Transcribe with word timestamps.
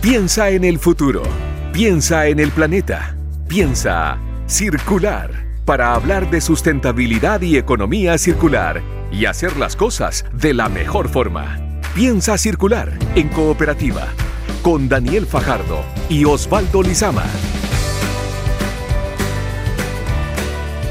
Piensa 0.00 0.48
en 0.48 0.64
el 0.64 0.78
futuro. 0.78 1.22
Piensa 1.74 2.26
en 2.28 2.40
el 2.40 2.50
planeta. 2.52 3.14
Piensa 3.48 4.16
circular 4.46 5.30
para 5.66 5.92
hablar 5.92 6.30
de 6.30 6.40
sustentabilidad 6.40 7.42
y 7.42 7.58
economía 7.58 8.16
circular 8.16 8.80
y 9.12 9.26
hacer 9.26 9.58
las 9.58 9.76
cosas 9.76 10.24
de 10.32 10.54
la 10.54 10.70
mejor 10.70 11.10
forma. 11.10 11.58
Piensa 11.94 12.38
circular 12.38 12.90
en 13.14 13.28
cooperativa 13.28 14.08
con 14.62 14.88
Daniel 14.88 15.26
Fajardo 15.26 15.84
y 16.08 16.24
Osvaldo 16.24 16.82
Lizama. 16.82 17.26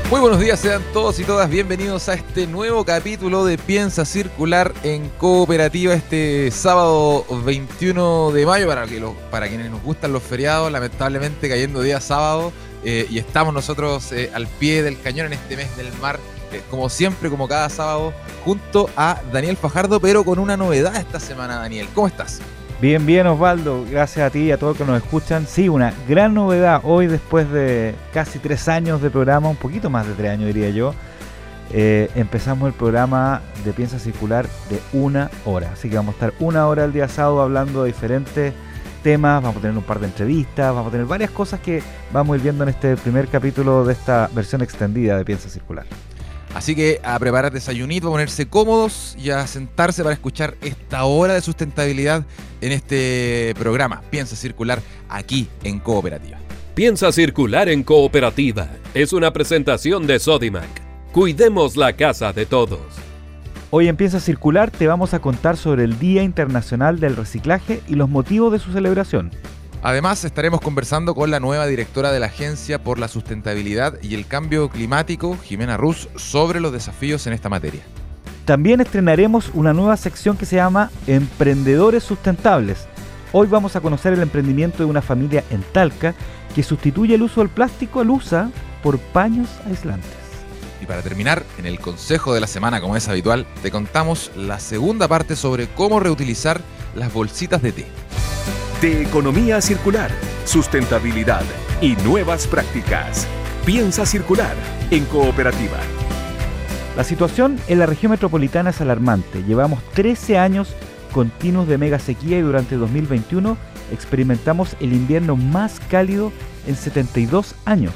Muy 0.09 0.21
buenos 0.21 0.39
días, 0.39 0.59
sean 0.59 0.81
todos 0.91 1.19
y 1.19 1.23
todas 1.23 1.47
bienvenidos 1.51 2.09
a 2.09 2.15
este 2.15 2.47
nuevo 2.47 2.83
capítulo 2.83 3.45
de 3.45 3.59
Piensa 3.59 4.05
Circular 4.05 4.73
en 4.81 5.07
Cooperativa 5.19 5.93
este 5.93 6.49
sábado 6.49 7.23
21 7.45 8.31
de 8.31 8.43
mayo, 8.43 8.65
para, 8.65 8.87
que 8.87 8.99
para 9.29 9.47
quienes 9.47 9.69
nos 9.69 9.83
gustan 9.83 10.11
los 10.11 10.23
feriados, 10.23 10.71
lamentablemente 10.71 11.47
cayendo 11.47 11.83
día 11.83 12.01
sábado, 12.01 12.51
eh, 12.83 13.05
y 13.07 13.19
estamos 13.19 13.53
nosotros 13.53 14.11
eh, 14.11 14.31
al 14.33 14.47
pie 14.47 14.81
del 14.81 14.99
cañón 14.99 15.27
en 15.27 15.33
este 15.33 15.55
mes 15.55 15.77
del 15.77 15.93
mar, 16.01 16.19
eh, 16.51 16.63
como 16.71 16.89
siempre, 16.89 17.29
como 17.29 17.47
cada 17.47 17.69
sábado, 17.69 18.11
junto 18.43 18.89
a 18.97 19.21
Daniel 19.31 19.57
Fajardo, 19.57 19.99
pero 19.99 20.23
con 20.23 20.39
una 20.39 20.57
novedad 20.57 20.95
esta 20.95 21.19
semana, 21.19 21.57
Daniel. 21.57 21.87
¿Cómo 21.93 22.07
estás? 22.07 22.41
Bien, 22.81 23.05
bien 23.05 23.27
Osvaldo, 23.27 23.85
gracias 23.91 24.25
a 24.25 24.29
ti 24.29 24.39
y 24.39 24.51
a 24.51 24.57
todos 24.57 24.77
que 24.77 24.85
nos 24.85 25.03
escuchan. 25.03 25.45
Sí, 25.45 25.67
una 25.67 25.93
gran 26.07 26.33
novedad 26.33 26.79
hoy 26.85 27.07
después 27.07 27.51
de 27.51 27.93
casi 28.13 28.39
tres 28.39 28.69
años 28.69 29.01
de 29.01 29.09
programa, 29.09 29.49
un 29.49 29.57
poquito 29.57 29.89
más 29.89 30.07
de 30.07 30.13
tres 30.13 30.31
años 30.31 30.47
diría 30.47 30.69
yo. 30.69 30.93
Eh, 31.71 32.09
empezamos 32.15 32.67
el 32.67 32.73
programa 32.73 33.41
de 33.65 33.73
Piensa 33.73 33.99
Circular 33.99 34.47
de 34.69 34.79
una 34.93 35.29
hora. 35.43 35.71
Así 35.73 35.89
que 35.89 35.97
vamos 35.97 36.13
a 36.13 36.15
estar 36.15 36.33
una 36.39 36.67
hora 36.67 36.85
el 36.85 36.93
día 36.93 37.09
sábado 37.09 37.41
hablando 37.41 37.83
de 37.83 37.87
diferentes 37.87 38.53
temas, 39.03 39.43
vamos 39.43 39.57
a 39.57 39.59
tener 39.59 39.77
un 39.77 39.83
par 39.83 39.99
de 39.99 40.07
entrevistas, 40.07 40.73
vamos 40.73 40.87
a 40.87 40.91
tener 40.91 41.05
varias 41.05 41.31
cosas 41.31 41.59
que 41.59 41.83
vamos 42.13 42.33
a 42.33 42.37
ir 42.37 42.43
viendo 42.43 42.63
en 42.63 42.69
este 42.69 42.95
primer 42.95 43.27
capítulo 43.27 43.83
de 43.83 43.91
esta 43.91 44.29
versión 44.33 44.61
extendida 44.61 45.17
de 45.17 45.25
Piensa 45.25 45.49
Circular. 45.49 45.85
Así 46.53 46.75
que 46.75 46.99
a 47.03 47.17
preparar 47.19 47.51
desayunito, 47.51 48.07
a 48.07 48.11
ponerse 48.11 48.47
cómodos 48.47 49.15
y 49.21 49.29
a 49.29 49.45
sentarse 49.47 50.03
para 50.03 50.13
escuchar 50.13 50.55
esta 50.61 51.05
hora 51.05 51.33
de 51.33 51.41
sustentabilidad 51.41 52.25
en 52.61 52.71
este 52.71 53.53
programa. 53.57 54.01
Piensa 54.09 54.35
circular 54.35 54.81
aquí 55.09 55.47
en 55.63 55.79
Cooperativa. 55.79 56.37
Piensa 56.73 57.11
circular 57.11 57.69
en 57.69 57.83
Cooperativa. 57.83 58.69
Es 58.93 59.13
una 59.13 59.31
presentación 59.31 60.07
de 60.07 60.19
Sodimac. 60.19 60.69
Cuidemos 61.11 61.75
la 61.75 61.93
casa 61.93 62.33
de 62.33 62.45
todos. 62.45 62.79
Hoy 63.71 63.87
en 63.87 63.97
Piensa 63.97 64.19
Circular 64.19 64.71
te 64.71 64.87
vamos 64.87 65.13
a 65.13 65.19
contar 65.19 65.55
sobre 65.55 65.83
el 65.83 65.99
Día 65.99 66.23
Internacional 66.23 66.99
del 66.99 67.15
Reciclaje 67.15 67.81
y 67.87 67.93
los 67.93 68.09
motivos 68.09 68.51
de 68.51 68.57
su 68.57 68.71
celebración. 68.71 69.29
Además, 69.81 70.25
estaremos 70.25 70.59
conversando 70.59 71.15
con 71.15 71.31
la 71.31 71.39
nueva 71.39 71.65
directora 71.65 72.11
de 72.11 72.19
la 72.19 72.25
Agencia 72.25 72.83
por 72.83 72.99
la 72.99 73.07
Sustentabilidad 73.07 73.97
y 74.01 74.15
el 74.15 74.27
Cambio 74.27 74.67
Climático, 74.69 75.37
Jimena 75.41 75.77
Ruz, 75.77 76.09
sobre 76.17 76.59
los 76.59 76.73
desafíos 76.73 77.25
en 77.27 77.33
esta 77.33 77.47
materia. 77.47 77.81
También 78.43 78.81
estrenaremos 78.81 79.51
una 79.53 79.73
nueva 79.73 79.95
sección 79.95 80.35
que 80.35 80.45
se 80.45 80.57
llama 80.57 80.91
Emprendedores 81.07 82.03
Sustentables. 82.03 82.87
Hoy 83.31 83.47
vamos 83.47 83.77
a 83.77 83.81
conocer 83.81 84.11
el 84.11 84.21
emprendimiento 84.21 84.79
de 84.79 84.89
una 84.89 85.01
familia 85.01 85.45
en 85.49 85.61
Talca 85.71 86.13
que 86.53 86.63
sustituye 86.63 87.15
el 87.15 87.21
uso 87.21 87.39
del 87.39 87.49
plástico 87.49 88.01
al 88.01 88.09
usa 88.09 88.51
por 88.83 88.99
paños 88.99 89.47
aislantes. 89.65 90.11
Y 90.81 90.87
para 90.87 91.01
terminar, 91.01 91.45
en 91.57 91.65
el 91.65 91.79
consejo 91.79 92.33
de 92.33 92.41
la 92.41 92.47
semana, 92.47 92.81
como 92.81 92.97
es 92.97 93.07
habitual, 93.07 93.45
te 93.61 93.71
contamos 93.71 94.31
la 94.35 94.59
segunda 94.59 95.07
parte 95.07 95.37
sobre 95.37 95.67
cómo 95.67 96.01
reutilizar 96.01 96.59
las 96.95 97.13
bolsitas 97.13 97.61
de 97.61 97.71
té 97.71 97.87
de 98.81 99.01
economía 99.01 99.59
circular, 99.59 100.09
sustentabilidad 100.45 101.43
y 101.81 101.95
nuevas 101.97 102.47
prácticas. 102.47 103.27
Piensa 103.65 104.05
circular 104.05 104.55
en 104.89 105.03
cooperativa. 105.05 105.77
La 106.95 107.03
situación 107.03 107.59
en 107.67 107.79
la 107.79 107.85
región 107.85 108.11
metropolitana 108.11 108.69
es 108.69 108.79
alarmante. 108.79 109.43
Llevamos 109.43 109.83
13 109.93 110.37
años 110.37 110.75
continuos 111.11 111.67
de 111.67 111.77
mega 111.77 111.99
sequía 111.99 112.37
y 112.37 112.41
durante 112.41 112.75
2021 112.77 113.57
experimentamos 113.91 114.77
el 114.79 114.93
invierno 114.93 115.35
más 115.35 115.81
cálido 115.89 116.31
en 116.65 116.75
72 116.75 117.55
años, 117.65 117.93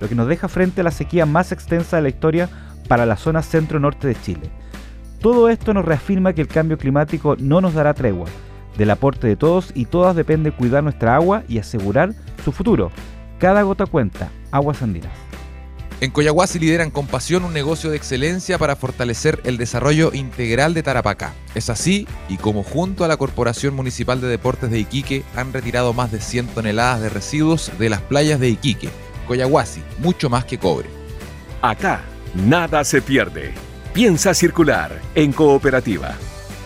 lo 0.00 0.08
que 0.08 0.14
nos 0.14 0.28
deja 0.28 0.48
frente 0.48 0.82
a 0.82 0.84
la 0.84 0.90
sequía 0.90 1.24
más 1.24 1.52
extensa 1.52 1.96
de 1.96 2.02
la 2.02 2.08
historia 2.08 2.50
para 2.88 3.06
la 3.06 3.16
zona 3.16 3.42
centro-norte 3.42 4.06
de 4.06 4.20
Chile. 4.20 4.50
Todo 5.20 5.48
esto 5.48 5.72
nos 5.72 5.84
reafirma 5.84 6.34
que 6.34 6.42
el 6.42 6.48
cambio 6.48 6.76
climático 6.76 7.36
no 7.38 7.60
nos 7.60 7.74
dará 7.74 7.94
tregua 7.94 8.26
del 8.76 8.90
aporte 8.90 9.26
de 9.26 9.36
todos 9.36 9.70
y 9.74 9.86
todas 9.86 10.16
depende 10.16 10.52
cuidar 10.52 10.82
nuestra 10.82 11.14
agua 11.16 11.42
y 11.48 11.58
asegurar 11.58 12.14
su 12.44 12.52
futuro. 12.52 12.90
Cada 13.38 13.62
gota 13.62 13.86
cuenta. 13.86 14.30
Aguas 14.50 14.82
Andinas. 14.82 15.12
En 16.00 16.10
Coyahuasi 16.10 16.58
lideran 16.58 16.90
con 16.90 17.06
pasión 17.06 17.44
un 17.44 17.54
negocio 17.54 17.88
de 17.88 17.96
excelencia 17.96 18.58
para 18.58 18.76
fortalecer 18.76 19.40
el 19.44 19.56
desarrollo 19.56 20.12
integral 20.12 20.74
de 20.74 20.82
Tarapacá. 20.82 21.32
Es 21.54 21.70
así 21.70 22.06
y 22.28 22.36
como 22.36 22.62
junto 22.62 23.04
a 23.04 23.08
la 23.08 23.16
Corporación 23.16 23.74
Municipal 23.74 24.20
de 24.20 24.28
Deportes 24.28 24.70
de 24.70 24.78
Iquique 24.78 25.24
han 25.34 25.54
retirado 25.54 25.94
más 25.94 26.12
de 26.12 26.20
100 26.20 26.48
toneladas 26.48 27.00
de 27.00 27.08
residuos 27.08 27.72
de 27.78 27.88
las 27.88 28.02
playas 28.02 28.38
de 28.40 28.50
Iquique. 28.50 28.90
Coyahuasi, 29.26 29.82
mucho 29.98 30.28
más 30.28 30.44
que 30.44 30.58
cobre. 30.58 30.90
Acá, 31.62 32.02
nada 32.34 32.84
se 32.84 33.00
pierde. 33.00 33.54
Piensa 33.94 34.34
circular 34.34 35.00
en 35.14 35.32
cooperativa. 35.32 36.14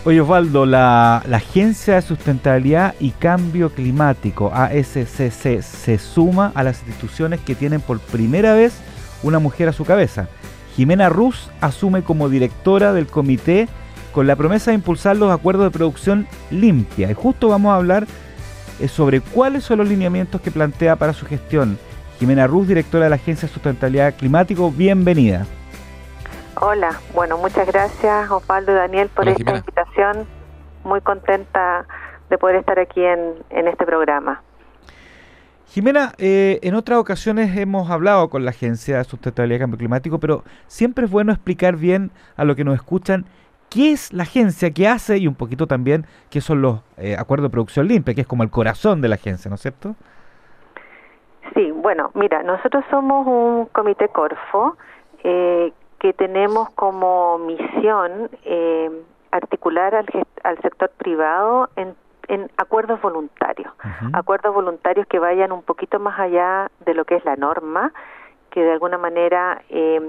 Oye 0.03 0.19
Osvaldo, 0.19 0.65
la, 0.65 1.17
Agencia 1.17 1.93
de 1.93 2.01
Sustentabilidad 2.01 2.95
y 2.99 3.11
Cambio 3.11 3.69
Climático, 3.69 4.51
ASCC, 4.51 5.61
se 5.61 5.99
suma 5.99 6.51
a 6.55 6.63
las 6.63 6.79
instituciones 6.79 7.39
que 7.39 7.53
tienen 7.53 7.81
por 7.81 7.99
primera 7.99 8.55
vez 8.55 8.73
una 9.21 9.37
mujer 9.37 9.69
a 9.69 9.73
su 9.73 9.85
cabeza. 9.85 10.27
Jimena 10.75 11.07
Ruz 11.09 11.51
asume 11.61 12.01
como 12.01 12.29
directora 12.29 12.93
del 12.93 13.05
comité 13.05 13.67
con 14.11 14.25
la 14.25 14.35
promesa 14.35 14.71
de 14.71 14.75
impulsar 14.75 15.17
los 15.17 15.31
acuerdos 15.31 15.65
de 15.65 15.77
producción 15.77 16.27
limpia. 16.49 17.11
Y 17.11 17.13
justo 17.13 17.49
vamos 17.49 17.71
a 17.71 17.75
hablar 17.75 18.07
eh, 18.79 18.87
sobre 18.87 19.21
cuáles 19.21 19.65
son 19.65 19.77
los 19.77 19.87
lineamientos 19.87 20.41
que 20.41 20.49
plantea 20.49 20.95
para 20.95 21.13
su 21.13 21.27
gestión. 21.27 21.77
Jimena 22.19 22.47
Ruz, 22.47 22.67
directora 22.67 23.03
de 23.03 23.11
la 23.11 23.17
Agencia 23.17 23.47
de 23.47 23.53
Sustentabilidad 23.53 24.15
Climático, 24.15 24.71
bienvenida. 24.71 25.45
Hola, 26.59 26.99
bueno, 27.15 27.37
muchas 27.37 27.65
gracias 27.65 28.29
Osvaldo 28.29 28.73
y 28.73 28.75
Daniel 28.75 29.09
por 29.15 29.27
esta 29.27 29.55
invitación. 29.55 30.27
Muy 30.83 30.99
contenta 31.01 31.85
de 32.29 32.37
poder 32.37 32.57
estar 32.57 32.77
aquí 32.77 33.03
en, 33.03 33.43
este 33.49 33.85
programa. 33.85 34.41
Jimena, 35.67 36.11
eh, 36.17 36.59
en 36.63 36.75
otras 36.75 36.99
ocasiones 36.99 37.57
hemos 37.57 37.89
hablado 37.89 38.29
con 38.29 38.43
la 38.43 38.51
Agencia 38.51 38.97
de 38.97 39.03
Sustentabilidad 39.05 39.57
y 39.57 39.59
Cambio 39.61 39.77
Climático, 39.77 40.19
pero 40.19 40.43
siempre 40.67 41.05
es 41.05 41.11
bueno 41.11 41.31
explicar 41.31 41.77
bien 41.77 42.11
a 42.35 42.43
lo 42.43 42.55
que 42.55 42.65
nos 42.65 42.75
escuchan 42.75 43.25
qué 43.69 43.93
es 43.93 44.11
la 44.11 44.23
agencia, 44.23 44.71
qué 44.71 44.89
hace 44.89 45.17
y 45.17 45.27
un 45.27 45.35
poquito 45.35 45.67
también 45.67 46.05
qué 46.29 46.41
son 46.41 46.61
los 46.61 46.81
eh, 46.97 47.15
acuerdos 47.17 47.49
de 47.49 47.51
producción 47.51 47.87
limpia, 47.87 48.13
que 48.13 48.21
es 48.21 48.27
como 48.27 48.43
el 48.43 48.49
corazón 48.49 49.01
de 49.01 49.07
la 49.07 49.15
agencia, 49.15 49.47
¿no 49.47 49.55
es 49.55 49.61
cierto? 49.61 49.95
Sí, 51.53 51.71
bueno, 51.71 52.11
mira, 52.13 52.43
nosotros 52.43 52.83
somos 52.89 53.25
un 53.25 53.65
comité 53.67 54.09
Corfo 54.09 54.77
eh, 55.23 55.71
que 56.01 56.13
tenemos 56.13 56.67
como 56.71 57.37
misión 57.37 58.31
eh, 58.43 58.89
articular 59.29 59.93
al, 59.93 60.07
al, 60.43 60.57
sector 60.63 60.89
privado 60.97 61.69
en, 61.75 61.93
en 62.27 62.49
acuerdos 62.57 62.99
voluntarios, 63.03 63.71
acuerdos 64.13 64.51
voluntarios 64.51 65.05
que 65.05 65.19
vayan 65.19 65.51
un 65.51 65.61
poquito 65.61 65.99
más 65.99 66.19
allá 66.19 66.71
de 66.85 66.95
lo 66.95 67.05
que 67.05 67.17
es 67.17 67.23
la 67.23 67.35
norma, 67.35 67.93
que 68.49 68.63
de 68.63 68.71
alguna 68.71 68.97
manera 68.97 69.61
eh, 69.69 70.01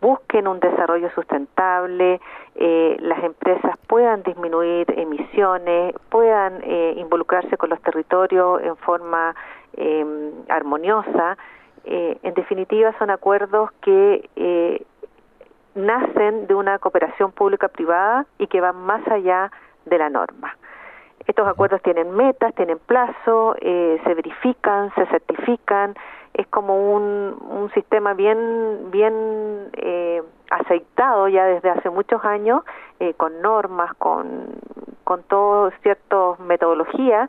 busquen 0.00 0.48
un 0.48 0.58
desarrollo 0.58 1.08
sustentable, 1.14 2.20
eh, 2.56 2.96
las 2.98 3.22
empresas 3.22 3.78
puedan 3.86 4.24
disminuir 4.24 4.92
emisiones, 4.98 5.94
puedan 6.08 6.60
eh, 6.64 6.94
involucrarse 6.96 7.56
con 7.56 7.70
los 7.70 7.80
territorios 7.82 8.62
en 8.62 8.76
forma 8.78 9.36
eh, 9.76 10.32
armoniosa. 10.48 11.38
Eh, 11.84 12.18
en 12.24 12.34
definitiva, 12.34 12.92
son 12.98 13.10
acuerdos 13.10 13.70
que 13.80 14.28
eh, 14.34 14.84
nacen 15.74 16.46
de 16.46 16.54
una 16.54 16.78
cooperación 16.78 17.32
pública-privada 17.32 18.26
y 18.38 18.46
que 18.46 18.60
van 18.60 18.76
más 18.76 19.06
allá 19.08 19.50
de 19.86 19.98
la 19.98 20.08
norma. 20.08 20.56
Estos 21.26 21.46
acuerdos 21.46 21.82
tienen 21.82 22.10
metas, 22.12 22.54
tienen 22.54 22.78
plazo, 22.78 23.54
eh, 23.60 24.00
se 24.04 24.14
verifican, 24.14 24.92
se 24.94 25.06
certifican, 25.06 25.94
es 26.34 26.46
como 26.48 26.94
un, 26.94 27.36
un 27.50 27.70
sistema 27.72 28.14
bien, 28.14 28.90
bien 28.90 29.70
eh, 29.74 30.22
aceitado 30.50 31.28
ya 31.28 31.44
desde 31.44 31.70
hace 31.70 31.90
muchos 31.90 32.24
años, 32.24 32.62
eh, 32.98 33.14
con 33.14 33.40
normas, 33.42 33.94
con, 33.94 34.46
con 35.04 35.22
todo 35.24 35.70
ciertas 35.82 36.38
metodologías 36.40 37.28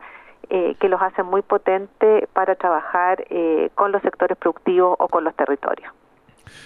eh, 0.49 0.75
que 0.79 0.89
los 0.89 1.01
hacen 1.01 1.25
muy 1.25 1.41
potentes 1.41 2.27
para 2.33 2.55
trabajar 2.55 3.23
eh, 3.29 3.69
con 3.75 3.91
los 3.91 4.01
sectores 4.01 4.37
productivos 4.37 4.95
o 4.99 5.07
con 5.07 5.23
los 5.23 5.35
territorios. 5.35 5.93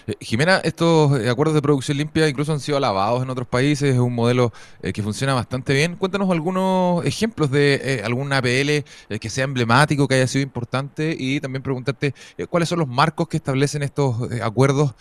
Eh, 0.08 0.14
Jimena, 0.20 0.58
estos 0.64 1.20
eh, 1.20 1.30
acuerdos 1.30 1.56
de 1.56 1.62
producción 1.62 1.98
limpia 1.98 2.28
incluso 2.28 2.52
han 2.52 2.60
sido 2.60 2.78
alabados 2.78 3.24
en 3.24 3.30
otros 3.30 3.48
países, 3.48 3.94
es 3.94 4.00
un 4.00 4.14
modelo 4.14 4.52
eh, 4.82 4.94
que 4.94 5.02
funciona 5.02 5.34
bastante 5.34 5.74
bien. 5.74 5.96
Cuéntanos 5.96 6.30
algunos 6.30 7.06
ejemplos 7.06 7.52
de 7.52 8.02
algún 8.04 8.32
APL 8.32 8.84
que 9.20 9.30
sea 9.30 9.44
emblemático, 9.44 10.08
que 10.08 10.16
haya 10.16 10.28
sido 10.28 10.44
importante 10.44 11.16
y 11.18 11.40
también 11.40 11.64
preguntarte 11.64 12.14
cuáles 12.50 12.70
son 12.70 12.80
los 12.80 12.88
marcos 12.88 13.28
que 13.28 13.38
establecen 13.38 13.84
estos 13.84 14.16
acuerdos 14.42 14.96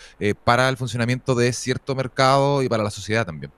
para 0.44 0.68
el 0.68 0.76
funcionamiento 0.76 1.34
de 1.34 1.52
cierto 1.52 1.94
mercado 1.94 2.62
y 2.62 2.68
para 2.68 2.82
la 2.82 2.90
sociedad 2.90 3.26
también. 3.26 3.52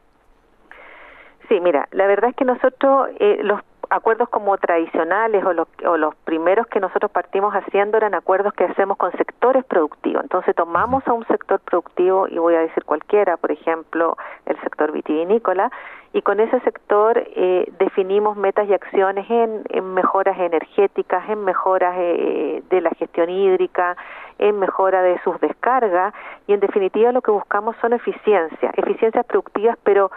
Sí, 1.48 1.60
mira, 1.60 1.88
la 1.92 2.06
verdad 2.06 2.30
es 2.30 2.36
que 2.36 2.44
nosotros 2.44 3.08
los 3.42 3.60
acuerdos 3.90 4.28
como 4.28 4.56
tradicionales 4.58 5.44
o 5.44 5.52
los, 5.52 5.68
o 5.86 5.96
los 5.96 6.14
primeros 6.24 6.66
que 6.66 6.80
nosotros 6.80 7.10
partimos 7.10 7.54
haciendo 7.54 7.96
eran 7.96 8.14
acuerdos 8.14 8.52
que 8.54 8.64
hacemos 8.64 8.96
con 8.96 9.12
sectores 9.12 9.64
productivos. 9.64 10.22
Entonces 10.22 10.54
tomamos 10.54 11.06
a 11.06 11.12
un 11.12 11.26
sector 11.26 11.60
productivo, 11.60 12.28
y 12.28 12.38
voy 12.38 12.54
a 12.54 12.60
decir 12.60 12.84
cualquiera, 12.84 13.36
por 13.36 13.52
ejemplo, 13.52 14.16
el 14.46 14.60
sector 14.60 14.92
vitivinícola, 14.92 15.70
y 16.12 16.22
con 16.22 16.40
ese 16.40 16.58
sector 16.60 17.18
eh, 17.18 17.70
definimos 17.78 18.36
metas 18.36 18.66
y 18.68 18.72
acciones 18.72 19.28
en, 19.28 19.64
en 19.68 19.94
mejoras 19.94 20.38
energéticas, 20.38 21.28
en 21.28 21.44
mejoras 21.44 21.94
eh, 21.98 22.62
de 22.70 22.80
la 22.80 22.90
gestión 22.90 23.28
hídrica, 23.28 23.96
en 24.38 24.58
mejora 24.58 25.02
de 25.02 25.20
sus 25.22 25.38
descargas, 25.40 26.14
y 26.46 26.54
en 26.54 26.60
definitiva 26.60 27.12
lo 27.12 27.20
que 27.20 27.30
buscamos 27.30 27.76
son 27.82 27.92
eficiencias, 27.92 28.72
eficiencias 28.78 29.26
productivas, 29.26 29.76
pero 29.82 30.10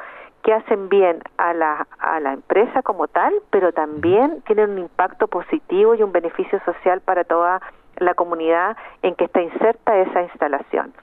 que 0.43 0.53
hacen 0.53 0.89
bien 0.89 1.19
a 1.37 1.53
la, 1.53 1.87
a 1.99 2.19
la 2.19 2.33
empresa 2.33 2.81
como 2.81 3.07
tal, 3.07 3.33
pero 3.49 3.71
también 3.71 4.41
tienen 4.47 4.71
un 4.71 4.79
impacto 4.79 5.27
positivo 5.27 5.95
y 5.95 6.03
un 6.03 6.11
beneficio 6.11 6.59
social 6.65 7.01
para 7.01 7.23
toda 7.23 7.61
la 7.97 8.13
comunidad 8.13 8.77
en 9.01 9.15
que 9.15 9.25
está 9.25 9.41
inserta 9.41 9.97
esa 9.97 10.21
instalación. 10.23 10.93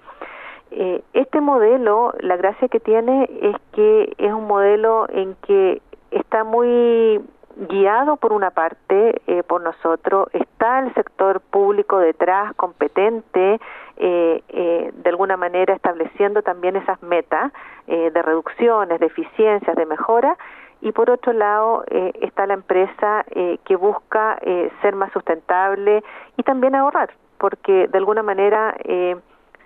Eh, 0.71 1.03
este 1.13 1.41
modelo, 1.41 2.13
la 2.21 2.37
gracia 2.37 2.69
que 2.69 2.81
tiene 2.81 3.29
es 3.41 3.57
que 3.73 4.15
es 4.19 4.33
un 4.33 4.47
modelo 4.47 5.07
en 5.11 5.37
que 5.47 5.81
está 6.11 6.45
muy 6.45 7.21
guiado 7.57 8.17
por 8.17 8.33
una 8.33 8.51
parte 8.51 9.21
eh, 9.27 9.43
por 9.43 9.63
nosotros, 9.63 10.29
está 10.33 10.81
el 10.81 10.93
sector 10.95 11.41
público 11.41 11.99
detrás, 11.99 12.55
competente, 12.55 13.61
eh, 13.97 14.43
eh, 14.49 14.93
de 14.95 15.11
alguna 15.11 15.37
manera 15.39 15.75
estableciendo 15.75 16.43
también 16.43 16.77
esas 16.77 17.03
metas 17.03 17.53
de 17.87 18.21
reducciones, 18.21 18.99
de 18.99 19.07
eficiencias, 19.07 19.77
de 19.77 19.87
mejora, 19.87 20.37
y 20.81 20.91
por 20.91 21.09
otro 21.09 21.33
lado 21.33 21.85
está 22.21 22.49
la 22.49 22.55
empresa 22.55 23.25
que 23.65 23.77
busca 23.77 24.41
ser 24.83 24.97
más 24.97 25.13
sustentable 25.13 26.03
y 26.37 26.43
también 26.43 26.75
ahorrar, 26.75 27.11
porque 27.39 27.87
de 27.87 27.99
alguna 27.99 28.25
manera 28.25 28.75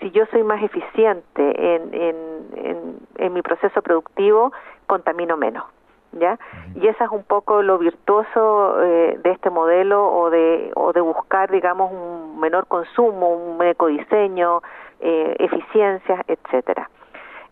si 0.00 0.10
yo 0.10 0.26
soy 0.26 0.43
más 0.43 0.62
eficiente 0.62 1.76
en, 1.76 1.94
en, 1.94 2.98
en 3.16 3.32
mi 3.32 3.40
proceso 3.40 3.81
productivo, 3.81 4.52
contamino 4.86 5.38
menos. 5.38 5.64
¿Ya? 6.12 6.38
Y 6.74 6.86
eso 6.86 7.04
es 7.04 7.10
un 7.10 7.24
poco 7.24 7.62
lo 7.62 7.78
virtuoso 7.78 8.82
eh, 8.82 9.18
de 9.22 9.30
este 9.30 9.50
modelo 9.50 10.06
o 10.06 10.30
de, 10.30 10.72
o 10.74 10.92
de 10.92 11.00
buscar, 11.00 11.50
digamos, 11.50 11.92
un 11.92 12.38
menor 12.38 12.66
consumo, 12.66 13.30
un 13.30 13.62
ecodiseño, 13.62 14.62
eh, 15.00 15.36
eficiencias, 15.38 16.20
etcétera. 16.26 16.90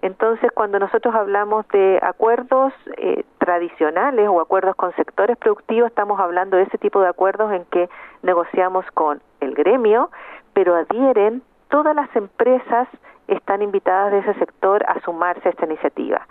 Entonces, 0.01 0.51
cuando 0.53 0.79
nosotros 0.79 1.15
hablamos 1.15 1.67
de 1.69 1.99
acuerdos 2.03 2.73
eh, 2.99 3.25
tradicionales 3.39 4.29
o 4.29 4.41
acuerdos 4.41 4.77
con 4.77 4.95
sectores 4.95 5.37
productivos, 5.37 5.89
estamos 5.89 6.21
hablando 6.21 6.57
de 6.57 6.65
ese 6.65 6.79
tipo 6.79 7.01
de 7.01 7.09
acuerdos 7.09 7.53
en 7.53 7.65
que 7.65 7.89
negociamos 8.23 8.85
con 8.95 9.21
el 9.41 9.55
gremio, 9.55 10.11
pero 10.53 10.77
adhieren 10.77 11.43
todas 11.69 11.97
las 11.97 12.15
empresas 12.15 12.89
están 13.29 13.63
invitadas 13.63 14.13
de 14.13 14.19
ese 14.19 14.35
sector 14.35 14.85
a 14.89 15.01
sumarse 15.01 15.49
a 15.49 15.51
esta 15.51 15.67
iniciativa. 15.67 16.27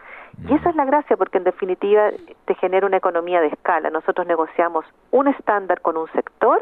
Y 0.47 0.53
esa 0.53 0.69
es 0.69 0.75
la 0.75 0.85
gracia, 0.85 1.17
porque 1.17 1.37
en 1.37 1.43
definitiva 1.45 2.09
te 2.45 2.55
genera 2.55 2.85
una 2.85 2.97
economía 2.97 3.41
de 3.41 3.47
escala. 3.47 3.89
Nosotros 3.89 4.27
negociamos 4.27 4.85
un 5.11 5.27
estándar 5.27 5.81
con 5.81 5.97
un 5.97 6.07
sector, 6.11 6.61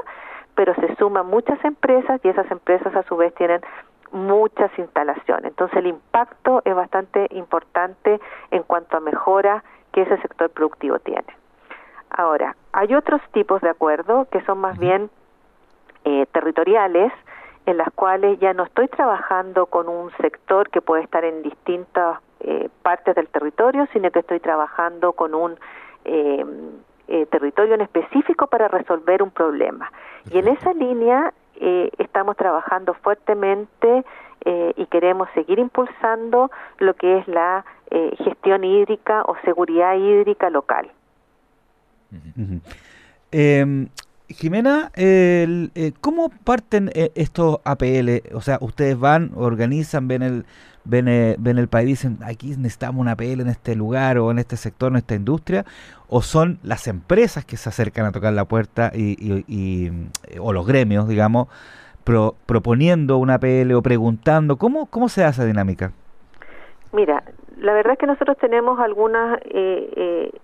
pero 0.56 0.74
se 0.76 0.96
suman 0.96 1.28
muchas 1.28 1.64
empresas 1.66 2.22
y 2.24 2.30
esas 2.30 2.50
empresas 2.52 2.96
a 2.96 3.04
su 3.04 3.18
vez 3.18 3.34
tienen 3.36 3.62
muchas 4.12 4.72
instalaciones. 4.78 5.46
Entonces 5.46 5.78
el 5.78 5.88
impacto 5.88 6.62
es 6.64 6.74
bastante 6.76 7.28
importante 7.32 8.20
en 8.52 8.64
cuanto 8.64 8.98
a 8.98 9.00
mejora 9.02 9.64
que 9.92 10.04
ese 10.04 10.18
sector 10.18 10.50
productivo 10.50 11.00
tiene. 11.00 11.26
Ahora, 12.10 12.56
hay 12.72 12.96
otros 12.96 13.22
tipos 13.34 13.62
de 13.62 13.70
acuerdos 13.70 14.28
que 14.30 14.42
son 14.46 14.60
más 14.60 14.78
bien 14.78 15.10
eh, 16.06 16.26
territoriales, 16.32 17.12
en 17.66 17.78
las 17.78 17.92
cuales 17.94 18.40
ya 18.40 18.54
no 18.54 18.64
estoy 18.64 18.88
trabajando 18.88 19.66
con 19.66 19.90
un 19.90 20.12
sector 20.18 20.70
que 20.70 20.82
puede 20.82 21.04
estar 21.04 21.24
en 21.26 21.42
distintas 21.42 22.20
eh, 22.42 22.70
partes 22.84 23.16
del 23.16 23.28
territorio, 23.28 23.88
sino 23.92 24.12
que 24.12 24.20
estoy 24.20 24.40
trabajando 24.40 25.14
con 25.14 25.34
un 25.34 25.58
eh, 26.04 26.46
eh, 27.08 27.26
territorio 27.28 27.74
en 27.74 27.82
específico 27.82 28.48
para 28.48 28.68
resolver 28.68 29.24
un 29.24 29.32
problema. 29.32 29.92
Y 30.30 30.38
en 30.38 30.48
esa 30.50 30.74
línea 30.74 31.34
estamos 31.98 32.36
trabajando 32.36 32.96
fuertemente 32.96 34.04
y 34.76 34.86
queremos 34.88 35.30
seguir 35.34 35.58
impulsando 35.58 36.52
lo 36.80 36.94
que 36.96 37.20
es 37.20 37.28
la 37.30 37.64
gestión 38.18 38.66
hídrica 38.66 39.24
o 39.24 39.38
seguridad 39.46 39.96
hídrica 39.96 40.50
local. 40.50 40.92
Jimena, 44.38 44.92
el, 44.96 45.72
eh, 45.76 45.94
¿cómo 46.02 46.30
parten 46.44 46.92
eh, 46.94 47.12
estos 47.16 47.60
APL? 47.64 48.22
O 48.34 48.42
sea, 48.42 48.58
ustedes 48.60 49.00
van, 49.00 49.32
organizan, 49.34 50.10
ven 50.10 50.22
el, 50.22 50.46
ven, 50.84 51.08
eh, 51.08 51.38
ven 51.40 51.58
el 51.58 51.70
país, 51.70 51.88
dicen, 51.88 52.18
aquí 52.22 52.50
necesitamos 52.50 53.00
una 53.00 53.12
APL 53.14 53.40
en 53.40 53.48
este 53.48 53.76
lugar 53.76 54.18
o 54.18 54.32
en 54.32 54.40
este 54.40 54.58
sector, 54.58 54.92
en 54.92 54.98
esta 54.98 55.16
industria, 55.16 55.64
o 56.10 56.22
son 56.22 56.60
las 56.64 56.88
empresas 56.88 57.46
que 57.46 57.56
se 57.56 57.70
acercan 57.70 58.06
a 58.06 58.12
tocar 58.12 58.34
la 58.34 58.44
puerta 58.44 58.92
y, 58.94 59.90
o 60.40 60.52
los 60.52 60.68
gremios, 60.68 61.08
digamos, 61.08 61.48
proponiendo 62.04 63.18
una 63.18 63.36
APL 63.36 63.72
o 63.74 63.82
preguntando, 63.82 64.58
¿cómo, 64.58 64.88
¿cómo 64.88 65.08
se 65.08 65.24
hace 65.24 65.42
esa 65.42 65.46
dinámica? 65.46 65.94
Mira, 66.92 67.24
la 67.58 67.74
verdad 67.74 67.94
es 67.94 68.00
que 68.00 68.06
nosotros 68.06 68.38
tenemos 68.38 68.82
algunos 68.82 69.40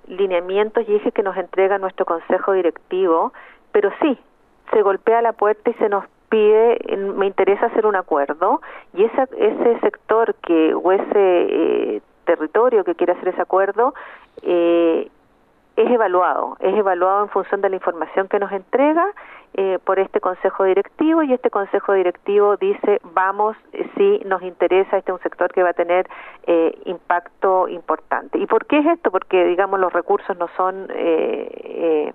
lineamientos 0.07 0.87
y 0.87 0.95
ejes 0.95 1.13
que 1.13 1.23
nos 1.23 1.35
entrega 1.35 1.77
nuestro 1.77 2.05
consejo 2.05 2.53
directivo 2.53 3.33
pero 3.71 3.91
sí, 4.01 4.17
se 4.71 4.81
golpea 4.81 5.21
la 5.21 5.33
puerta 5.33 5.69
y 5.69 5.73
se 5.73 5.89
nos 5.89 6.05
pide, 6.31 6.79
me 6.97 7.27
interesa 7.27 7.67
hacer 7.67 7.85
un 7.85 7.95
acuerdo, 7.95 8.61
y 8.93 9.03
ese, 9.03 9.27
ese 9.37 9.79
sector 9.81 10.33
que 10.35 10.73
o 10.73 10.91
ese 10.91 11.05
eh, 11.13 12.01
territorio 12.25 12.83
que 12.85 12.95
quiere 12.95 13.13
hacer 13.13 13.27
ese 13.27 13.41
acuerdo 13.41 13.93
eh, 14.41 15.09
es 15.75 15.91
evaluado, 15.91 16.55
es 16.59 16.73
evaluado 16.73 17.23
en 17.23 17.29
función 17.29 17.61
de 17.61 17.69
la 17.69 17.75
información 17.75 18.29
que 18.29 18.39
nos 18.39 18.51
entrega 18.51 19.05
eh, 19.55 19.79
por 19.83 19.99
este 19.99 20.21
consejo 20.21 20.63
directivo 20.63 21.21
y 21.23 21.33
este 21.33 21.49
consejo 21.49 21.93
directivo 21.93 22.55
dice 22.55 23.01
vamos 23.13 23.57
si 23.97 24.19
nos 24.25 24.41
interesa 24.41 24.97
este 24.97 25.11
es 25.11 25.17
un 25.17 25.23
sector 25.23 25.51
que 25.51 25.63
va 25.63 25.69
a 25.71 25.73
tener 25.73 26.07
impacto 26.85 27.67
importante. 27.67 28.37
Y 28.37 28.45
por 28.45 28.65
qué 28.65 28.79
es 28.79 28.85
esto 28.85 29.11
porque 29.11 29.43
digamos 29.45 29.79
los 29.79 29.91
recursos 29.91 30.37
no 30.37 30.47
son 30.55 30.87
eh, 30.89 32.13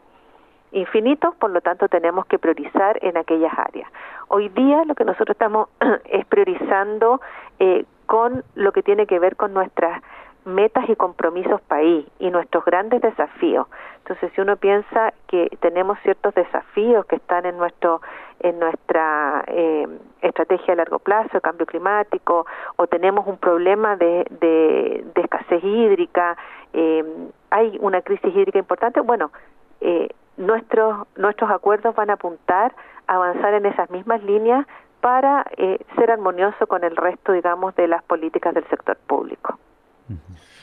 infinitos, 0.77 1.35
por 1.37 1.51
lo 1.51 1.61
tanto 1.61 1.89
tenemos 1.89 2.27
que 2.27 2.39
priorizar 2.39 2.99
en 3.03 3.17
aquellas 3.17 3.53
áreas. 3.59 3.91
Hoy 4.29 4.49
día 4.51 4.85
lo 4.85 4.95
que 4.95 5.05
nosotros 5.05 5.35
estamos 5.35 5.69
es 6.05 6.27
priorizando 6.27 7.21
eh, 7.59 7.85
con 8.07 8.45
lo 8.55 8.73
que 8.73 8.83
tiene 8.83 9.07
que 9.07 9.19
ver 9.19 9.37
con 9.37 9.55
nuestras 9.55 10.03
metas 10.45 10.89
y 10.89 10.95
compromisos 10.95 11.61
país 11.63 12.07
y 12.21 12.31
nuestros 12.31 12.65
grandes 12.65 13.01
desafíos. 13.01 13.67
Entonces, 13.99 14.31
si 14.35 14.41
uno 14.41 14.57
piensa 14.57 15.13
que 15.27 15.49
tenemos 15.61 15.99
ciertos 16.05 16.33
desafíos 16.35 17.05
que 17.07 17.17
están 17.17 17.47
en 17.47 17.59
nuestro 17.59 18.01
en 18.41 18.59
nuestra 18.61 19.45
eh, 19.49 19.89
estrategia 20.21 20.75
a 20.75 20.77
largo 20.77 20.99
plazo, 20.99 21.41
cambio 21.41 21.65
climático, 21.67 22.47
o 22.77 22.87
tenemos 22.87 23.27
un 23.27 23.39
problema 23.39 23.97
de, 23.97 24.27
de, 24.41 25.23
escasez 25.23 25.65
hídrica, 25.65 26.37
eh, 26.75 27.03
hay 27.51 27.79
una 27.81 28.03
crisis 28.03 28.37
hídrica 28.37 28.59
importante, 28.59 29.01
bueno, 29.01 29.33
eh, 29.81 30.11
nuestros, 30.37 31.07
nuestros 31.17 31.51
acuerdos 31.51 31.95
van 31.95 32.11
a 32.11 32.15
apuntar 32.15 32.75
a 33.07 33.15
avanzar 33.15 33.55
en 33.55 33.67
esas 33.67 33.91
mismas 33.91 34.23
líneas 34.23 34.67
para 35.01 35.47
eh, 35.57 35.79
ser 35.97 36.11
armonioso 36.11 36.67
con 36.67 36.85
el 36.85 36.97
resto, 36.97 37.33
digamos, 37.33 37.75
de 37.77 37.87
las 37.89 38.03
políticas 38.03 38.55
del 38.55 38.67
sector 38.69 38.97
público. 39.07 39.59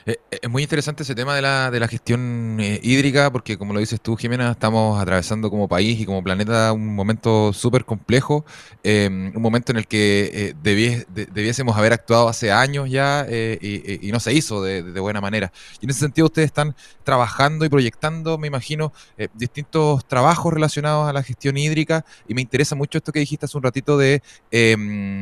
Eh, 0.06 0.18
es 0.30 0.50
muy 0.50 0.64
interesante 0.64 1.04
ese 1.04 1.16
tema 1.16 1.36
de 1.36 1.42
la, 1.42 1.72
de 1.72 1.80
la 1.80 1.88
gestión 1.88 2.58
eh, 2.60 2.80
hídrica, 2.84 3.32
porque 3.32 3.58
como 3.58 3.74
lo 3.74 3.80
dices 3.80 4.02
tú, 4.02 4.18
Jimena, 4.18 4.52
estamos 4.52 5.02
atravesando 5.02 5.50
como 5.50 5.68
país 5.68 6.00
y 6.00 6.06
como 6.06 6.22
planeta 6.24 6.74
un 6.74 6.94
momento 6.94 7.54
súper 7.54 7.86
complejo, 7.86 8.46
em, 8.84 9.32
un 9.36 9.42
momento 9.42 9.72
en 9.72 9.78
el 9.78 9.88
que 9.88 10.56
debiésemos 10.62 11.78
haber 11.78 11.94
actuado 11.94 12.28
hace 12.28 12.52
años 12.52 12.90
ya 12.90 13.26
y, 13.30 14.10
no 14.12 14.20
se 14.20 14.34
hizo 14.34 14.62
de, 14.62 14.82
buena 15.00 15.22
manera. 15.22 15.52
Y 15.82 15.86
en 15.86 15.90
ese 15.90 16.02
sentido 16.02 16.28
ustedes 16.28 16.48
están 16.48 16.76
trabajando 17.04 17.66
y 17.66 17.70
proyectando, 17.70 18.38
me 18.38 18.48
imagino, 18.48 18.94
distintos 19.34 20.06
trabajos 20.08 20.54
relacionados 20.54 21.10
a 21.10 21.14
la 21.14 21.24
gestión 21.24 21.58
hídrica 21.58 22.06
y 22.28 22.34
me 22.34 22.42
interesa 22.42 22.76
mucho 22.76 22.98
esto 22.98 23.12
que 23.12 23.20
dijiste 23.20 23.46
hace 23.46 23.58
un 23.58 23.64
ratito 23.64 23.98
de 23.98 24.22
em, 24.52 25.20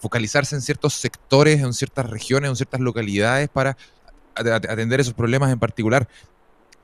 focalizarse 0.00 0.56
en 0.56 0.62
ciertos 0.62 0.94
sectores, 0.94 1.60
en 1.60 1.72
ciertas 1.72 2.10
regiones, 2.10 2.50
en 2.50 2.56
ciertas 2.56 2.80
localidades 2.80 3.48
para 3.48 3.76
atender 4.38 5.00
esos 5.00 5.14
problemas 5.14 5.52
en 5.52 5.58
particular. 5.58 6.06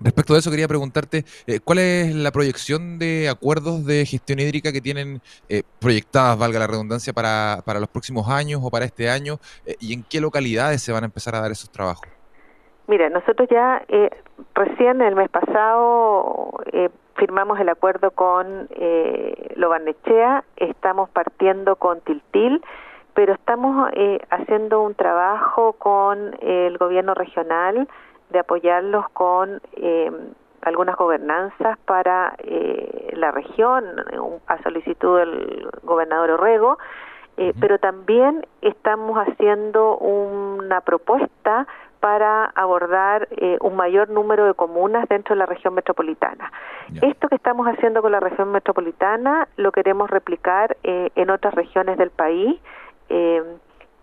Respecto 0.00 0.32
de 0.32 0.40
eso, 0.40 0.50
quería 0.50 0.68
preguntarte, 0.68 1.24
eh, 1.46 1.60
¿cuál 1.62 1.78
es 1.78 2.14
la 2.14 2.32
proyección 2.32 2.98
de 2.98 3.28
acuerdos 3.28 3.86
de 3.86 4.04
gestión 4.04 4.40
hídrica 4.40 4.72
que 4.72 4.80
tienen 4.80 5.20
eh, 5.48 5.62
proyectadas, 5.80 6.38
valga 6.38 6.58
la 6.58 6.66
redundancia, 6.66 7.12
para, 7.12 7.62
para, 7.64 7.78
los 7.78 7.88
próximos 7.88 8.28
años 8.28 8.60
o 8.62 8.70
para 8.70 8.84
este 8.84 9.08
año? 9.08 9.38
Eh, 9.64 9.76
¿Y 9.80 9.94
en 9.94 10.02
qué 10.02 10.20
localidades 10.20 10.82
se 10.82 10.92
van 10.92 11.04
a 11.04 11.06
empezar 11.06 11.34
a 11.36 11.40
dar 11.40 11.52
esos 11.52 11.70
trabajos? 11.70 12.06
Mira, 12.86 13.08
nosotros 13.08 13.48
ya 13.50 13.82
recién 14.54 15.00
el 15.00 15.16
mes 15.16 15.30
pasado 15.30 16.50
firmamos 17.16 17.58
el 17.58 17.70
acuerdo 17.70 18.10
con 18.10 18.68
Lobarnechea, 19.56 20.44
estamos 20.56 21.08
partiendo 21.08 21.76
con 21.76 22.02
Tiltil, 22.02 22.62
pero 23.14 23.32
estamos 23.34 23.90
eh, 23.94 24.20
haciendo 24.30 24.82
un 24.82 24.94
trabajo 24.94 25.74
con 25.74 26.36
el 26.40 26.76
gobierno 26.78 27.14
regional 27.14 27.88
de 28.30 28.38
apoyarlos 28.40 29.08
con 29.10 29.60
eh, 29.76 30.10
algunas 30.62 30.96
gobernanzas 30.96 31.78
para 31.86 32.34
eh, 32.38 33.12
la 33.14 33.30
región, 33.30 33.84
a 34.46 34.62
solicitud 34.62 35.18
del 35.18 35.68
gobernador 35.82 36.32
Orrego, 36.32 36.78
pero 37.60 37.80
también 37.80 38.46
estamos 38.62 39.18
haciendo 39.18 39.96
una 39.98 40.80
propuesta 40.82 41.66
para 41.98 42.44
abordar 42.44 43.28
un 43.60 43.74
mayor 43.74 44.08
número 44.08 44.46
de 44.46 44.54
comunas 44.54 45.08
dentro 45.08 45.34
de 45.34 45.40
la 45.40 45.46
región 45.46 45.74
metropolitana. 45.74 46.52
Esto 47.02 47.28
que 47.28 47.34
estamos 47.34 47.66
haciendo 47.66 48.02
con 48.02 48.12
la 48.12 48.20
región 48.20 48.52
metropolitana 48.52 49.48
lo 49.56 49.72
queremos 49.72 50.10
replicar 50.10 50.76
en 50.84 51.28
otras 51.28 51.54
regiones 51.54 51.98
del 51.98 52.10
país 52.10 52.60
eh, 53.14 53.42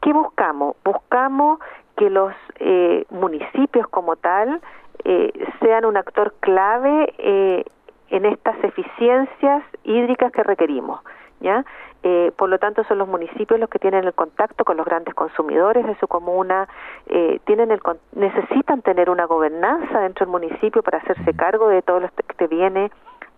¿Qué 0.02 0.14
buscamos? 0.14 0.76
Buscamos 0.84 1.60
que 1.98 2.10
los 2.10 2.34
eh, 2.60 3.06
municipios 3.10 3.88
como 3.90 4.16
tal 4.16 4.62
eh, 5.04 5.32
sean 5.60 5.86
un 5.86 5.98
actor 5.98 6.34
clave 6.40 7.14
eh, 7.18 7.66
en 8.10 8.26
estas 8.26 8.56
eficiencias 8.64 9.64
hídricas 9.84 10.32
que 10.32 10.44
requerimos. 10.44 11.02
¿ya? 11.42 11.66
Eh, 12.04 12.32
por 12.38 12.50
lo 12.50 12.58
tanto, 12.58 12.84
son 12.86 12.98
los 12.98 13.08
municipios 13.08 13.60
los 13.60 13.70
que 13.70 13.80
tienen 13.80 14.06
el 14.06 14.14
contacto 14.14 14.64
con 14.64 14.78
los 14.78 14.86
grandes 14.86 15.14
consumidores 15.14 15.86
de 15.86 15.96
su 16.00 16.08
comuna, 16.08 16.68
eh, 17.08 17.40
tienen 17.46 17.72
el, 17.72 17.82
necesitan 18.14 18.82
tener 18.82 19.10
una 19.10 19.26
gobernanza 19.26 20.00
dentro 20.00 20.26
del 20.26 20.32
municipio 20.32 20.82
para 20.82 21.00
hacerse 21.00 21.34
cargo 21.34 21.68
de 21.68 21.82
todo 21.82 22.00
lo 22.00 22.10
que 22.38 22.48
viene. 22.48 22.92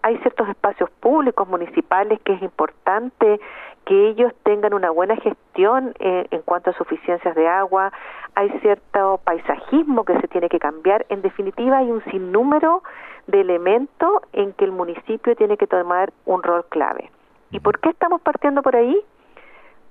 Hay 0.03 0.17
ciertos 0.19 0.47
espacios 0.49 0.89
públicos 0.99 1.47
municipales 1.47 2.19
que 2.23 2.33
es 2.33 2.41
importante 2.41 3.39
que 3.85 4.09
ellos 4.09 4.31
tengan 4.43 4.73
una 4.73 4.91
buena 4.91 5.15
gestión 5.15 5.93
eh, 5.99 6.27
en 6.31 6.41
cuanto 6.41 6.69
a 6.69 6.73
suficiencias 6.73 7.35
de 7.35 7.47
agua, 7.47 7.91
hay 8.35 8.49
cierto 8.61 9.19
paisajismo 9.23 10.05
que 10.05 10.19
se 10.19 10.27
tiene 10.27 10.49
que 10.49 10.59
cambiar, 10.59 11.05
en 11.09 11.21
definitiva 11.21 11.77
hay 11.77 11.91
un 11.91 12.03
sinnúmero 12.05 12.83
de 13.27 13.41
elementos 13.41 14.21
en 14.33 14.53
que 14.53 14.65
el 14.65 14.71
municipio 14.71 15.35
tiene 15.35 15.57
que 15.57 15.67
tomar 15.67 16.13
un 16.25 16.43
rol 16.43 16.65
clave. 16.69 17.09
¿Y 17.51 17.59
por 17.59 17.79
qué 17.79 17.89
estamos 17.89 18.21
partiendo 18.21 18.61
por 18.61 18.75
ahí? 18.75 19.01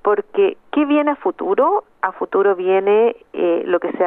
Porque 0.03 0.57
¿qué 0.73 0.85
viene 0.85 1.13
a 1.13 1.17
futuro? 1.17 1.85
A 2.01 2.13
futuro 2.13 2.57
viene 2.57 3.17
eh, 3.33 3.63
lo 3.67 3.79
que 3.81 3.93
se 3.93 4.05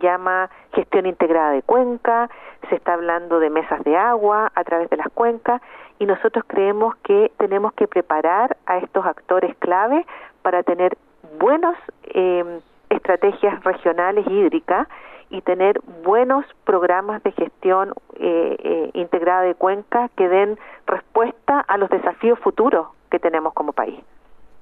llama 0.00 0.50
gestión 0.74 1.06
integrada 1.06 1.52
de 1.52 1.62
cuenca, 1.62 2.28
se 2.68 2.74
está 2.76 2.94
hablando 2.94 3.40
de 3.40 3.50
mesas 3.50 3.82
de 3.84 3.96
agua 3.96 4.52
a 4.54 4.64
través 4.64 4.90
de 4.90 4.98
las 4.98 5.08
cuencas 5.08 5.62
y 5.98 6.06
nosotros 6.06 6.44
creemos 6.46 6.96
que 6.96 7.32
tenemos 7.38 7.72
que 7.72 7.88
preparar 7.88 8.56
a 8.66 8.78
estos 8.78 9.04
actores 9.06 9.56
clave 9.58 10.06
para 10.42 10.62
tener 10.62 10.96
buenas 11.38 11.76
eh, 12.04 12.60
estrategias 12.90 13.62
regionales 13.64 14.26
hídricas 14.26 14.88
y 15.30 15.42
tener 15.42 15.80
buenos 16.02 16.44
programas 16.64 17.22
de 17.22 17.32
gestión 17.32 17.94
eh, 18.18 18.56
eh, 18.58 18.90
integrada 18.94 19.42
de 19.42 19.54
cuenca 19.54 20.10
que 20.16 20.28
den 20.28 20.58
respuesta 20.86 21.60
a 21.60 21.78
los 21.78 21.88
desafíos 21.88 22.38
futuros 22.40 22.88
que 23.10 23.18
tenemos 23.18 23.52
como 23.54 23.72
país. 23.72 24.00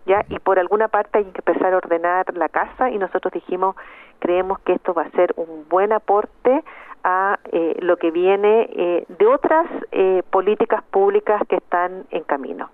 ¿Ya? 0.08 0.24
Y 0.30 0.38
por 0.38 0.58
alguna 0.58 0.88
parte 0.88 1.18
hay 1.18 1.24
que 1.26 1.42
empezar 1.46 1.74
a 1.74 1.76
ordenar 1.76 2.34
la 2.34 2.48
casa 2.48 2.90
y 2.90 2.96
nosotros 2.96 3.30
dijimos, 3.30 3.76
creemos 4.20 4.58
que 4.60 4.72
esto 4.72 4.94
va 4.94 5.02
a 5.02 5.10
ser 5.10 5.34
un 5.36 5.66
buen 5.68 5.92
aporte 5.92 6.64
a 7.04 7.38
eh, 7.52 7.76
lo 7.80 7.98
que 7.98 8.10
viene 8.10 8.70
eh, 8.72 9.04
de 9.18 9.26
otras 9.26 9.66
eh, 9.92 10.22
políticas 10.30 10.82
públicas 10.90 11.42
que 11.46 11.56
están 11.56 12.06
en 12.10 12.24
camino. 12.24 12.70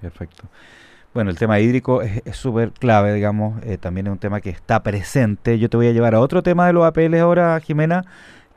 perfecto. 0.00 0.44
Bueno, 1.12 1.30
el 1.30 1.38
tema 1.38 1.60
hídrico 1.60 2.02
es 2.02 2.36
súper 2.36 2.72
clave, 2.72 3.12
digamos, 3.12 3.60
también 3.80 4.08
es 4.08 4.12
un 4.12 4.18
tema 4.18 4.40
que 4.40 4.50
está 4.50 4.82
presente. 4.82 5.60
Yo 5.60 5.68
te 5.68 5.76
voy 5.76 5.86
a 5.86 5.92
llevar 5.92 6.14
a 6.14 6.20
otro 6.20 6.42
tema 6.42 6.66
de 6.66 6.72
los 6.72 6.84
APL 6.84 7.14
ahora, 7.20 7.60
Jimena, 7.60 8.02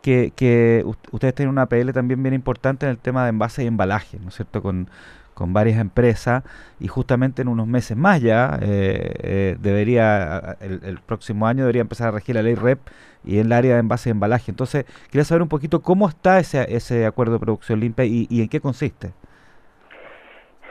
que, 0.01 0.31
que 0.35 0.83
ustedes 1.11 1.35
tienen 1.35 1.51
una 1.51 1.63
APL 1.63 1.91
también 1.91 2.23
bien 2.23 2.33
importante 2.33 2.87
en 2.87 2.91
el 2.91 2.97
tema 2.97 3.23
de 3.23 3.29
envase 3.29 3.63
y 3.63 3.67
embalaje, 3.67 4.17
¿no 4.19 4.29
es 4.29 4.35
cierto? 4.35 4.63
Con, 4.63 4.89
con 5.37 5.53
varias 5.53 5.79
empresas 5.79 6.43
y 6.79 6.87
justamente 6.87 7.43
en 7.43 7.47
unos 7.47 7.67
meses 7.67 7.95
más 7.95 8.19
ya 8.19 8.57
eh, 8.59 9.55
debería, 9.59 10.57
el, 10.59 10.99
próximo 11.05 11.45
año 11.45 11.59
debería 11.59 11.83
empezar 11.83 12.07
a 12.07 12.11
regir 12.11 12.33
la 12.33 12.41
ley 12.41 12.55
REP 12.55 12.79
y 13.23 13.37
en 13.37 13.45
el 13.45 13.53
área 13.53 13.75
de 13.75 13.81
envase 13.81 14.09
y 14.09 14.13
embalaje. 14.13 14.49
Entonces, 14.49 14.85
quería 15.11 15.25
saber 15.25 15.43
un 15.43 15.47
poquito 15.47 15.81
cómo 15.83 16.09
está 16.09 16.39
ese, 16.39 16.75
ese 16.75 17.05
acuerdo 17.05 17.33
de 17.33 17.39
producción 17.39 17.79
limpia 17.79 18.03
y, 18.05 18.25
en 18.31 18.49
qué 18.49 18.59
consiste. 18.59 19.11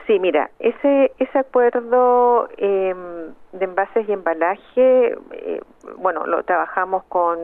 Sí, 0.05 0.19
mira, 0.19 0.51
ese, 0.59 1.13
ese 1.17 1.39
acuerdo 1.39 2.49
em, 2.57 3.33
de 3.53 3.65
envases 3.65 4.07
y 4.09 4.11
embalaje, 4.11 5.15
eh, 5.31 5.61
bueno, 5.97 6.25
lo 6.25 6.43
trabajamos 6.43 7.05
con 7.05 7.37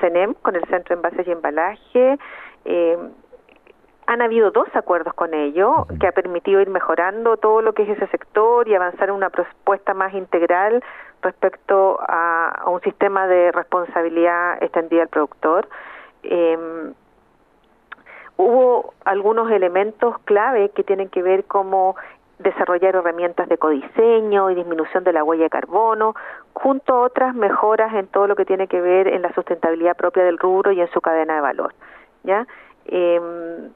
CENEM, 0.00 0.34
con 0.34 0.54
el 0.54 0.62
Centro 0.66 0.94
de 0.94 1.00
Envases 1.00 1.26
y 1.26 1.32
Embalaje, 1.32 2.18
eh, 2.64 2.96
han 4.10 4.22
habido 4.22 4.50
dos 4.50 4.66
acuerdos 4.74 5.14
con 5.14 5.34
ello 5.34 5.86
que 6.00 6.08
ha 6.08 6.12
permitido 6.12 6.60
ir 6.60 6.68
mejorando 6.68 7.36
todo 7.36 7.62
lo 7.62 7.74
que 7.74 7.84
es 7.84 7.90
ese 7.90 8.08
sector 8.08 8.66
y 8.66 8.74
avanzar 8.74 9.08
en 9.08 9.14
una 9.14 9.30
propuesta 9.30 9.94
más 9.94 10.12
integral 10.14 10.82
respecto 11.22 11.96
a, 12.00 12.64
un 12.66 12.80
sistema 12.80 13.28
de 13.28 13.52
responsabilidad 13.52 14.60
extendida 14.60 15.02
al 15.02 15.08
productor. 15.08 15.68
Em, 16.24 16.92
hubo 18.36 18.94
algunos 19.04 19.48
elementos 19.52 20.18
clave 20.24 20.70
que 20.70 20.82
tienen 20.82 21.08
que 21.08 21.22
ver 21.22 21.44
como 21.44 21.94
desarrollar 22.40 22.96
herramientas 22.96 23.48
de 23.48 23.58
codiseño 23.58 24.50
y 24.50 24.56
disminución 24.56 25.04
de 25.04 25.12
la 25.12 25.22
huella 25.22 25.44
de 25.44 25.50
carbono, 25.50 26.16
junto 26.54 26.94
a 26.94 27.00
otras 27.02 27.32
mejoras 27.36 27.94
en 27.94 28.08
todo 28.08 28.26
lo 28.26 28.34
que 28.34 28.44
tiene 28.44 28.66
que 28.66 28.80
ver 28.80 29.06
en 29.06 29.22
la 29.22 29.32
sustentabilidad 29.34 29.96
propia 29.96 30.24
del 30.24 30.36
rubro 30.36 30.72
y 30.72 30.80
en 30.80 30.90
su 30.90 31.00
cadena 31.00 31.36
de 31.36 31.40
valor. 31.42 31.74
¿ya? 32.24 32.44
Eh, 32.86 33.70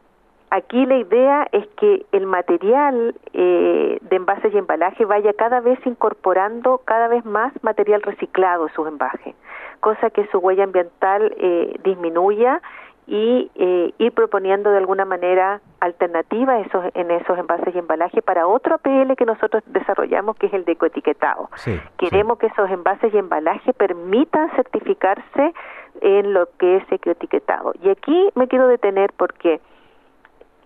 Aquí 0.54 0.86
la 0.86 0.98
idea 0.98 1.48
es 1.50 1.66
que 1.80 2.06
el 2.12 2.26
material 2.26 3.16
eh, 3.32 3.98
de 4.00 4.16
envases 4.16 4.54
y 4.54 4.56
embalaje 4.56 5.04
vaya 5.04 5.32
cada 5.32 5.58
vez 5.58 5.84
incorporando 5.84 6.80
cada 6.84 7.08
vez 7.08 7.24
más 7.24 7.52
material 7.64 8.02
reciclado 8.02 8.68
en 8.68 8.72
sus 8.72 8.86
envases, 8.86 9.34
cosa 9.80 10.10
que 10.10 10.24
su 10.28 10.38
huella 10.38 10.62
ambiental 10.62 11.34
eh, 11.38 11.76
disminuya 11.82 12.62
y 13.08 13.50
eh, 13.56 13.94
ir 13.98 14.12
proponiendo 14.12 14.70
de 14.70 14.78
alguna 14.78 15.04
manera 15.04 15.60
alternativas 15.80 16.64
esos, 16.64 16.84
en 16.94 17.10
esos 17.10 17.36
envases 17.36 17.74
y 17.74 17.78
embalaje 17.78 18.22
para 18.22 18.46
otro 18.46 18.76
APL 18.76 19.16
que 19.16 19.26
nosotros 19.26 19.64
desarrollamos 19.66 20.36
que 20.36 20.46
es 20.46 20.54
el 20.54 20.64
de 20.64 20.72
ecoetiquetado. 20.72 21.50
Queremos 21.98 22.38
que 22.38 22.46
esos 22.46 22.70
envases 22.70 23.12
y 23.12 23.18
embalaje 23.18 23.72
permitan 23.72 24.54
certificarse 24.54 25.52
en 26.00 26.32
lo 26.32 26.48
que 26.60 26.76
es 26.76 26.92
ecoetiquetado. 26.92 27.72
Y 27.82 27.88
aquí 27.88 28.30
me 28.36 28.46
quiero 28.46 28.68
detener 28.68 29.12
porque 29.16 29.60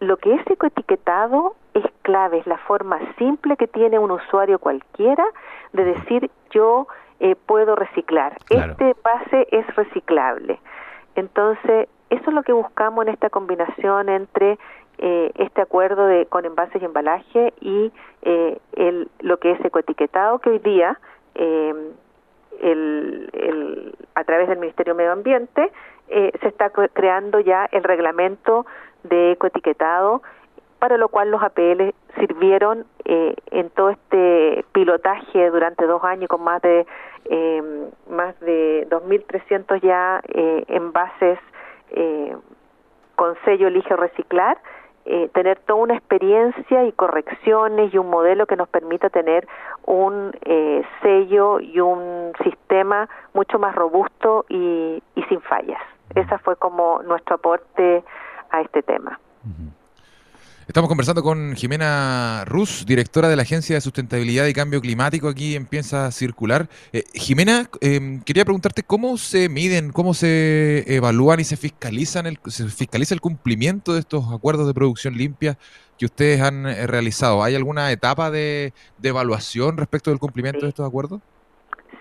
lo 0.00 0.16
que 0.16 0.34
es 0.34 0.46
ecoetiquetado 0.46 1.56
es 1.74 1.84
clave, 2.02 2.38
es 2.38 2.46
la 2.46 2.58
forma 2.58 2.98
simple 3.18 3.56
que 3.56 3.66
tiene 3.66 3.98
un 3.98 4.10
usuario 4.10 4.58
cualquiera 4.58 5.24
de 5.72 5.84
decir 5.84 6.30
yo 6.50 6.86
eh, 7.20 7.34
puedo 7.34 7.74
reciclar. 7.76 8.36
Este 8.48 8.94
base 9.02 9.48
es 9.50 9.66
reciclable. 9.74 10.58
Entonces, 11.14 11.88
eso 12.10 12.24
es 12.26 12.32
lo 12.32 12.42
que 12.42 12.52
buscamos 12.52 13.06
en 13.06 13.12
esta 13.12 13.28
combinación 13.28 14.08
entre 14.08 14.58
eh, 14.98 15.32
este 15.34 15.60
acuerdo 15.60 16.06
de 16.06 16.26
con 16.26 16.44
envases 16.44 16.80
y 16.80 16.84
embalaje 16.84 17.52
y 17.60 17.92
eh, 18.22 18.58
el, 18.76 19.08
lo 19.20 19.38
que 19.38 19.52
es 19.52 19.64
ecoetiquetado, 19.64 20.38
que 20.38 20.50
hoy 20.50 20.58
día 20.60 20.98
el, 21.34 21.96
a 24.14 24.24
través 24.24 24.48
del 24.48 24.58
Ministerio 24.58 24.94
de 24.94 24.98
Medio 24.98 25.12
Ambiente 25.12 25.70
eh, 26.08 26.32
se 26.40 26.48
está 26.48 26.70
creando 26.70 27.40
ya 27.40 27.68
el 27.72 27.84
reglamento 27.84 28.66
de 29.04 29.32
ecoetiquetado 29.32 30.22
para 30.78 30.96
lo 30.96 31.08
cual 31.08 31.30
los 31.30 31.42
APL 31.42 31.92
sirvieron 32.18 32.86
eh, 33.04 33.34
en 33.50 33.70
todo 33.70 33.90
este 33.90 34.64
pilotaje 34.72 35.50
durante 35.50 35.86
dos 35.86 36.04
años 36.04 36.28
con 36.28 36.42
más 36.42 36.62
de 36.62 36.86
eh, 37.24 37.90
más 38.08 38.38
de 38.40 38.86
2.300 38.88 39.80
ya 39.80 40.20
eh, 40.28 40.64
envases 40.68 41.38
eh, 41.90 42.36
con 43.16 43.34
sello 43.44 43.66
Elige 43.66 43.96
Reciclar, 43.96 44.58
eh, 45.04 45.28
tener 45.34 45.58
toda 45.60 45.80
una 45.80 45.94
experiencia 45.94 46.84
y 46.84 46.92
correcciones 46.92 47.92
y 47.92 47.98
un 47.98 48.08
modelo 48.08 48.46
que 48.46 48.56
nos 48.56 48.68
permita 48.68 49.10
tener 49.10 49.48
un 49.84 50.32
eh, 50.42 50.82
sello 51.02 51.58
y 51.60 51.80
un 51.80 52.32
sistema 52.44 53.08
mucho 53.34 53.58
más 53.58 53.74
robusto 53.74 54.44
y, 54.48 55.02
y 55.16 55.22
sin 55.24 55.40
fallas. 55.40 55.82
Esa 56.14 56.38
fue 56.38 56.56
como 56.56 57.02
nuestro 57.02 57.36
aporte 57.36 58.04
a 58.50 58.60
este 58.60 58.82
tema. 58.82 59.18
Estamos 60.68 60.88
conversando 60.88 61.22
con 61.22 61.56
Jimena 61.56 62.44
Ruz, 62.46 62.84
directora 62.84 63.28
de 63.28 63.36
la 63.36 63.42
Agencia 63.42 63.76
de 63.76 63.80
Sustentabilidad 63.80 64.44
y 64.46 64.52
Cambio 64.52 64.82
Climático 64.82 65.28
aquí 65.28 65.56
en 65.56 65.64
Piensa 65.64 66.10
Circular. 66.10 66.68
Eh, 66.92 67.04
Jimena, 67.14 67.70
eh, 67.80 68.20
quería 68.26 68.44
preguntarte 68.44 68.82
cómo 68.82 69.16
se 69.16 69.48
miden, 69.48 69.92
cómo 69.92 70.12
se 70.12 70.84
evalúan 70.94 71.40
y 71.40 71.44
se 71.44 71.56
fiscalizan 71.56 72.26
el, 72.26 72.38
se 72.48 72.68
fiscaliza 72.68 73.14
el 73.14 73.22
cumplimiento 73.22 73.94
de 73.94 74.00
estos 74.00 74.30
acuerdos 74.30 74.66
de 74.66 74.74
producción 74.74 75.16
limpia 75.16 75.56
que 75.96 76.04
ustedes 76.04 76.42
han 76.42 76.66
eh, 76.66 76.86
realizado. 76.86 77.42
¿Hay 77.42 77.54
alguna 77.54 77.90
etapa 77.90 78.30
de, 78.30 78.74
de, 78.98 79.08
evaluación 79.08 79.78
respecto 79.78 80.10
del 80.10 80.18
cumplimiento 80.18 80.60
sí. 80.60 80.66
de 80.66 80.68
estos 80.68 80.86
acuerdos? 80.86 81.22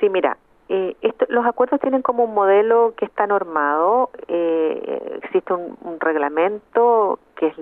Sí, 0.02 0.10
mira, 0.10 0.38
eh, 0.70 0.96
esto, 1.02 1.26
los 1.30 1.46
acuerdos 1.46 1.80
tienen 1.80 2.02
como 2.02 2.26
un 2.26 2.34
modelo 2.34 2.94
que 2.98 3.06
está 3.06 3.26
normado, 3.28 4.10
eh, 4.28 5.20
existe 5.24 5.54
un, 5.54 5.78
un, 5.82 6.00
reglamento 6.00 7.20
que 7.36 7.48
es, 7.48 7.56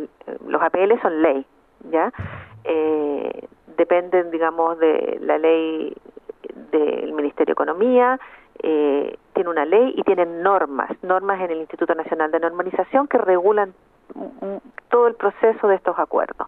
los 0.47 0.61
APL 0.61 0.99
son 1.01 1.21
ley, 1.21 1.45
¿ya? 1.91 2.11
Eh, 2.63 3.47
dependen, 3.77 4.31
digamos, 4.31 4.79
de 4.79 5.19
la 5.21 5.37
ley 5.37 5.95
del 6.71 7.13
Ministerio 7.13 7.47
de 7.47 7.51
Economía, 7.53 8.19
eh, 8.63 9.17
tiene 9.33 9.49
una 9.49 9.65
ley 9.65 9.93
y 9.95 10.03
tienen 10.03 10.41
normas, 10.41 10.89
normas 11.03 11.39
en 11.41 11.51
el 11.51 11.59
Instituto 11.59 11.93
Nacional 11.93 12.31
de 12.31 12.39
Normalización 12.39 13.07
que 13.07 13.17
regulan 13.17 13.73
todo 14.89 15.07
el 15.07 15.15
proceso 15.15 15.67
de 15.67 15.75
estos 15.75 15.97
acuerdos. 15.99 16.47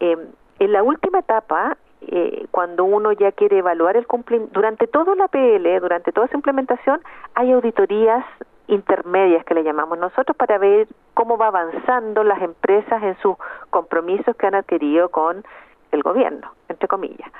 Eh, 0.00 0.16
en 0.58 0.72
la 0.72 0.82
última 0.82 1.20
etapa, 1.20 1.76
eh, 2.00 2.46
cuando 2.50 2.84
uno 2.84 3.12
ya 3.12 3.32
quiere 3.32 3.58
evaluar 3.58 3.96
el 3.96 4.06
cumplimiento, 4.06 4.52
durante 4.54 4.86
toda 4.86 5.14
la 5.14 5.28
PL, 5.28 5.80
durante 5.80 6.12
toda 6.12 6.26
esa 6.26 6.36
implementación, 6.36 7.00
hay 7.34 7.52
auditorías 7.52 8.24
intermedias 8.68 9.44
que 9.44 9.54
le 9.54 9.64
llamamos 9.64 9.98
nosotros 9.98 10.36
para 10.36 10.58
ver 10.58 10.86
cómo 11.14 11.38
va 11.38 11.48
avanzando 11.48 12.22
las 12.22 12.40
empresas 12.42 13.02
en 13.02 13.16
sus 13.18 13.36
compromisos 13.70 14.36
que 14.36 14.46
han 14.46 14.54
adquirido 14.54 15.08
con 15.08 15.44
el 15.90 16.02
gobierno, 16.02 16.52
entre 16.68 16.86
comillas. 16.86 17.30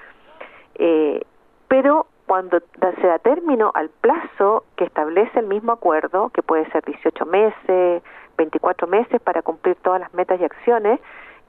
Eh, 0.75 1.23
pero 1.69 2.07
cuando 2.27 2.61
se 2.81 3.07
da 3.07 3.19
término 3.19 3.71
al 3.75 3.88
plazo 3.88 4.65
que 4.77 4.85
establece 4.85 5.38
el 5.38 5.47
mismo 5.47 5.73
acuerdo, 5.73 6.31
que 6.31 6.43
puede 6.43 6.71
ser 6.71 6.85
18 6.85 7.27
meses, 7.27 8.03
24 8.37 8.87
meses 8.87 9.21
para 9.21 9.43
cumplir 9.43 9.77
todas 9.77 10.00
las 10.00 10.12
metas 10.15 10.41
y 10.41 10.45
acciones, 10.45 11.00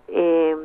eh, 0.08 0.56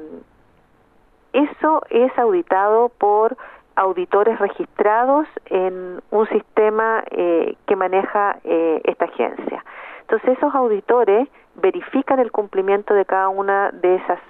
eso 1.34 1.82
es 1.90 2.16
auditado 2.18 2.88
por 2.88 3.36
auditores 3.76 4.38
registrados 4.38 5.26
en 5.46 6.00
un 6.10 6.28
sistema 6.28 7.02
eh, 7.10 7.56
que 7.66 7.76
maneja 7.76 8.38
eh, 8.44 8.80
esta 8.84 9.06
agencia. 9.06 9.64
Entonces 10.02 10.38
esos 10.38 10.54
auditores 10.54 11.28
verifican 11.56 12.20
el 12.20 12.30
cumplimiento 12.30 12.94
de 12.94 13.04
cada 13.04 13.28
una 13.28 13.70
de 13.72 13.96
esas 13.96 14.20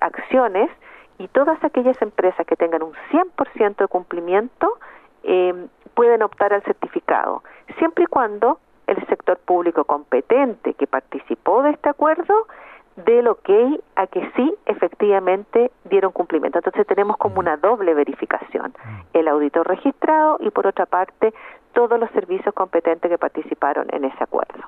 acciones 0.00 0.70
y 1.18 1.28
todas 1.28 1.62
aquellas 1.62 2.00
empresas 2.00 2.46
que 2.46 2.56
tengan 2.56 2.82
un 2.82 2.94
100% 3.10 3.76
de 3.76 3.86
cumplimiento 3.88 4.78
eh, 5.22 5.66
pueden 5.94 6.22
optar 6.22 6.52
al 6.52 6.62
certificado, 6.62 7.42
siempre 7.78 8.04
y 8.04 8.06
cuando 8.06 8.58
el 8.86 9.06
sector 9.06 9.38
público 9.38 9.84
competente 9.84 10.74
que 10.74 10.86
participó 10.86 11.62
de 11.62 11.70
este 11.70 11.88
acuerdo 11.88 12.46
del 12.96 13.26
ok 13.28 13.50
a 13.96 14.06
que 14.06 14.30
sí 14.36 14.54
efectivamente 14.66 15.70
dieron 15.84 16.12
cumplimiento. 16.12 16.58
Entonces 16.58 16.86
tenemos 16.86 17.16
como 17.16 17.40
una 17.40 17.56
doble 17.56 17.94
verificación, 17.94 18.74
el 19.12 19.28
auditor 19.28 19.66
registrado 19.66 20.38
y 20.40 20.50
por 20.50 20.66
otra 20.66 20.86
parte 20.86 21.34
todos 21.72 21.98
los 21.98 22.10
servicios 22.10 22.54
competentes 22.54 23.10
que 23.10 23.18
participaron 23.18 23.86
en 23.90 24.04
ese 24.04 24.22
acuerdo. 24.22 24.62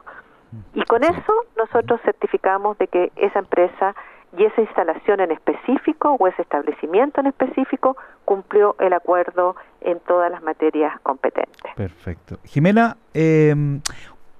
Y 0.74 0.82
con 0.84 1.04
eso 1.04 1.32
nosotros 1.56 2.00
certificamos 2.02 2.78
de 2.78 2.88
que 2.88 3.12
esa 3.16 3.38
empresa 3.38 3.94
y 4.36 4.44
esa 4.44 4.60
instalación 4.60 5.20
en 5.20 5.30
específico 5.30 6.16
o 6.18 6.26
ese 6.26 6.42
establecimiento 6.42 7.20
en 7.20 7.28
específico 7.28 7.96
cumplió 8.24 8.74
el 8.80 8.92
acuerdo 8.92 9.56
en 9.80 10.00
todas 10.00 10.30
las 10.30 10.42
materias 10.42 10.98
competentes. 11.02 11.72
Perfecto. 11.76 12.38
Jimena, 12.44 12.96
eh, 13.14 13.54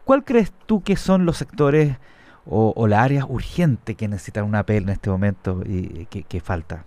¿cuál 0.04 0.24
crees 0.24 0.52
tú 0.66 0.82
que 0.82 0.96
son 0.96 1.24
los 1.24 1.36
sectores 1.36 1.98
o, 2.48 2.72
o 2.76 2.86
las 2.86 3.04
áreas 3.04 3.26
urgentes 3.28 3.96
que 3.96 4.08
necesitan 4.08 4.44
una 4.44 4.60
APL 4.60 4.76
en 4.76 4.88
este 4.90 5.10
momento 5.10 5.60
y 5.64 6.06
que, 6.06 6.22
que 6.22 6.40
falta? 6.40 6.84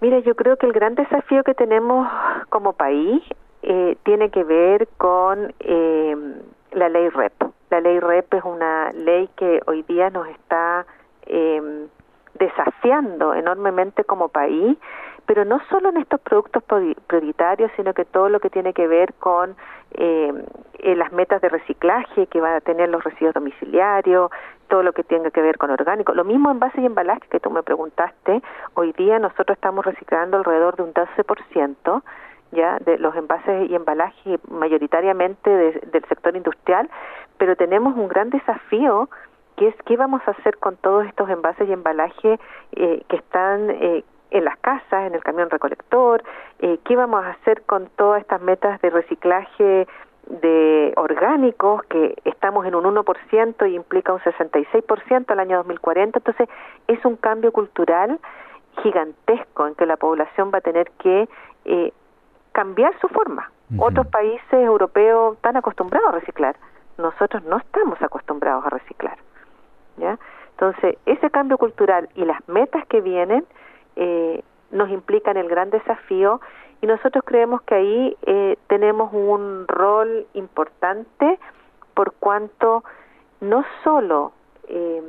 Mira, 0.00 0.20
yo 0.20 0.36
creo 0.36 0.56
que 0.56 0.66
el 0.66 0.72
gran 0.72 0.94
desafío 0.94 1.42
que 1.42 1.54
tenemos 1.54 2.08
como 2.50 2.72
país 2.74 3.20
eh, 3.62 3.96
tiene 4.04 4.30
que 4.30 4.44
ver 4.44 4.86
con 4.96 5.52
eh, 5.58 6.16
la 6.72 6.88
ley 6.88 7.08
REP. 7.08 7.32
La 7.70 7.80
ley 7.80 7.98
REP 7.98 8.34
es 8.34 8.44
una 8.44 8.92
ley 8.92 9.28
que 9.36 9.60
hoy 9.66 9.82
día 9.82 10.10
nos 10.10 10.28
está 10.28 10.86
eh, 11.26 11.88
desafiando 12.38 13.34
enormemente 13.34 14.04
como 14.04 14.28
país, 14.28 14.78
pero 15.28 15.44
no 15.44 15.60
solo 15.68 15.90
en 15.90 15.98
estos 15.98 16.20
productos 16.22 16.62
prioritarios, 17.06 17.70
sino 17.76 17.92
que 17.92 18.06
todo 18.06 18.30
lo 18.30 18.40
que 18.40 18.48
tiene 18.48 18.72
que 18.72 18.86
ver 18.88 19.12
con 19.12 19.56
eh, 19.90 20.32
las 20.96 21.12
metas 21.12 21.42
de 21.42 21.50
reciclaje 21.50 22.26
que 22.28 22.40
van 22.40 22.54
a 22.54 22.60
tener 22.62 22.88
los 22.88 23.04
residuos 23.04 23.34
domiciliarios, 23.34 24.30
todo 24.68 24.82
lo 24.82 24.94
que 24.94 25.04
tenga 25.04 25.30
que 25.30 25.42
ver 25.42 25.58
con 25.58 25.70
orgánico. 25.70 26.14
Lo 26.14 26.24
mismo 26.24 26.50
envases 26.50 26.80
y 26.80 26.86
embalaje 26.86 27.28
que 27.30 27.40
tú 27.40 27.50
me 27.50 27.62
preguntaste, 27.62 28.42
hoy 28.72 28.92
día 28.92 29.18
nosotros 29.18 29.58
estamos 29.58 29.84
reciclando 29.84 30.38
alrededor 30.38 30.76
de 30.76 30.84
un 30.84 30.94
12%, 30.94 32.02
ya 32.52 32.78
de 32.78 32.96
los 32.96 33.14
envases 33.14 33.68
y 33.68 33.74
embalajes 33.74 34.40
mayoritariamente 34.48 35.50
de, 35.50 35.72
del 35.92 36.04
sector 36.06 36.36
industrial, 36.36 36.88
pero 37.36 37.54
tenemos 37.54 37.94
un 37.98 38.08
gran 38.08 38.30
desafío 38.30 39.10
que 39.56 39.68
es 39.68 39.74
qué 39.84 39.98
vamos 39.98 40.22
a 40.24 40.30
hacer 40.30 40.56
con 40.56 40.76
todos 40.76 41.04
estos 41.04 41.28
envases 41.28 41.68
y 41.68 41.72
embalajes 41.72 42.40
eh, 42.76 43.02
que 43.08 43.16
están 43.16 43.68
eh, 43.70 44.04
en 44.30 44.44
las 44.44 44.58
casas, 44.58 45.06
en 45.06 45.14
el 45.14 45.22
camión 45.22 45.50
recolector, 45.50 46.22
eh, 46.58 46.78
qué 46.84 46.96
vamos 46.96 47.24
a 47.24 47.30
hacer 47.30 47.62
con 47.62 47.88
todas 47.96 48.20
estas 48.20 48.40
metas 48.40 48.80
de 48.80 48.90
reciclaje 48.90 49.86
de 50.28 50.92
orgánicos, 50.96 51.82
que 51.84 52.14
estamos 52.24 52.66
en 52.66 52.74
un 52.74 52.84
1% 52.84 53.70
y 53.70 53.74
implica 53.74 54.12
un 54.12 54.20
66% 54.20 55.30
al 55.30 55.40
año 55.40 55.56
2040. 55.58 56.18
Entonces, 56.18 56.48
es 56.86 57.02
un 57.04 57.16
cambio 57.16 57.52
cultural 57.52 58.18
gigantesco 58.82 59.66
en 59.66 59.74
que 59.74 59.86
la 59.86 59.96
población 59.96 60.50
va 60.52 60.58
a 60.58 60.60
tener 60.60 60.90
que 61.02 61.28
eh, 61.64 61.92
cambiar 62.52 62.98
su 63.00 63.08
forma. 63.08 63.50
Uh 63.70 63.74
-huh. 63.74 63.86
Otros 63.88 64.06
países 64.08 64.52
europeos 64.52 65.36
están 65.36 65.56
acostumbrados 65.56 66.08
a 66.08 66.12
reciclar. 66.12 66.56
Nosotros 66.98 67.42
no 67.44 67.56
estamos 67.56 68.00
acostumbrados 68.02 68.66
a 68.66 68.70
reciclar. 68.70 69.16
¿ya? 69.96 70.18
Entonces, 70.50 70.98
ese 71.06 71.30
cambio 71.30 71.56
cultural 71.56 72.08
y 72.14 72.24
las 72.24 72.46
metas 72.48 72.86
que 72.86 73.00
vienen 73.00 73.44
eh, 73.98 74.42
nos 74.70 74.88
implican 74.90 75.36
el 75.36 75.48
gran 75.48 75.70
desafío 75.70 76.40
y 76.80 76.86
nosotros 76.86 77.24
creemos 77.26 77.62
que 77.62 77.74
ahí 77.74 78.16
eh, 78.26 78.56
tenemos 78.68 79.12
un 79.12 79.66
rol 79.66 80.26
importante 80.34 81.38
por 81.94 82.12
cuanto 82.14 82.84
no 83.40 83.64
solo 83.82 84.32
eh, 84.68 85.02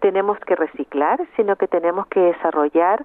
tenemos 0.00 0.38
que 0.40 0.56
reciclar, 0.56 1.20
sino 1.36 1.56
que 1.56 1.68
tenemos 1.68 2.06
que 2.06 2.20
desarrollar 2.20 3.04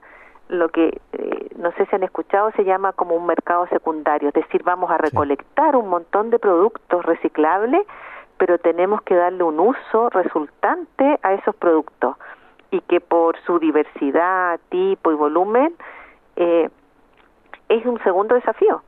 lo 0.49 0.69
que 0.69 1.01
eh, 1.11 1.49
no 1.57 1.71
sé 1.73 1.85
si 1.85 1.95
han 1.95 2.03
escuchado 2.03 2.51
se 2.51 2.63
llama 2.63 2.93
como 2.93 3.15
un 3.15 3.25
mercado 3.25 3.67
secundario, 3.67 4.29
es 4.29 4.33
decir, 4.33 4.63
vamos 4.63 4.89
a 4.89 4.97
recolectar 4.97 5.71
sí. 5.71 5.77
un 5.77 5.89
montón 5.89 6.29
de 6.29 6.39
productos 6.39 7.05
reciclables, 7.05 7.85
pero 8.37 8.57
tenemos 8.57 9.01
que 9.01 9.15
darle 9.15 9.43
un 9.43 9.59
uso 9.59 10.09
resultante 10.09 11.19
a 11.21 11.33
esos 11.33 11.55
productos 11.55 12.15
y 12.71 12.82
que 12.82 12.99
por 12.99 13.38
su 13.45 13.60
diversidad, 13.60 14.60
tipo 14.69 15.12
y 15.12 15.15
volumen 15.15 15.73
eh, 16.36 16.69
es 17.69 17.86
un 17.86 18.01
segundo 18.03 18.36
desafío. 18.36 18.82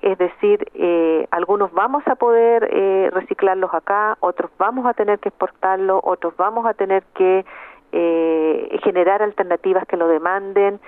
Es 0.00 0.16
decir, 0.16 0.70
eh, 0.74 1.26
algunos 1.30 1.72
vamos 1.72 2.06
a 2.06 2.14
poder 2.14 2.68
eh, 2.70 3.10
reciclarlos 3.12 3.74
acá, 3.74 4.16
otros 4.20 4.50
vamos 4.56 4.86
a 4.86 4.94
tener 4.94 5.18
que 5.18 5.30
exportarlos, 5.30 6.00
otros 6.04 6.36
vamos 6.36 6.66
a 6.66 6.74
tener 6.74 7.02
que 7.14 7.44
eh, 7.90 8.78
generar 8.84 9.22
alternativas 9.22 9.86
que 9.86 9.96
lo 9.96 10.06
demanden. 10.06 10.78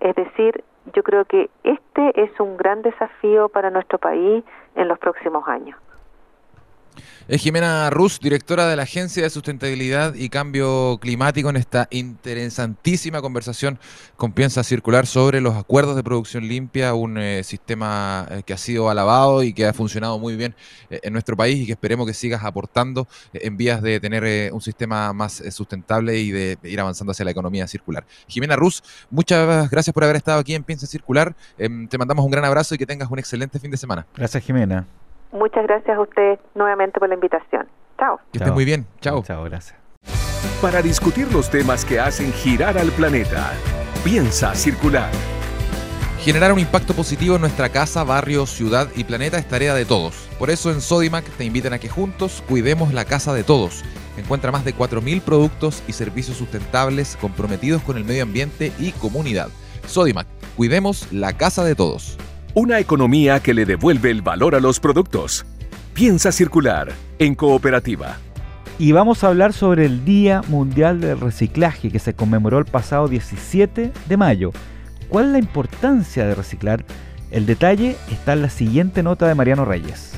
Es 0.00 0.14
decir, 0.14 0.64
yo 0.94 1.02
creo 1.02 1.26
que 1.26 1.50
este 1.62 2.22
es 2.22 2.40
un 2.40 2.56
gran 2.56 2.80
desafío 2.80 3.50
para 3.50 3.70
nuestro 3.70 3.98
país 3.98 4.42
en 4.76 4.88
los 4.88 4.98
próximos 4.98 5.46
años. 5.46 5.78
Es 7.28 7.42
Jimena 7.42 7.90
Rus, 7.90 8.20
directora 8.20 8.66
de 8.66 8.76
la 8.76 8.84
Agencia 8.84 9.22
de 9.22 9.30
Sustentabilidad 9.30 10.14
y 10.14 10.28
Cambio 10.28 10.98
Climático, 11.00 11.50
en 11.50 11.56
esta 11.56 11.88
interesantísima 11.90 13.20
conversación 13.20 13.78
con 14.16 14.32
Piensa 14.32 14.64
Circular 14.64 15.06
sobre 15.06 15.40
los 15.40 15.54
acuerdos 15.56 15.96
de 15.96 16.02
producción 16.02 16.48
limpia, 16.48 16.94
un 16.94 17.18
eh, 17.18 17.42
sistema 17.44 18.26
eh, 18.30 18.42
que 18.44 18.52
ha 18.52 18.58
sido 18.58 18.88
alabado 18.88 19.42
y 19.42 19.52
que 19.52 19.66
ha 19.66 19.72
funcionado 19.72 20.18
muy 20.18 20.36
bien 20.36 20.54
eh, 20.90 21.00
en 21.02 21.12
nuestro 21.12 21.36
país 21.36 21.58
y 21.58 21.66
que 21.66 21.72
esperemos 21.72 22.06
que 22.06 22.14
sigas 22.14 22.44
aportando 22.44 23.06
en 23.32 23.56
vías 23.56 23.82
de 23.82 24.00
tener 24.00 24.52
un 24.52 24.60
sistema 24.60 25.12
más 25.12 25.42
sustentable 25.50 26.18
y 26.18 26.30
de 26.30 26.58
ir 26.64 26.80
avanzando 26.80 27.12
hacia 27.12 27.24
la 27.24 27.30
economía 27.30 27.66
circular. 27.66 28.06
Jimena 28.26 28.56
Rus, 28.56 28.82
muchas 29.10 29.70
gracias 29.70 29.92
por 29.92 30.04
haber 30.04 30.16
estado 30.16 30.40
aquí 30.40 30.54
en 30.54 30.64
Piensa 30.64 30.86
Circular. 30.86 31.34
Em, 31.56 31.88
te 31.88 31.98
mandamos 31.98 32.24
un 32.24 32.30
gran 32.30 32.44
abrazo 32.44 32.74
y 32.74 32.78
que 32.78 32.86
tengas 32.86 33.10
un 33.10 33.18
excelente 33.18 33.58
fin 33.58 33.70
de 33.70 33.76
semana. 33.76 34.06
Gracias, 34.16 34.42
Jimena. 34.44 34.86
Muchas 35.32 35.64
gracias 35.66 35.96
a 35.96 36.00
usted 36.00 36.38
nuevamente 36.54 36.98
por 36.98 37.08
la 37.08 37.14
invitación. 37.14 37.68
Chao. 37.98 38.20
Que 38.32 38.38
esté 38.38 38.50
muy 38.50 38.64
bien. 38.64 38.86
Chao. 39.00 39.22
Chao, 39.22 39.44
gracias. 39.44 39.76
Para 40.62 40.82
discutir 40.82 41.32
los 41.32 41.50
temas 41.50 41.84
que 41.84 42.00
hacen 42.00 42.32
girar 42.32 42.78
al 42.78 42.90
planeta, 42.90 43.52
piensa 44.04 44.54
circular. 44.54 45.10
Generar 46.20 46.52
un 46.52 46.58
impacto 46.58 46.94
positivo 46.94 47.36
en 47.36 47.42
nuestra 47.42 47.68
casa, 47.68 48.02
barrio, 48.02 48.44
ciudad 48.44 48.88
y 48.96 49.04
planeta 49.04 49.38
es 49.38 49.46
tarea 49.46 49.74
de 49.74 49.84
todos. 49.84 50.28
Por 50.38 50.50
eso 50.50 50.70
en 50.70 50.80
Sodimac 50.80 51.24
te 51.24 51.44
invitan 51.44 51.72
a 51.72 51.78
que 51.78 51.88
juntos 51.88 52.42
cuidemos 52.48 52.92
la 52.92 53.04
casa 53.04 53.32
de 53.32 53.44
todos. 53.44 53.84
Encuentra 54.16 54.50
más 54.50 54.64
de 54.64 54.74
4.000 54.74 55.20
productos 55.22 55.82
y 55.86 55.92
servicios 55.92 56.36
sustentables 56.36 57.16
comprometidos 57.20 57.82
con 57.82 57.96
el 57.96 58.04
medio 58.04 58.24
ambiente 58.24 58.72
y 58.80 58.90
comunidad. 58.92 59.48
Sodimac, 59.86 60.26
cuidemos 60.56 61.12
la 61.12 61.34
casa 61.34 61.64
de 61.64 61.76
todos. 61.76 62.18
Una 62.60 62.80
economía 62.80 63.38
que 63.38 63.54
le 63.54 63.64
devuelve 63.64 64.10
el 64.10 64.20
valor 64.20 64.56
a 64.56 64.58
los 64.58 64.80
productos. 64.80 65.46
Piensa 65.94 66.32
circular 66.32 66.92
en 67.20 67.36
cooperativa. 67.36 68.16
Y 68.80 68.90
vamos 68.90 69.22
a 69.22 69.28
hablar 69.28 69.52
sobre 69.52 69.86
el 69.86 70.04
Día 70.04 70.42
Mundial 70.48 71.00
del 71.00 71.20
Reciclaje 71.20 71.92
que 71.92 72.00
se 72.00 72.14
conmemoró 72.14 72.58
el 72.58 72.64
pasado 72.64 73.06
17 73.06 73.92
de 74.08 74.16
mayo. 74.16 74.50
¿Cuál 75.08 75.26
es 75.26 75.30
la 75.30 75.38
importancia 75.38 76.26
de 76.26 76.34
reciclar? 76.34 76.84
El 77.30 77.46
detalle 77.46 77.94
está 78.10 78.32
en 78.32 78.42
la 78.42 78.50
siguiente 78.50 79.04
nota 79.04 79.28
de 79.28 79.36
Mariano 79.36 79.64
Reyes. 79.64 80.14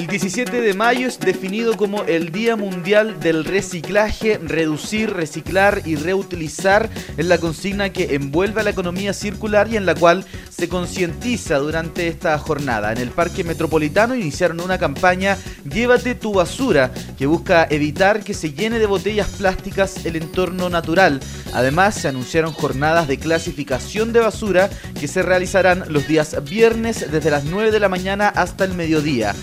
El 0.00 0.06
17 0.06 0.62
de 0.62 0.72
mayo 0.72 1.06
es 1.06 1.20
definido 1.20 1.76
como 1.76 2.04
el 2.04 2.32
Día 2.32 2.56
Mundial 2.56 3.20
del 3.20 3.44
Reciclaje. 3.44 4.38
Reducir, 4.42 5.12
reciclar 5.12 5.82
y 5.84 5.96
reutilizar 5.96 6.88
es 7.18 7.26
la 7.26 7.36
consigna 7.36 7.90
que 7.90 8.14
envuelve 8.14 8.62
a 8.62 8.64
la 8.64 8.70
economía 8.70 9.12
circular 9.12 9.68
y 9.70 9.76
en 9.76 9.84
la 9.84 9.94
cual 9.94 10.24
se 10.48 10.70
concientiza 10.70 11.58
durante 11.58 12.08
esta 12.08 12.38
jornada. 12.38 12.92
En 12.92 12.98
el 12.98 13.10
Parque 13.10 13.44
Metropolitano 13.44 14.14
iniciaron 14.14 14.60
una 14.60 14.78
campaña 14.78 15.36
Llévate 15.70 16.14
tu 16.14 16.32
basura 16.32 16.90
que 17.18 17.26
busca 17.26 17.66
evitar 17.68 18.24
que 18.24 18.32
se 18.32 18.54
llene 18.54 18.78
de 18.78 18.86
botellas 18.86 19.28
plásticas 19.28 20.06
el 20.06 20.16
entorno 20.16 20.70
natural. 20.70 21.20
Además, 21.52 21.94
se 21.94 22.08
anunciaron 22.08 22.52
jornadas 22.52 23.06
de 23.06 23.18
clasificación 23.18 24.14
de 24.14 24.20
basura 24.20 24.70
que 24.98 25.08
se 25.08 25.20
realizarán 25.20 25.84
los 25.88 26.08
días 26.08 26.42
viernes 26.48 27.10
desde 27.12 27.30
las 27.30 27.44
9 27.44 27.70
de 27.70 27.80
la 27.80 27.90
mañana 27.90 28.28
hasta 28.28 28.64
el 28.64 28.72
mediodía. 28.72 29.34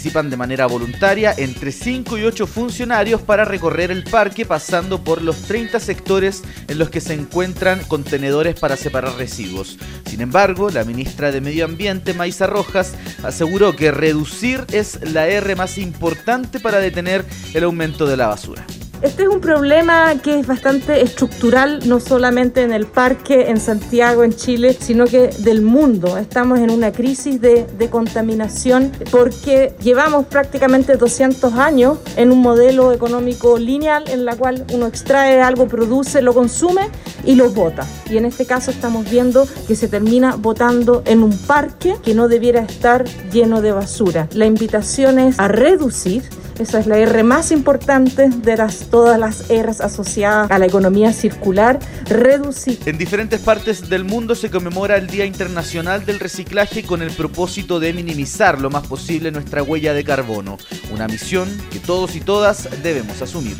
Participan 0.00 0.30
de 0.30 0.38
manera 0.38 0.64
voluntaria 0.64 1.34
entre 1.36 1.72
5 1.72 2.16
y 2.16 2.24
8 2.24 2.46
funcionarios 2.46 3.20
para 3.20 3.44
recorrer 3.44 3.90
el 3.90 4.02
parque 4.02 4.46
pasando 4.46 5.04
por 5.04 5.20
los 5.20 5.42
30 5.42 5.78
sectores 5.78 6.42
en 6.68 6.78
los 6.78 6.88
que 6.88 7.02
se 7.02 7.12
encuentran 7.12 7.84
contenedores 7.84 8.58
para 8.58 8.78
separar 8.78 9.18
residuos. 9.18 9.76
Sin 10.06 10.22
embargo, 10.22 10.70
la 10.70 10.84
ministra 10.84 11.30
de 11.32 11.42
Medio 11.42 11.66
Ambiente, 11.66 12.14
Maisa 12.14 12.46
Rojas, 12.46 12.94
aseguró 13.22 13.76
que 13.76 13.90
reducir 13.90 14.64
es 14.72 15.00
la 15.02 15.28
R 15.28 15.54
más 15.54 15.76
importante 15.76 16.60
para 16.60 16.78
detener 16.78 17.26
el 17.52 17.64
aumento 17.64 18.06
de 18.06 18.16
la 18.16 18.28
basura. 18.28 18.64
Este 19.02 19.22
es 19.22 19.30
un 19.30 19.40
problema 19.40 20.14
que 20.22 20.38
es 20.38 20.46
bastante 20.46 21.00
estructural, 21.00 21.88
no 21.88 22.00
solamente 22.00 22.60
en 22.60 22.70
el 22.70 22.84
parque, 22.84 23.48
en 23.48 23.58
Santiago, 23.58 24.24
en 24.24 24.34
Chile, 24.34 24.76
sino 24.78 25.06
que 25.06 25.28
del 25.38 25.62
mundo. 25.62 26.18
Estamos 26.18 26.58
en 26.58 26.70
una 26.70 26.92
crisis 26.92 27.40
de, 27.40 27.66
contaminación 27.90 28.92
porque 29.10 29.72
llevamos 29.82 30.26
prácticamente 30.26 30.96
200 30.96 31.54
años 31.54 31.98
en 32.16 32.30
un 32.30 32.42
modelo 32.42 32.92
económico 32.92 33.58
lineal 33.58 34.04
en 34.10 34.26
la 34.26 34.36
cual 34.36 34.66
uno 34.74 34.86
extrae 34.86 35.40
algo, 35.40 35.66
produce, 35.66 36.20
lo 36.20 36.34
consume 36.34 36.82
y 37.24 37.36
lo 37.36 37.48
bota. 37.50 37.86
Y 38.10 38.18
en 38.18 38.26
este 38.26 38.44
caso 38.44 38.70
estamos 38.70 39.10
viendo 39.10 39.48
que 39.66 39.76
se 39.76 39.88
termina 39.88 40.36
botando 40.36 41.02
en 41.06 41.22
un 41.22 41.36
parque 41.36 41.96
que 42.02 42.14
no 42.14 42.28
debiera 42.28 42.60
estar 42.60 43.04
lleno 43.32 43.62
de 43.62 43.72
basura. 43.72 44.28
La 44.34 44.44
invitación 44.44 45.18
es 45.18 45.38
a 45.40 45.48
reducir 45.48 46.22
esa 46.60 46.78
es 46.78 46.86
la 46.86 46.98
R 46.98 47.22
más 47.22 47.52
importante 47.52 48.28
de 48.28 48.56
las, 48.58 48.89
todas 48.90 49.18
las 49.18 49.44
R's 49.48 49.80
asociadas 49.80 50.50
a 50.50 50.58
la 50.58 50.66
economía 50.66 51.12
circular. 51.12 51.78
Reducir. 52.06 52.78
En 52.86 52.98
diferentes 52.98 53.40
partes 53.40 53.88
del 53.88 54.04
mundo 54.04 54.34
se 54.34 54.50
conmemora 54.50 54.96
el 54.96 55.06
Día 55.06 55.24
Internacional 55.24 56.04
del 56.04 56.20
Reciclaje 56.20 56.82
con 56.82 57.02
el 57.02 57.10
propósito 57.10 57.80
de 57.80 57.92
minimizar 57.92 58.60
lo 58.60 58.70
más 58.70 58.86
posible 58.86 59.30
nuestra 59.30 59.62
huella 59.62 59.94
de 59.94 60.04
carbono. 60.04 60.58
Una 60.92 61.06
misión 61.06 61.48
que 61.70 61.78
todos 61.78 62.16
y 62.16 62.20
todas 62.20 62.68
debemos 62.82 63.22
asumir. 63.22 63.56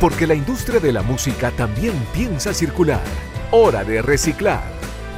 Porque 0.00 0.26
la 0.26 0.34
industria 0.34 0.80
de 0.80 0.92
la 0.92 1.02
música 1.02 1.52
también 1.52 1.94
piensa 2.12 2.52
circular. 2.52 3.02
Hora 3.52 3.84
de 3.84 4.02
reciclar. 4.02 4.62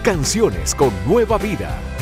Canciones 0.03 0.75
con 0.75 0.91
nueva 1.07 1.39
vida. 1.39 1.94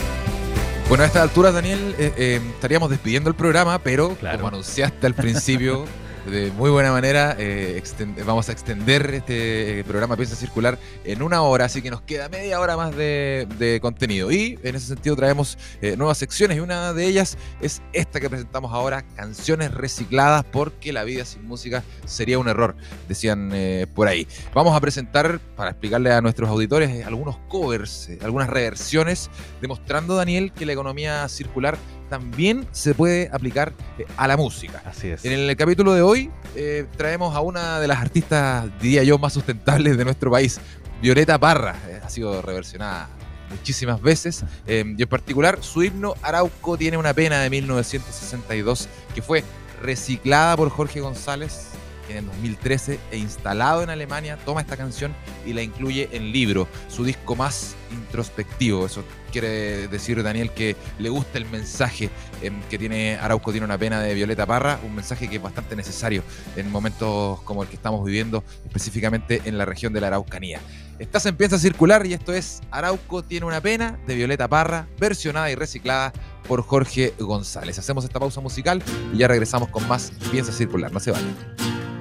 Bueno, 0.88 1.04
a 1.04 1.06
esta 1.06 1.22
altura, 1.22 1.52
Daniel, 1.52 1.94
eh, 1.98 2.12
eh, 2.16 2.40
estaríamos 2.54 2.90
despidiendo 2.90 3.30
el 3.30 3.36
programa, 3.36 3.78
pero 3.78 4.16
como 4.18 4.48
anunciaste 4.48 5.06
al 5.06 5.14
principio, 5.14 5.86
de 6.26 6.50
muy 6.52 6.70
buena 6.70 6.92
manera. 6.92 7.37
Eh, 7.38 7.82
vamos 8.24 8.48
a 8.48 8.52
extender 8.52 9.12
este 9.14 9.80
eh, 9.80 9.85
programa 9.85 10.16
Piensa 10.16 10.37
Circular 10.37 10.78
en 11.04 11.22
una 11.22 11.42
hora, 11.42 11.64
así 11.64 11.82
que 11.82 11.90
nos 11.90 12.02
queda 12.02 12.28
media 12.28 12.61
hora 12.61 12.76
más 12.76 12.94
de, 12.96 13.78
contenido. 13.82 14.30
Y 14.30 14.58
en 14.62 14.76
ese 14.76 14.87
sentido 14.87 15.16
traemos 15.16 15.58
eh, 15.80 15.96
nuevas 15.96 16.18
secciones 16.18 16.56
y 16.56 16.61
una 16.61 16.92
de 16.92 17.06
ellas 17.06 17.37
es 17.61 17.82
esta 17.92 18.20
que 18.20 18.30
presentamos 18.30 18.72
ahora, 18.72 19.02
canciones 19.16 19.72
recicladas 19.72 20.44
porque 20.44 20.92
la 20.92 21.04
vida 21.04 21.24
sin 21.24 21.44
música 21.44 21.82
sería 22.04 22.38
un 22.38 22.48
error, 22.48 22.76
decían 23.08 23.52
por 23.94 24.08
ahí. 24.08 24.26
Vamos 24.54 24.76
a 24.76 24.80
presentar, 24.80 25.40
para 25.56 25.70
explicarle 25.70 26.12
a 26.12 26.20
nuestros 26.20 26.48
auditores, 26.48 27.04
algunos 27.04 27.37
covers, 27.48 28.11
algunas 28.22 28.48
reversiones, 28.48 29.30
demostrando, 29.61 30.16
Daniel, 30.16 30.52
que 30.52 30.66
la 30.66 30.72
economía 30.72 31.28
circular 31.28 31.78
también 32.12 32.68
se 32.72 32.92
puede 32.92 33.31
aplicar 33.33 33.72
eh, 33.98 34.05
a 34.18 34.29
la 34.29 34.37
música. 34.37 34.83
Así 34.85 35.09
es. 35.09 35.25
En 35.25 35.33
el 35.33 35.57
capítulo 35.57 35.94
de 35.94 36.03
hoy 36.03 36.31
eh, 36.55 36.85
traemos 36.98 37.35
a 37.35 37.40
una 37.40 37.81
de 37.81 37.88
las 37.88 38.01
artistas, 38.01 38.66
diría 38.83 39.03
yo, 39.03 39.16
más 39.16 39.33
sustentables 39.33 39.96
de 39.96 40.05
nuestro 40.05 40.31
país, 40.31 40.61
Violeta 41.01 41.38
Parra. 41.38 41.75
Eh, 41.88 42.03
ha 42.05 42.11
sido 42.11 42.42
reversionada 42.42 43.09
muchísimas 43.48 44.03
veces. 44.03 44.44
y 44.66 45.03
en 45.03 45.09
particular, 45.09 45.57
su 45.62 45.83
himno 45.85 46.14
Arauco 46.20 46.77
tiene 46.77 46.98
una 46.98 47.14
pena 47.14 47.40
de 47.40 47.48
1962 47.48 48.88
que 49.14 49.22
fue 49.22 49.42
reciclada 49.81 50.55
por 50.59 50.68
Jorge 50.68 51.01
González 51.01 51.71
en 52.08 52.26
2013 52.26 52.98
e 53.10 53.18
instalado 53.18 53.82
en 53.82 53.90
Alemania, 53.90 54.36
toma 54.44 54.60
esta 54.60 54.76
canción 54.76 55.14
y 55.46 55.52
la 55.52 55.62
incluye 55.62 56.08
en 56.12 56.32
Libro, 56.32 56.68
su 56.88 57.04
disco 57.04 57.36
más 57.36 57.74
introspectivo. 57.92 58.86
Eso 58.86 59.04
quiere 59.30 59.88
decir, 59.88 60.22
Daniel, 60.22 60.50
que 60.50 60.76
le 60.98 61.08
gusta 61.08 61.38
el 61.38 61.46
mensaje 61.46 62.10
em, 62.42 62.60
que 62.70 62.78
tiene 62.78 63.16
Arauco 63.16 63.50
tiene 63.50 63.64
una 63.64 63.78
pena 63.78 64.00
de 64.00 64.14
Violeta 64.14 64.46
Parra, 64.46 64.78
un 64.84 64.94
mensaje 64.94 65.28
que 65.28 65.36
es 65.36 65.42
bastante 65.42 65.74
necesario 65.74 66.22
en 66.56 66.70
momentos 66.70 67.40
como 67.42 67.62
el 67.62 67.68
que 67.68 67.76
estamos 67.76 68.04
viviendo, 68.04 68.44
específicamente 68.66 69.42
en 69.44 69.58
la 69.58 69.64
región 69.64 69.92
de 69.92 70.00
la 70.00 70.08
Araucanía. 70.08 70.60
Estás 70.98 71.26
en 71.26 71.36
Piensa 71.36 71.58
Circular 71.58 72.06
y 72.06 72.12
esto 72.12 72.32
es 72.32 72.60
Arauco 72.70 73.24
tiene 73.24 73.46
una 73.46 73.60
pena 73.60 73.98
de 74.06 74.14
Violeta 74.14 74.46
Parra, 74.46 74.86
versionada 75.00 75.50
y 75.50 75.54
reciclada 75.54 76.12
por 76.46 76.62
Jorge 76.62 77.14
González. 77.18 77.78
Hacemos 77.78 78.04
esta 78.04 78.20
pausa 78.20 78.40
musical 78.40 78.82
y 79.12 79.18
ya 79.18 79.28
regresamos 79.28 79.68
con 79.70 79.86
más 79.88 80.12
Piensa 80.30 80.52
Circular. 80.52 80.92
No 80.92 81.00
se 81.00 81.10
vayan. 81.10 81.91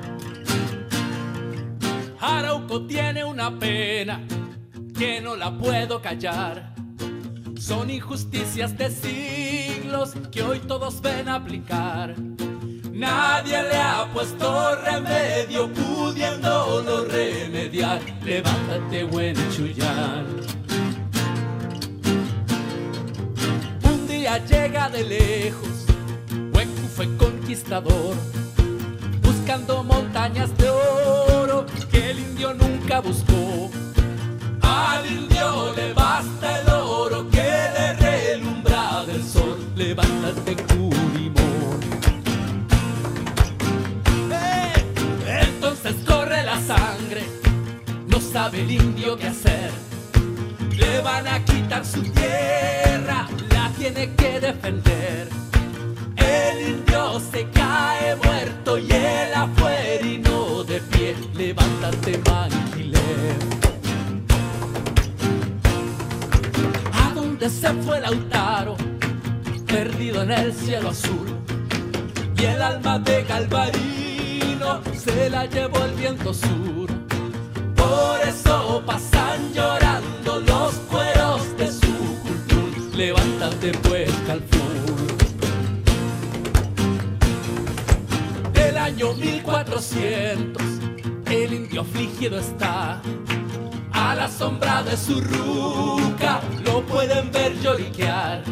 Tiene 2.79 3.25
una 3.25 3.59
pena 3.59 4.21
que 4.97 5.19
no 5.19 5.35
la 5.35 5.51
puedo 5.51 6.01
callar. 6.01 6.73
Son 7.59 7.89
injusticias 7.89 8.77
de 8.77 8.89
siglos 8.89 10.13
que 10.31 10.41
hoy 10.41 10.59
todos 10.59 11.01
ven 11.01 11.27
aplicar. 11.27 12.15
Nadie 12.93 13.61
le 13.63 13.75
ha 13.75 14.07
puesto 14.13 14.75
remedio 14.85 15.69
pudiéndolo 15.73 17.03
remediar. 17.05 17.99
Levántate, 18.23 19.03
buen 19.03 19.35
chullar. 19.51 20.25
Un 23.83 24.07
día 24.07 24.37
llega 24.45 24.89
de 24.89 25.03
lejos, 25.03 25.85
Hueco 26.53 26.87
fue 26.95 27.17
conquistador 27.17 28.15
buscando 29.21 29.83
montañas 29.83 30.57
de 30.57 30.69
oro 30.69 31.00
indio 32.21 32.53
nunca 32.53 32.99
buscó. 32.99 33.69
Al 34.61 35.05
indio 35.05 35.73
le 35.75 35.93
basta 35.93 36.61
el 36.61 36.69
oro 36.69 37.29
que 37.29 37.51
le 37.75 37.93
relumbra 37.93 39.05
del 39.05 39.23
sol. 39.23 39.57
Levántate, 39.75 40.55
Curimón. 40.55 41.79
¡Eh! 44.31 44.73
Entonces 45.47 45.95
corre 46.05 46.43
la 46.43 46.59
sangre, 46.61 47.23
no 48.07 48.19
sabe 48.19 48.61
el 48.61 48.71
indio 48.71 49.17
qué 49.17 49.27
hacer. 49.27 49.71
Le 50.77 51.01
van 51.01 51.27
a 51.27 51.43
quitar 51.43 51.85
su 51.85 52.01
tierra, 52.01 53.27
la 53.49 53.69
tiene 53.77 54.13
que 54.15 54.39
defender. 54.39 55.27
El 56.17 56.69
indio 56.69 57.19
se 57.31 57.49
cae 57.49 58.15
muerto 58.15 58.77
y 58.77 58.91
él 58.91 59.33
afuera 59.35 60.05
y 60.05 60.17
no 60.19 60.40
de 60.71 60.79
pie. 60.79 61.15
Levántate, 61.35 62.17
Manquileo. 62.29 63.01
¿A 66.93 67.13
dónde 67.13 67.49
se 67.49 67.73
fue 67.83 67.99
Lautaro? 67.99 68.77
Perdido 69.67 70.23
en 70.23 70.31
el 70.31 70.53
cielo 70.53 70.89
azul. 70.89 71.27
Y 72.37 72.43
el 72.45 72.61
alma 72.61 72.99
de 72.99 73.23
Galvarino 73.23 74.81
se 74.93 75.29
la 75.29 75.45
llevó 75.45 75.83
el 75.83 75.93
viento 75.93 76.33
sur. 76.33 76.89
Por 77.75 78.19
eso 78.25 78.81
pasan 78.85 79.53
llorando 79.53 80.39
los 80.39 80.73
cueros 80.91 81.57
de 81.57 81.71
su 81.71 81.95
cultura. 82.23 82.95
Levántate 82.95 83.71
pues, 83.89 84.11
Calfur. 84.25 84.70
Año 88.91 89.13
1400, 89.13 90.61
el 91.27 91.53
indio 91.53 91.81
afligido 91.81 92.37
está. 92.37 93.01
A 93.93 94.15
la 94.15 94.27
sombra 94.27 94.83
de 94.83 94.97
su 94.97 95.21
ruca 95.21 96.41
lo 96.65 96.81
pueden 96.81 97.31
ver 97.31 97.57
lloriquear. 97.61 98.43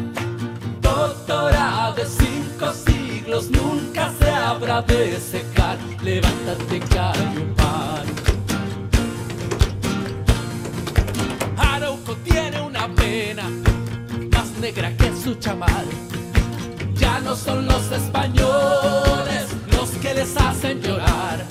Doctorado 0.80 1.94
de 1.94 2.06
cinco 2.06 2.72
siglos 2.72 3.50
nunca 3.50 4.10
se 4.18 4.30
habrá 4.30 4.80
de 4.80 5.20
secar. 5.20 5.76
Levántate, 6.02 6.80
Cayo 6.88 7.54
Pan. 7.56 8.06
Arauco 11.58 12.14
tiene 12.24 12.62
una 12.62 12.88
pena 12.94 13.44
más 14.32 14.50
negra 14.58 14.96
que 14.96 15.12
su 15.22 15.34
chamal. 15.34 15.84
Ya 16.94 17.20
no 17.20 17.36
son 17.36 17.66
los 17.66 17.92
españoles 17.92 19.59
que 20.00 20.14
les 20.14 20.36
hacen 20.36 20.80
llorar. 20.80 21.44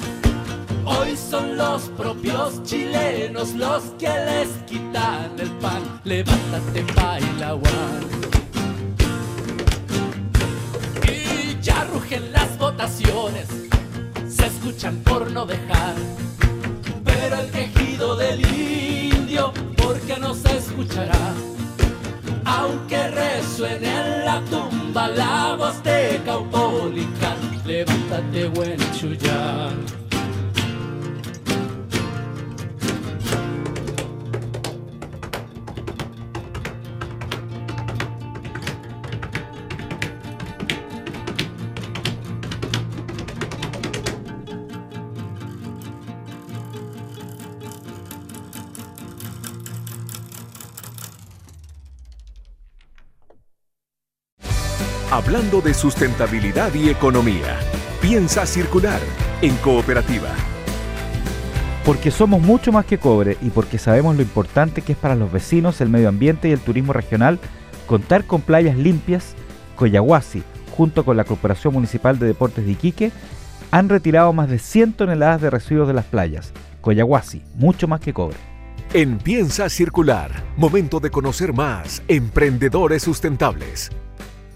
Hoy 0.85 1.15
son 1.15 1.55
los 1.55 1.83
propios 1.89 2.63
chilenos 2.63 3.53
los 3.53 3.83
que 3.99 4.07
les 4.09 4.49
quitan 4.67 5.39
el 5.39 5.49
pan. 5.59 6.01
Levántate, 6.03 6.83
Pailawan. 6.95 8.01
Y 11.03 11.62
ya 11.62 11.83
rugen 11.93 12.31
las 12.31 12.57
votaciones, 12.57 13.47
se 14.27 14.47
escuchan 14.47 14.97
por 15.03 15.29
no 15.31 15.45
dejar. 15.45 15.95
Pero 17.05 17.35
el 17.41 17.51
quejido 17.51 18.15
del 18.15 18.39
indio, 18.41 19.53
porque 19.77 20.17
no 20.19 20.33
se 20.33 20.57
escuchará. 20.57 21.33
Aunque 22.57 23.09
resuene 23.09 23.88
en 23.88 24.25
la 24.25 24.41
tumba 24.49 25.07
la 25.09 25.55
voz 25.55 25.83
de 25.83 26.19
Caupolicán, 26.25 27.38
levántate, 27.65 28.47
buen 28.47 28.79
Chuyán. 28.93 29.98
Hablando 55.12 55.60
de 55.62 55.74
sustentabilidad 55.74 56.72
y 56.76 56.88
economía. 56.88 57.58
Piensa 58.00 58.45
circular 58.45 59.00
en 59.41 59.56
cooperativa. 59.56 60.30
Porque 61.84 62.12
somos 62.12 62.43
mucho 62.43 62.72
más 62.72 62.86
que 62.86 63.00
cobre 63.00 63.36
y 63.41 63.50
porque 63.50 63.80
sabemos 63.80 64.15
lo 64.15 64.22
importante 64.22 64.84
que 64.84 64.91
es 64.91 64.98
para 65.00 65.15
los 65.15 65.32
vecinos, 65.32 65.82
el 65.82 65.89
medio 65.89 66.10
ambiente 66.10 66.48
y 66.48 66.52
el 66.52 66.60
turismo 66.60 66.93
regional 66.93 67.39
contar 67.88 68.26
con 68.26 68.41
playas 68.41 68.78
limpias, 68.78 69.34
Coyahuasi, 69.78 70.43
junto 70.78 71.04
con 71.04 71.17
la 71.17 71.24
Corporación 71.24 71.74
Municipal 71.74 72.19
de 72.19 72.28
Deportes 72.28 72.63
de 72.63 72.74
Iquique, 72.74 73.12
han 73.72 73.89
retirado 73.89 74.32
más 74.32 74.48
de 74.48 74.60
100 74.60 74.93
toneladas 74.93 75.41
de 75.41 75.50
residuos 75.50 75.88
de 75.88 75.95
las 75.95 76.06
playas. 76.06 76.54
Coyahuasi, 76.82 77.41
mucho 77.56 77.88
más 77.88 78.00
que 78.00 78.13
cobre. 78.13 78.38
En 78.93 79.17
Piensa 79.17 79.69
circular. 79.69 80.30
Momento 80.56 81.00
de 81.00 81.10
conocer 81.10 81.52
más. 81.52 82.04
Emprendedores 82.08 83.02
sustentables. 83.02 83.89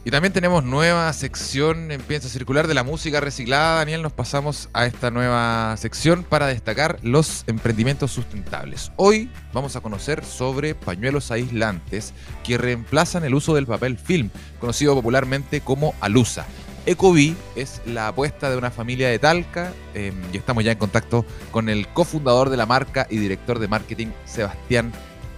Y 0.05 0.11
también 0.11 0.33
tenemos 0.33 0.65
nueva 0.65 1.13
sección 1.13 1.89
en 1.89 2.01
Piensa 2.01 2.27
Circular 2.27 2.67
de 2.67 2.73
la 2.73 2.83
música 2.83 3.21
reciclada. 3.21 3.77
Daniel, 3.77 4.01
nos 4.01 4.11
pasamos 4.11 4.67
a 4.73 4.85
esta 4.85 5.11
nueva 5.11 5.77
sección 5.77 6.25
para 6.25 6.47
destacar 6.47 6.99
los 7.03 7.45
emprendimientos 7.47 8.11
sustentables. 8.11 8.91
Hoy 8.97 9.29
vamos 9.53 9.77
a 9.77 9.81
conocer 9.81 10.25
sobre 10.25 10.75
pañuelos 10.75 11.31
aislantes 11.31 12.13
que 12.43 12.57
reemplazan 12.57 13.23
el 13.23 13.33
uso 13.33 13.55
del 13.55 13.65
papel 13.65 13.97
film, 13.97 14.29
conocido 14.59 14.93
popularmente 14.93 15.61
como 15.61 15.95
alusa. 16.01 16.45
Ecovi 16.85 17.37
es 17.55 17.81
la 17.85 18.09
apuesta 18.09 18.49
de 18.49 18.57
una 18.57 18.71
familia 18.71 19.07
de 19.07 19.19
Talca 19.19 19.71
eh, 19.93 20.11
y 20.33 20.35
estamos 20.35 20.65
ya 20.65 20.73
en 20.73 20.79
contacto 20.79 21.25
con 21.51 21.69
el 21.69 21.87
cofundador 21.87 22.49
de 22.49 22.57
la 22.57 22.65
marca 22.65 23.07
y 23.09 23.19
director 23.19 23.57
de 23.57 23.69
marketing, 23.69 24.07
Sebastián 24.25 24.91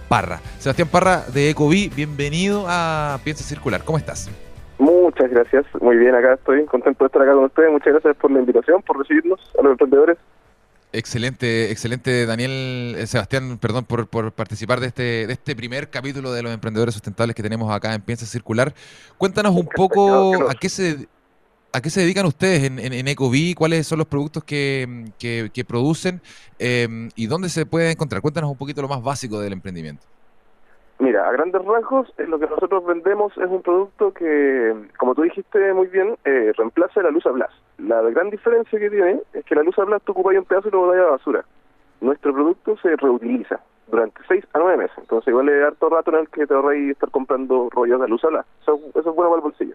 Parra. 0.08 0.40
Sebastián 0.58 0.88
Parra 0.88 1.24
de 1.32 1.50
Ecovi, 1.50 1.88
bienvenido 1.94 2.66
a 2.68 3.20
Piensa 3.22 3.44
Circular. 3.44 3.84
¿Cómo 3.84 3.96
estás? 3.96 4.28
Muchas 4.78 5.30
gracias, 5.30 5.64
muy 5.80 5.96
bien, 5.96 6.14
acá 6.14 6.34
estoy 6.34 6.64
contento 6.66 7.04
de 7.04 7.06
estar 7.06 7.22
acá 7.22 7.32
con 7.32 7.44
ustedes. 7.44 7.72
Muchas 7.72 7.92
gracias 7.94 8.16
por 8.16 8.30
la 8.30 8.40
invitación, 8.40 8.82
por 8.82 8.98
recibirnos 8.98 9.40
a 9.58 9.62
los 9.62 9.72
emprendedores. 9.72 10.18
Excelente, 10.92 11.70
excelente 11.70 12.26
Daniel, 12.26 12.94
eh, 12.96 13.06
Sebastián, 13.06 13.58
perdón 13.58 13.84
por, 13.84 14.06
por 14.08 14.32
participar 14.32 14.80
de 14.80 14.86
este, 14.86 15.26
de 15.26 15.32
este 15.32 15.56
primer 15.56 15.90
capítulo 15.90 16.32
de 16.32 16.42
los 16.42 16.52
emprendedores 16.52 16.94
sustentables 16.94 17.34
que 17.34 17.42
tenemos 17.42 17.70
acá 17.74 17.94
en 17.94 18.02
Piensa 18.02 18.24
Circular. 18.24 18.72
Cuéntanos 19.18 19.54
un 19.54 19.66
poco 19.66 20.48
a 20.48 20.54
qué 20.54 20.68
se 20.68 21.08
a 21.72 21.80
qué 21.82 21.90
se 21.90 22.00
dedican 22.00 22.24
ustedes 22.24 22.64
en, 22.64 22.78
en, 22.78 22.94
en 22.94 23.08
Ecoví, 23.08 23.52
cuáles 23.52 23.86
son 23.86 23.98
los 23.98 24.06
productos 24.06 24.44
que, 24.44 25.10
que, 25.18 25.50
que 25.52 25.64
producen 25.64 26.22
eh, 26.58 27.10
y 27.14 27.26
dónde 27.26 27.50
se 27.50 27.66
puede 27.66 27.90
encontrar. 27.90 28.22
Cuéntanos 28.22 28.50
un 28.50 28.56
poquito 28.56 28.80
lo 28.80 28.88
más 28.88 29.02
básico 29.02 29.40
del 29.40 29.52
emprendimiento. 29.52 30.02
Mira, 30.98 31.28
a 31.28 31.32
grandes 31.32 31.62
rasgos, 31.62 32.12
eh, 32.16 32.26
lo 32.26 32.38
que 32.38 32.46
nosotros 32.46 32.84
vendemos 32.86 33.36
es 33.36 33.48
un 33.48 33.60
producto 33.60 34.14
que, 34.14 34.74
como 34.98 35.14
tú 35.14 35.22
dijiste 35.22 35.72
muy 35.74 35.88
bien, 35.88 36.16
eh, 36.24 36.52
reemplaza 36.56 37.02
la 37.02 37.10
luz 37.10 37.26
a 37.26 37.32
Blas. 37.32 37.50
La 37.78 38.00
gran 38.00 38.30
diferencia 38.30 38.78
que 38.78 38.88
tiene 38.88 39.20
es 39.34 39.44
que 39.44 39.54
la 39.54 39.62
luz 39.62 39.78
a 39.78 39.84
Blas 39.84 40.00
tú 40.02 40.12
ocupas 40.12 40.36
un 40.36 40.44
pedazo 40.44 40.68
y 40.68 40.70
lo 40.70 40.80
botas 40.80 41.00
a 41.00 41.04
la 41.04 41.10
basura. 41.10 41.44
Nuestro 42.00 42.32
producto 42.32 42.78
se 42.78 42.96
reutiliza 42.96 43.60
durante 43.88 44.22
seis 44.26 44.44
a 44.54 44.58
nueve 44.58 44.78
meses. 44.78 44.96
Entonces 44.96 45.28
igual 45.28 45.46
le 45.46 45.64
harto 45.64 45.90
rato 45.90 46.10
en 46.12 46.20
el 46.20 46.28
que 46.30 46.46
te 46.46 46.54
ahorráis 46.54 46.92
estar 46.92 47.10
comprando 47.10 47.68
rollos 47.70 48.00
de 48.00 48.08
luz 48.08 48.24
a 48.24 48.28
Blas. 48.28 48.46
Eso, 48.62 48.80
eso 48.94 49.10
es 49.10 49.16
bueno 49.16 49.30
para 49.30 49.36
el 49.36 49.42
bolsillo. 49.42 49.74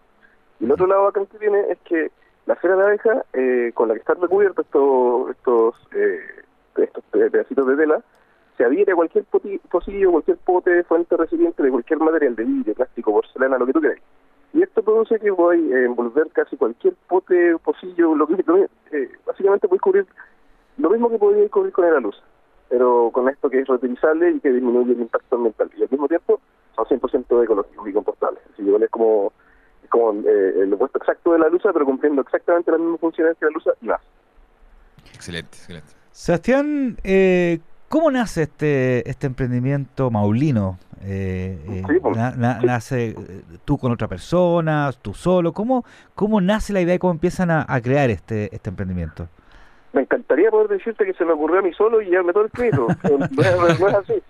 Y 0.59 0.65
el 0.65 0.71
otro 0.71 0.87
lado 0.87 1.03
bacán 1.03 1.27
que 1.27 1.37
tiene 1.37 1.59
es 1.69 1.77
que 1.85 2.11
la 2.47 2.55
cera 2.55 2.75
de 2.75 2.83
abeja, 2.83 3.23
eh, 3.33 3.71
con 3.75 3.87
la 3.87 3.93
que 3.93 3.99
están 3.99 4.19
recubiertos 4.19 4.65
estos, 4.65 5.29
estos, 5.29 5.75
eh, 5.93 6.19
estos 6.77 7.03
pedacitos 7.05 7.67
de 7.67 7.75
tela, 7.75 8.01
se 8.57 8.65
adhiere 8.65 8.91
a 8.91 8.95
cualquier 8.95 9.25
pocillo, 9.25 10.11
cualquier 10.11 10.37
pote, 10.37 10.83
fuente 10.83 11.17
recipiente 11.17 11.63
de 11.63 11.71
cualquier 11.71 11.99
material, 11.99 12.35
de 12.35 12.43
vidrio, 12.43 12.75
plástico, 12.75 13.11
porcelana, 13.11 13.57
lo 13.57 13.65
que 13.65 13.73
tú 13.73 13.79
quieras. 13.79 13.99
Y 14.53 14.61
esto 14.61 14.83
produce 14.83 15.19
que 15.19 15.31
voy 15.31 15.71
a 15.73 15.85
envolver 15.85 16.27
casi 16.33 16.57
cualquier 16.57 16.95
pote, 17.07 17.57
pocillo, 17.63 18.15
lo 18.15 18.27
que 18.27 18.43
eh, 18.91 19.09
básicamente 19.25 19.67
puedes 19.67 19.81
cubrir 19.81 20.05
lo 20.77 20.89
mismo 20.89 21.09
que 21.09 21.17
podrías 21.17 21.49
cubrir 21.51 21.71
con 21.71 21.89
la 21.89 21.99
luz, 21.99 22.21
pero 22.69 23.11
con 23.13 23.29
esto 23.29 23.49
que 23.49 23.59
es 23.59 23.67
reutilizable 23.67 24.31
y 24.31 24.39
que 24.39 24.51
disminuye 24.51 24.93
el 24.93 25.01
impacto 25.01 25.35
ambiental. 25.35 25.69
Y 25.77 25.83
al 25.83 25.89
mismo 25.89 26.07
tiempo 26.07 26.41
son 26.75 26.85
100% 26.85 27.43
ecológicos 27.43 27.87
y 27.87 27.93
compostables. 27.93 28.41
Así 28.53 28.63
que 28.63 28.75
es 28.75 28.89
como, 28.89 29.31
es 29.83 29.89
como 29.89 30.13
eh, 30.27 30.53
el 30.61 30.73
opuesto 30.73 30.97
exacto 30.97 31.33
de 31.33 31.39
la 31.39 31.49
luz, 31.49 31.61
pero 31.63 31.85
cumpliendo 31.85 32.21
exactamente 32.21 32.71
las 32.71 32.79
mismas 32.79 32.99
funciones 32.99 33.37
que 33.37 33.45
la 33.45 33.51
luz 33.51 33.63
y 33.81 33.85
más. 33.85 34.01
Excelente, 35.13 35.57
excelente. 35.57 35.93
Sebastián, 36.11 36.97
eh, 37.03 37.59
¿Cómo 37.91 38.09
nace 38.09 38.43
este 38.43 39.07
este 39.07 39.27
emprendimiento 39.27 40.09
maulino? 40.09 40.79
Eh, 41.03 41.57
eh, 41.69 41.83
Sí, 41.89 41.99
pues. 42.01 42.15
na- 42.17 42.31
na- 42.37 42.59
¿Nace 42.61 43.09
eh, 43.09 43.15
tú 43.65 43.77
con 43.77 43.91
otra 43.91 44.07
persona, 44.07 44.89
tú 45.01 45.13
solo? 45.13 45.51
¿Cómo, 45.51 45.83
cómo 46.15 46.39
nace 46.41 46.73
la 46.73 46.81
idea 46.81 46.95
y 46.95 46.99
cómo 46.99 47.11
empiezan 47.13 47.51
a, 47.51 47.65
a 47.67 47.81
crear 47.81 48.09
este, 48.09 48.49
este 48.55 48.69
emprendimiento? 48.69 49.27
me 49.93 50.03
encantaría 50.03 50.49
poder 50.49 50.69
decirte 50.69 51.03
que 51.05 51.13
se 51.15 51.25
me 51.25 51.33
ocurrió 51.33 51.59
a 51.59 51.61
mí 51.63 51.73
solo 51.73 52.01
y 52.01 52.05
llevarme 52.05 52.31
todo 52.31 52.45
el 52.45 52.51
crédito. 52.51 52.87
no, 53.03 53.67
es, 53.67 53.79
no 53.81 53.87
es 53.89 53.93
así. 53.95 54.23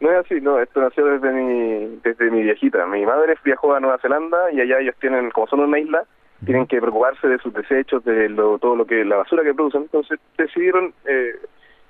No 0.00 0.10
es 0.10 0.26
así, 0.26 0.40
no, 0.42 0.58
esto 0.60 0.78
nació 0.82 1.06
desde 1.06 1.32
mi, 1.32 2.00
desde 2.04 2.30
mi 2.30 2.42
viejita. 2.42 2.84
Mi 2.84 3.06
madre 3.06 3.34
viajó 3.42 3.74
a 3.74 3.80
Nueva 3.80 3.96
Zelanda 4.02 4.52
y 4.52 4.60
allá 4.60 4.80
ellos 4.80 4.94
tienen, 5.00 5.30
como 5.30 5.46
son 5.46 5.60
una 5.60 5.78
isla, 5.78 6.04
tienen 6.44 6.66
que 6.66 6.80
preocuparse 6.82 7.26
de 7.28 7.38
sus 7.38 7.54
desechos, 7.54 8.04
de 8.04 8.28
lo, 8.28 8.58
todo 8.58 8.76
lo 8.76 8.84
que, 8.84 9.06
la 9.06 9.16
basura 9.16 9.42
que 9.42 9.54
producen. 9.54 9.82
Entonces 9.84 10.18
decidieron 10.36 10.92
eh, 11.06 11.30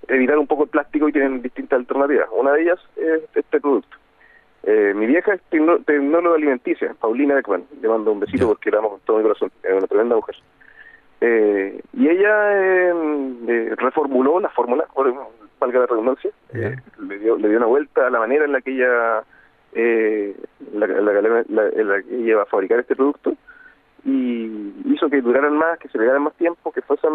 evitar 0.09 0.38
un 0.38 0.47
poco 0.47 0.64
el 0.64 0.71
plástico 0.71 1.09
y 1.09 1.12
tienen 1.12 1.43
distintas 1.43 1.79
alternativas. 1.79 2.29
Una 2.33 2.53
de 2.53 2.62
ellas 2.62 2.79
es 2.97 3.23
este 3.35 3.61
producto. 3.61 3.97
Eh, 4.67 4.95
mi 4.95 5.07
vieja 5.07 5.35
es 5.35 5.40
tecnóloga 5.85 6.37
alimenticia, 6.37 6.95
Paulina 6.99 7.35
Beckman. 7.35 7.64
Le 7.81 7.88
mando 7.88 8.12
un 8.12 8.21
besito 8.21 8.49
porque 8.49 8.71
la 8.71 8.79
amo 8.79 8.90
con 8.90 9.01
todo 9.01 9.17
mi 9.19 9.23
corazón. 9.23 9.51
Es 9.62 9.73
una 9.73 9.87
tremenda 9.87 10.17
mujer. 10.17 10.37
Eh, 11.21 11.81
y 11.93 12.09
ella 12.09 12.53
eh, 12.53 13.75
reformuló 13.77 14.40
la 14.40 14.49
fórmula, 14.51 14.87
valga 15.61 15.81
la 15.81 15.87
redundancia, 15.87 16.31
le, 16.53 17.19
dio, 17.19 17.37
le 17.37 17.49
dio 17.49 17.59
una 17.59 17.67
vuelta 17.67 18.07
a 18.07 18.11
la 18.11 18.19
manera 18.19 18.45
en 18.45 18.53
la 18.53 18.61
que 18.61 18.73
ella, 18.73 19.23
la, 20.73 20.87
la, 20.87 22.03
que 22.03 22.14
ella 22.14 22.31
iba 22.31 22.43
a 22.43 22.47
fabricar 22.47 22.81
este 22.81 22.97
producto 22.97 23.35
y 24.05 24.75
hizo 24.85 25.09
que 25.09 25.23
duraran 25.23 25.57
más, 25.57 25.79
que 25.79 25.88
se 25.88 25.99
le 25.99 26.19
más 26.19 26.35
tiempo, 26.35 26.71
que 26.73 26.83
fuesen 26.83 27.12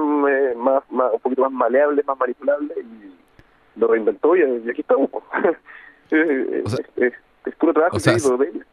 más, 0.58 0.84
más, 0.90 1.14
un 1.14 1.20
poquito 1.20 1.44
más 1.44 1.52
maleables, 1.52 2.06
más 2.06 2.18
manipulables 2.18 2.78
y 2.78 3.80
lo 3.80 3.88
reinventó 3.88 4.36
y, 4.36 4.42
aquí 4.70 4.82
estamos. 4.82 5.10
es, 6.12 7.56
puro 7.58 7.74
trabajo 7.74 7.98
de 8.38 8.50
ella. 8.50 8.66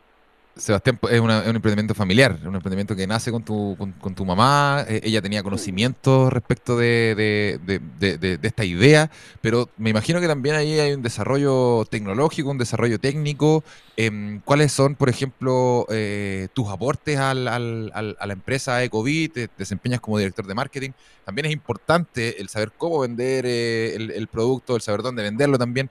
Sebastián 0.56 0.98
es, 1.10 1.20
un 1.20 1.30
emprendimiento 1.30 1.94
familiar, 1.94 2.38
un 2.46 2.54
emprendimiento 2.54 2.96
que 2.96 3.06
nace 3.06 3.30
con 3.30 3.42
tu, 3.42 3.76
con, 4.00 4.14
tu 4.14 4.24
mamá, 4.24 4.86
eh, 4.88 5.02
ella 5.04 5.20
tenía 5.20 5.42
conocimiento 5.42 6.30
respecto 6.30 6.78
de, 6.78 7.14
de, 7.62 8.38
esta 8.42 8.64
idea, 8.64 9.10
pero 9.42 9.68
me 9.76 9.90
imagino 9.90 10.18
que 10.18 10.26
también 10.26 10.54
ahí 10.54 10.78
hay 10.80 10.94
un 10.94 11.02
desarrollo 11.02 11.84
tecnológico, 11.90 12.50
un 12.50 12.56
desarrollo 12.56 12.98
técnico. 12.98 13.64
Em, 13.98 14.40
¿Cuáles 14.40 14.72
son, 14.72 14.94
por 14.94 15.08
ejemplo, 15.08 15.86
eh, 15.90 16.48
tus 16.54 16.68
aportes 16.68 17.18
al, 17.18 17.48
al, 17.48 18.16
a 18.18 18.26
la 18.26 18.32
empresa 18.32 18.82
Ecovit? 18.82 19.34
Te 19.34 19.50
desempeñas 19.58 20.00
como 20.00 20.18
director 20.18 20.46
de 20.46 20.54
marketing. 20.54 20.90
También 21.24 21.46
es 21.46 21.52
importante 21.52 22.40
el 22.40 22.48
saber 22.48 22.72
cómo 22.76 23.00
vender 23.00 23.44
eh, 23.46 23.94
el, 23.96 24.10
el, 24.10 24.26
producto, 24.28 24.76
el 24.76 24.82
saber 24.82 25.02
dónde 25.02 25.22
venderlo 25.22 25.58
también. 25.58 25.90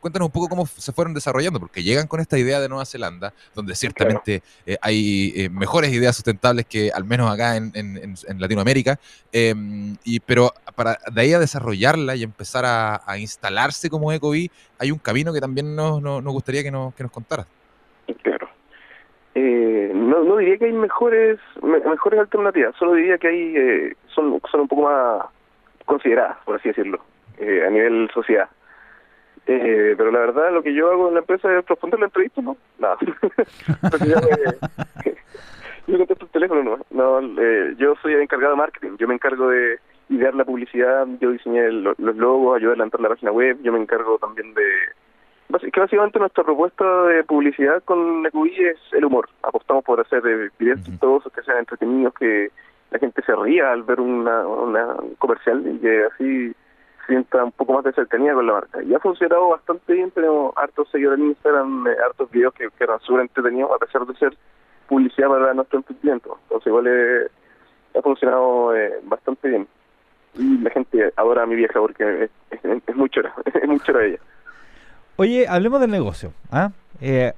cuéntanos 0.00 0.26
un 0.26 0.32
poco 0.32 0.48
cómo 0.48 0.66
se 0.66 0.92
fueron 0.92 1.14
desarrollando, 1.14 1.58
porque 1.58 1.82
llegan 1.82 2.06
con 2.06 2.20
esta 2.20 2.38
idea 2.38 2.60
de 2.60 2.68
Nueva 2.68 2.84
Zelanda, 2.84 3.32
donde 3.54 3.74
cierto 3.74 3.95
Exactamente, 3.96 4.42
eh, 4.66 4.76
hay 4.82 5.32
eh, 5.34 5.48
mejores 5.48 5.90
ideas 5.90 6.14
sustentables 6.14 6.66
que 6.66 6.90
al 6.94 7.04
menos 7.04 7.32
acá 7.32 7.56
en, 7.56 7.72
Latinoamérica, 8.38 8.98
em, 9.32 9.96
y, 10.04 10.20
pero 10.20 10.50
para 10.74 10.98
de 11.10 11.20
ahí 11.22 11.32
a 11.32 11.38
desarrollarla 11.38 12.14
y 12.14 12.22
empezar 12.22 12.64
a, 12.66 13.18
instalarse 13.18 13.88
como 13.88 14.12
Ecovi, 14.12 14.50
hay 14.78 14.90
un 14.90 14.98
camino 14.98 15.32
que 15.32 15.40
también 15.40 15.74
nos, 15.74 16.02
nos, 16.02 16.22
gustaría 16.24 16.62
que 16.62 16.70
nos, 16.70 16.94
que 16.94 17.04
nos 17.04 17.12
contaras. 17.12 17.46
Claro. 18.22 18.50
Eh, 19.34 19.92
no, 19.94 20.24
no 20.24 20.36
diría 20.36 20.58
que 20.58 20.66
hay 20.66 20.72
mejores 20.72 21.38
mejores 21.62 22.20
alternativas, 22.20 22.74
solo 22.78 22.94
diría 22.94 23.16
que 23.16 23.28
hay 23.28 23.92
son, 24.14 24.40
son 24.50 24.60
un 24.60 24.68
poco 24.68 24.82
más 24.82 25.24
consideradas, 25.86 26.36
por 26.44 26.56
así 26.56 26.68
decirlo, 26.68 27.00
a 27.40 27.70
nivel 27.70 28.10
sociedad. 28.12 28.48
Eh, 29.46 29.94
pero 29.96 30.10
la 30.10 30.18
verdad, 30.18 30.52
lo 30.52 30.62
que 30.62 30.74
yo 30.74 30.90
hago 30.90 31.08
en 31.08 31.14
la 31.14 31.20
empresa 31.20 31.56
es 31.56 31.64
responder 31.66 32.00
la 32.00 32.06
entrevista, 32.06 32.42
¿no? 32.42 32.56
Nada. 32.78 32.96
yo 35.86 35.98
contesto 35.98 36.24
el 36.24 36.30
teléfono, 36.32 36.62
¿no? 36.64 36.78
no 36.90 37.20
eh, 37.40 37.74
yo 37.78 37.94
soy 38.02 38.14
el 38.14 38.22
encargado 38.22 38.52
de 38.52 38.58
marketing. 38.58 38.96
Yo 38.98 39.06
me 39.06 39.14
encargo 39.14 39.48
de 39.48 39.78
idear 40.08 40.34
la 40.34 40.44
publicidad, 40.44 41.06
yo 41.20 41.30
diseñé 41.30 41.70
los 41.70 41.98
logos, 41.98 42.56
ayudé 42.56 42.70
a 42.70 42.72
adelantar 42.72 43.00
la 43.00 43.08
página 43.08 43.30
web, 43.32 43.58
yo 43.62 43.72
me 43.72 43.80
encargo 43.80 44.18
también 44.18 44.52
de... 44.54 44.64
Que 45.72 45.80
básicamente 45.80 46.18
nuestra 46.18 46.42
propuesta 46.42 47.04
de 47.04 47.22
publicidad 47.22 47.82
con 47.84 48.26
Ecubi 48.26 48.52
es 48.58 48.78
el 48.92 49.04
humor. 49.04 49.28
Apostamos 49.44 49.84
por 49.84 50.00
hacer 50.00 50.22
directos 50.58 50.98
todos 50.98 51.22
que 51.32 51.42
sean 51.42 51.58
entretenidos, 51.58 52.14
que 52.14 52.50
la 52.90 52.98
gente 52.98 53.22
se 53.22 53.34
ría 53.34 53.70
al 53.70 53.84
ver 53.84 54.00
una, 54.00 54.44
una 54.46 54.96
comercial 55.18 55.62
y 55.66 55.78
que 55.78 56.04
así 56.04 56.52
sienta 57.06 57.44
un 57.44 57.52
poco 57.52 57.74
más 57.74 57.84
de 57.84 57.92
cercanía 57.92 58.34
con 58.34 58.46
la 58.46 58.54
marca. 58.54 58.82
Y 58.82 58.94
ha 58.94 58.98
funcionado 58.98 59.48
bastante 59.48 59.92
bien, 59.92 60.10
tenemos 60.10 60.52
hartos 60.56 60.88
seguidores 60.90 61.20
en 61.20 61.28
Instagram, 61.28 61.86
eh, 61.86 61.96
hartos 62.04 62.30
videos 62.30 62.54
que, 62.54 62.68
eran 62.78 63.00
súper 63.00 63.22
entretenidos, 63.22 63.70
a 63.72 63.78
pesar 63.78 64.06
de 64.06 64.14
ser 64.16 64.36
publicidad 64.88 65.28
para 65.28 65.54
nuestro 65.54 65.78
emprendimiento. 65.78 66.38
Entonces 66.44 66.66
igual 66.66 66.86
eh, 66.88 67.26
ha 67.96 68.02
funcionado 68.02 68.76
eh, 68.76 69.00
bastante 69.04 69.48
bien. 69.48 69.68
Y 70.34 70.58
la 70.58 70.70
gente 70.70 71.12
adora 71.16 71.44
a 71.44 71.46
mi 71.46 71.54
vieja 71.54 71.80
porque 71.80 72.24
es, 72.24 72.30
es, 72.50 72.82
es 72.86 72.96
muy 72.96 73.08
chora, 73.08 73.34
es 73.46 73.88
ella. 73.88 74.18
Oye, 75.16 75.46
hablemos 75.48 75.80
del 75.80 75.90
negocio. 75.90 76.32
¿ah? 76.50 76.70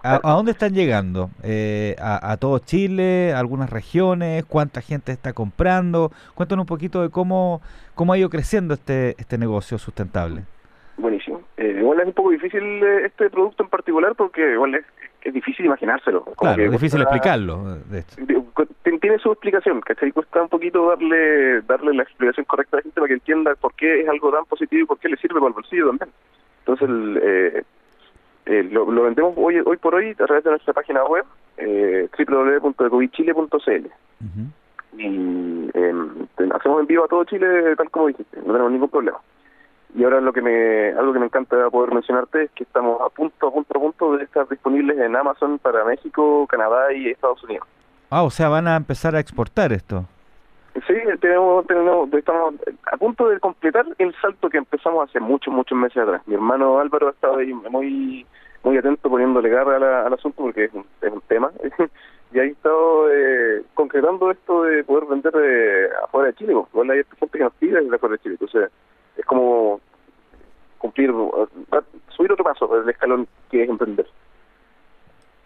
A, 0.02 0.20
dónde 0.22 0.52
están 0.52 0.74
llegando? 0.74 1.30
Eh, 1.42 1.96
a, 2.00 2.36
todo 2.38 2.58
Chile? 2.58 3.32
¿Algunas 3.34 3.70
regiones? 3.70 4.44
¿Cuánta 4.44 4.80
gente 4.80 5.12
está 5.12 5.32
comprando? 5.32 6.12
Cuéntanos 6.34 6.64
un 6.64 6.66
poquito 6.66 7.02
de 7.02 7.10
cómo, 7.10 7.60
cómo 7.94 8.12
ha 8.12 8.18
ido 8.18 8.30
creciendo 8.30 8.74
este, 8.74 9.14
este 9.18 9.38
negocio 9.38 9.78
sustentable. 9.78 10.42
Buenísimo. 10.96 11.42
Eh, 11.56 11.76
igual 11.78 12.00
es 12.00 12.06
un 12.06 12.12
poco 12.12 12.30
difícil 12.30 12.62
este 13.04 13.30
producto 13.30 13.62
en 13.62 13.68
particular 13.68 14.14
porque 14.16 14.52
igual 14.52 14.74
es, 14.74 14.84
es 15.22 15.32
difícil 15.32 15.66
imaginárselo. 15.66 16.24
claro, 16.36 16.62
es 16.62 16.70
difícil 16.70 17.00
explicarlo. 17.00 17.78
Tiene 19.00 19.18
su 19.20 19.30
explicación, 19.30 19.80
¿cachai? 19.80 20.10
Cuesta 20.10 20.42
un 20.42 20.48
poquito 20.48 20.88
darle 20.88 21.62
darle 21.62 21.94
la 21.94 22.02
explicación 22.02 22.44
correcta 22.46 22.76
a 22.76 22.78
la 22.78 22.82
gente 22.82 23.00
para 23.00 23.06
que 23.08 23.14
entienda 23.14 23.54
por 23.54 23.74
qué 23.74 24.00
es 24.00 24.08
algo 24.08 24.32
tan 24.32 24.44
positivo 24.46 24.82
y 24.82 24.86
por 24.86 24.98
qué 24.98 25.08
le 25.08 25.16
sirve 25.18 25.34
para 25.38 25.48
el 25.48 25.52
bolsillo 25.52 25.86
también. 25.88 26.10
Entonces, 26.66 27.22
eh, 27.22 27.62
eh, 28.48 28.62
lo, 28.72 28.86
vendemos 28.86 29.34
hoy 29.36 29.60
hoy 29.64 29.76
por 29.76 29.94
hoy 29.94 30.12
a 30.12 30.26
través 30.26 30.42
de 30.42 30.50
nuestra 30.50 30.72
página 30.72 31.04
web, 31.04 31.24
eh, 31.58 32.08
www.ecovichile.cl. 32.18 33.86
Y 34.96 35.04
em, 35.04 36.26
hacemos 36.54 36.80
envío 36.80 37.04
a 37.04 37.08
todo 37.08 37.24
Chile, 37.24 37.76
tal 37.76 37.90
como 37.90 38.08
dijiste, 38.08 38.38
no 38.38 38.52
tenemos 38.52 38.72
ningún 38.72 38.88
problema. 38.88 39.18
Y 39.94 40.02
ahora 40.02 40.22
lo 40.22 40.32
que 40.32 40.40
me, 40.40 40.88
algo 40.98 41.12
que 41.12 41.18
me 41.18 41.26
encanta 41.26 41.68
poder 41.68 41.92
mencionarte 41.92 42.44
es 42.44 42.50
que 42.52 42.64
estamos 42.64 43.00
a 43.02 43.10
punto, 43.10 43.48
a 43.48 43.52
punto, 43.52 43.76
a 43.76 43.80
punto 43.80 44.16
de 44.16 44.24
estar 44.24 44.48
disponibles 44.48 44.98
en 44.98 45.14
Amazon 45.14 45.58
para 45.58 45.84
México, 45.84 46.46
Canadá 46.46 46.92
y 46.92 47.08
Estados 47.08 47.44
Unidos. 47.44 47.68
Ah, 48.08 48.22
o 48.22 48.30
sea, 48.30 48.48
van 48.48 48.66
a 48.66 48.76
empezar 48.76 49.14
a 49.14 49.20
exportar 49.20 49.72
esto. 49.72 50.06
Sí, 50.86 50.94
tenemos, 51.20 51.66
tenemos, 51.66 52.12
estamos 52.12 52.54
a 52.90 52.96
punto 52.96 53.28
de 53.28 53.40
completar 53.40 53.86
el 53.98 54.14
salto 54.20 54.48
que 54.48 54.58
empezamos 54.58 55.08
hace 55.08 55.18
muchos, 55.18 55.52
muchos 55.52 55.76
meses 55.76 55.98
atrás. 55.98 56.22
Mi 56.26 56.34
hermano 56.34 56.78
Álvaro 56.78 57.08
ha 57.08 57.10
estado 57.10 57.38
ahí 57.38 57.52
muy 57.52 58.26
muy 58.62 58.76
atento 58.76 59.08
poniéndole 59.08 59.48
garra 59.48 60.06
al 60.06 60.12
asunto 60.12 60.42
porque 60.42 60.64
es 60.64 60.74
un, 60.74 60.84
es 61.00 61.12
un 61.12 61.20
tema. 61.22 61.50
y 62.32 62.38
ahí 62.38 62.48
he 62.48 62.52
estado 62.52 63.10
eh, 63.10 63.62
concretando 63.74 64.30
esto 64.30 64.62
de 64.64 64.84
poder 64.84 65.06
vender 65.06 65.32
de 65.32 65.88
afuera 66.04 66.28
de 66.28 66.34
Chile. 66.34 66.52
Porque 66.54 66.70
igual 66.72 66.90
hay 66.90 67.02
gente 67.18 67.38
que 67.38 67.44
nos 67.44 67.52
pide 67.54 67.80
de 67.80 67.96
afuera 67.96 68.14
de 68.14 68.18
Chile. 68.22 68.36
Entonces, 68.40 68.70
es 69.16 69.24
como 69.24 69.80
cumplir, 70.78 71.12
subir 72.08 72.32
otro 72.32 72.44
paso 72.44 72.66
del 72.68 72.88
escalón 72.88 73.26
que 73.50 73.62
es 73.62 73.68
emprender. 73.68 74.06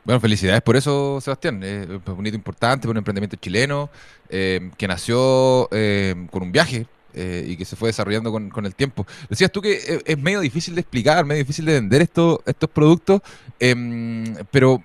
Bueno, 0.05 0.21
felicidades 0.21 0.62
por 0.62 0.77
eso, 0.77 1.21
Sebastián. 1.21 1.62
Es 1.62 1.87
un 2.07 2.27
hito 2.27 2.35
importante, 2.35 2.88
un 2.88 2.97
emprendimiento 2.97 3.37
chileno 3.37 3.88
eh, 4.29 4.71
que 4.77 4.88
nació 4.88 5.69
eh, 5.71 6.27
con 6.33 6.43
un 6.43 6.51
viaje 6.51 6.87
eh, 7.15 7.45
y 7.47 7.57
que 7.57 7.65
se 7.65 7.77
fue 7.77 7.91
desarrollando 7.91 8.33
con, 8.33 8.51
con, 8.51 8.67
el 8.67 8.75
tiempo. 8.75 9.07
Decías 9.29 9.53
tú 9.53 9.62
que 9.62 10.03
es 10.05 10.19
medio 10.19 10.41
difícil 10.41 10.75
de 10.75 10.81
explicar, 10.81 11.25
medio 11.25 11.43
difícil 11.43 11.65
de 11.67 11.75
vender 11.75 12.03
estos 12.03 12.41
estos 12.47 12.69
productos, 12.71 13.21
em, 13.61 14.35
pero 14.51 14.83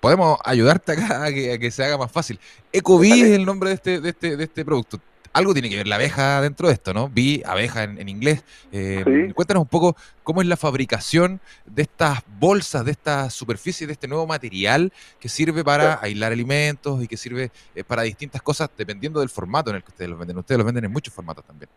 podemos 0.00 0.38
ayudarte 0.44 0.92
acá 0.92 1.24
a 1.24 1.32
que, 1.32 1.52
a 1.52 1.58
que, 1.58 1.70
se 1.70 1.84
haga 1.84 1.96
más 1.96 2.10
fácil. 2.10 2.40
Ecoví 2.72 3.20
es 3.20 3.30
el 3.30 3.44
nombre 3.44 3.68
de 3.70 3.74
este, 3.76 4.00
de 4.00 4.08
este, 4.08 4.36
de 4.36 4.44
este 4.44 4.64
producto 4.64 4.98
algo 5.32 5.52
tiene 5.52 5.70
que 5.70 5.76
ver 5.76 5.86
la 5.86 5.96
abeja 5.96 6.40
dentro 6.40 6.68
de 6.68 6.74
esto, 6.74 6.92
¿no? 6.92 7.08
Vi 7.08 7.42
abeja 7.46 7.84
en, 7.84 8.08
inglés. 8.08 8.44
Eh, 8.72 9.32
cuéntanos 9.34 9.62
un 9.62 9.68
poco 9.68 9.96
cómo 10.22 10.42
es 10.42 10.48
la 10.48 10.56
fabricación 10.56 11.40
de 11.66 11.82
estas 11.82 12.22
bolsas, 12.38 12.84
de 12.84 12.92
estas 12.92 13.32
superficies, 13.32 13.88
de 13.88 13.92
este 13.92 14.08
nuevo 14.08 14.26
material 14.26 14.92
que 15.20 15.28
sirve 15.28 15.64
para 15.64 15.98
aislar 16.02 16.32
alimentos 16.32 17.02
y 17.02 17.08
que 17.08 17.16
sirve 17.16 17.50
eh, 17.74 17.84
para 17.84 18.02
distintas 18.02 18.42
cosas 18.42 18.70
dependiendo 18.76 19.20
del 19.20 19.28
formato 19.28 19.70
en 19.70 19.76
el 19.76 19.82
que 19.82 19.90
ustedes 19.90 20.10
los 20.10 20.18
venden. 20.18 20.38
Ustedes 20.38 20.58
los 20.58 20.66
venden 20.66 20.84
en 20.84 20.92
muchos 20.92 21.14
formatos 21.14 21.44
también. 21.44 21.70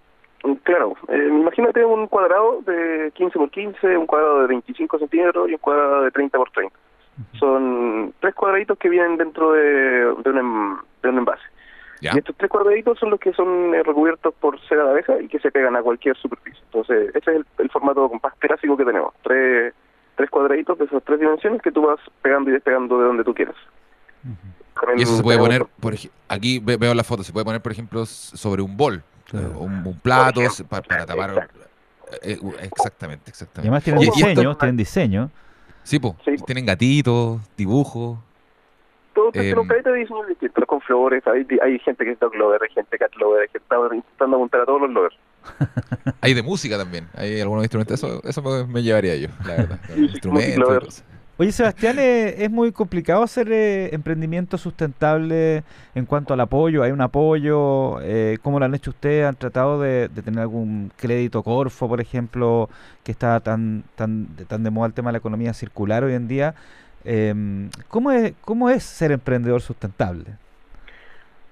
Mm, 0.44 0.54
claro, 0.64 0.96
eh, 1.08 1.28
imagínate 1.28 1.86
un 1.86 2.08
cuadrado 2.08 2.62
de 2.66 3.12
15 3.14 3.40
por 3.40 3.50
15, 3.50 3.98
un 3.98 4.06
cuadrado 4.06 4.42
de 4.42 4.48
25 4.48 5.00
centímetros 5.00 5.50
y 5.50 5.54
un 5.54 5.60
cuadrado 5.60 6.04
de 6.04 6.12
30 6.12 6.38
por 6.38 6.52
30. 6.52 6.76
Son 7.40 8.14
tres 8.20 8.36
cuadraditos 8.36 8.78
que 8.78 8.90
vienen 8.90 9.16
dentro 9.16 9.54
de, 9.54 10.06
un, 10.06 10.24
de 11.02 11.10
un 11.10 11.18
envase. 11.18 11.44
Y 12.14 12.18
estos 12.18 12.36
tres 12.38 12.50
cuadraditos 12.50 13.00
son 13.00 13.10
los 13.10 13.20
que 13.20 13.34
son 13.34 13.74
eh, 13.74 13.84
recubiertos 13.84 14.34
por 14.36 14.60
cera 14.68 14.84
de 14.84 14.90
abeja 14.92 15.22
y 15.22 15.28
que 15.28 15.40
se 15.40 15.52
pegan 15.52 15.76
a 15.76 15.82
cualquier 15.82 16.16
superficie. 16.18 16.62
Entonces, 16.66 17.10
ese 17.16 17.38
es 17.38 17.46
el, 17.58 17.70
formato 17.70 18.08
compás 18.10 18.34
clásico 18.40 18.78
que 18.78 18.86
tenemos. 18.86 19.14
Tres, 19.24 19.74
tres 20.16 20.30
cuadraditos 20.30 20.78
de 20.78 20.86
esas 20.86 21.04
tres 21.04 21.20
dimensiones 21.20 21.62
que 21.62 21.72
tú 21.72 21.84
vas 21.84 22.00
pegando 22.22 22.50
y 22.50 22.54
despegando 22.54 23.00
de 23.00 23.06
donde 23.06 23.24
tú 23.24 23.34
quieras. 23.34 23.56
Y 24.98 25.04
eso 25.04 25.16
se 25.16 25.24
puede 25.24 25.38
poner, 25.38 25.66
por, 25.80 25.94
aquí 26.28 26.60
veo 26.60 26.94
la 26.94 27.04
foto, 27.04 27.24
se 27.24 27.32
puede 27.32 27.46
poner, 27.46 27.62
por 27.62 27.72
ejemplo, 27.72 28.06
sobre 28.06 28.62
un 28.62 28.76
bol, 28.76 29.04
un, 29.34 29.86
un 29.86 30.00
plato 30.00 30.42
para, 30.68 31.06
tapar. 31.06 31.50
Eh, 32.22 32.38
exactamente, 32.62 33.30
exactamente. 33.30 33.68
Y 33.68 33.70
además 33.70 33.84
tienen 33.84 34.02
diseño, 34.02 34.58
tienen 34.58 34.78
diseño. 34.78 35.32
Sí, 35.84 36.00
pues, 36.00 36.16
tienen 36.46 36.66
gatitos, 36.66 37.42
dibujos. 37.56 38.18
Todo 39.16 39.32
eh, 39.34 39.56
un 39.58 39.68
de 39.68 39.94
diseño 39.94 40.26
distinto, 40.28 40.66
con 40.68 40.82
flores. 40.82 41.26
Hay, 41.26 41.48
hay 41.64 41.80
gente 41.80 42.04
que 42.04 42.12
es 42.12 42.20
dog 42.20 42.36
lover, 42.36 42.62
hay 42.62 42.70
gente 42.70 42.98
cat 42.98 43.16
lover, 43.16 43.44
hay 43.44 43.48
gente 43.48 43.66
que 43.70 43.76
está 43.76 43.96
intentando 43.96 44.36
apuntar 44.36 44.62
a 44.62 44.66
todos 44.66 44.82
los 44.82 44.92
lovers. 44.92 45.16
hay 46.22 46.34
de 46.34 46.44
música 46.44 46.78
también, 46.78 47.08
hay 47.16 47.40
algunos 47.40 47.64
instrumentos, 47.64 48.04
eso, 48.04 48.22
eso 48.24 48.68
me, 48.68 48.84
llevaría 48.84 49.16
yo, 49.16 49.30
la 49.48 49.56
verdad. 49.56 49.80
instrumentos. 49.96 51.04
Oye, 51.38 51.52
Sebastián, 51.52 52.00
eh, 52.00 52.46
es, 52.46 52.50
muy 52.50 52.72
complicado 52.72 53.22
hacer 53.22 53.52
eh, 53.52 53.94
emprendimiento 53.94 54.58
sustentable 54.58 55.66
en 55.94 56.06
cuanto 56.06 56.34
al 56.34 56.40
apoyo. 56.40 56.82
¿Hay 56.82 56.92
un 56.92 57.02
apoyo? 57.02 58.00
Eh, 58.02 58.38
¿Cómo 58.42 58.58
lo 58.58 58.64
han 58.64 58.74
hecho 58.74 58.92
ustedes? 58.92 59.26
¿Han 59.26 59.36
tratado 59.36 59.82
de, 59.82 60.08
tener 60.24 60.40
algún 60.40 60.94
crédito 60.96 61.44
Corfo, 61.44 61.90
por 61.90 62.00
ejemplo, 62.00 62.70
que 63.04 63.12
está 63.12 63.42
tan, 63.42 63.84
tan, 63.96 64.28
tan 64.48 64.64
de 64.64 64.70
moda 64.70 64.88
el 64.88 64.94
tema 64.94 65.10
de 65.10 65.14
la 65.14 65.18
economía 65.18 65.54
circular 65.54 66.06
hoy 66.06 66.14
en 66.14 66.30
día? 66.30 66.56
Em, 67.06 67.70
¿cómo, 67.88 68.12
es, 68.12 68.34
¿Cómo 68.42 68.70
es 68.70 68.84
ser 68.84 69.12
emprendedor 69.12 69.62
sustentable? 69.62 70.26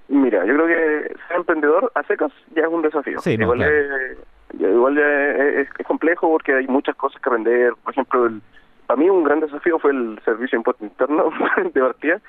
Mira, 0.08 0.46
yo 0.46 0.54
creo 0.56 0.68
que 0.68 1.16
ser 1.28 1.38
emprendedor 1.38 1.92
a 1.96 2.04
secas 2.04 2.32
ya 2.56 2.64
es 2.64 2.68
un 2.68 2.82
desafío. 2.82 3.20
igual, 3.26 3.62
es, 3.62 4.18
igual 4.60 4.98
es, 4.98 5.70
es, 5.78 5.88
complejo 5.88 6.30
porque 6.30 6.54
hay 6.54 6.68
muchas 6.68 6.96
cosas 6.96 7.22
que 7.22 7.30
aprender. 7.30 7.74
Por 7.84 7.94
ejemplo, 7.94 8.26
el 8.26 8.42
para 8.86 9.00
mí 9.00 9.10
un 9.10 9.24
gran 9.24 9.40
desafío 9.40 9.80
fue 9.80 9.92
el 9.92 10.20
servicio 10.26 10.58
de 10.58 10.60
impuesto 10.60 10.86
interno 10.86 11.32
de 11.74 11.82
partida. 11.82 12.20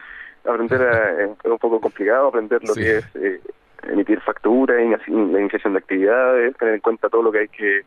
Aprender 0.49 0.83
a, 0.83 1.22
es 1.25 1.31
un 1.45 1.59
poco 1.59 1.81
complicado, 1.81 2.29
aprender 2.29 2.62
lo 2.66 2.75
que 2.75 2.99
es 2.99 3.16
eh, 3.16 3.41
emitir 3.85 4.20
facturas, 4.20 4.77
la 4.77 5.41
iniciación 5.41 5.72
de 5.72 5.79
actividades, 5.79 6.57
tener 6.57 6.75
en 6.75 6.81
cuenta 6.81 7.09
todo 7.09 7.22
lo 7.22 7.33
que 7.33 7.41
hay 7.41 7.49
que 7.49 7.83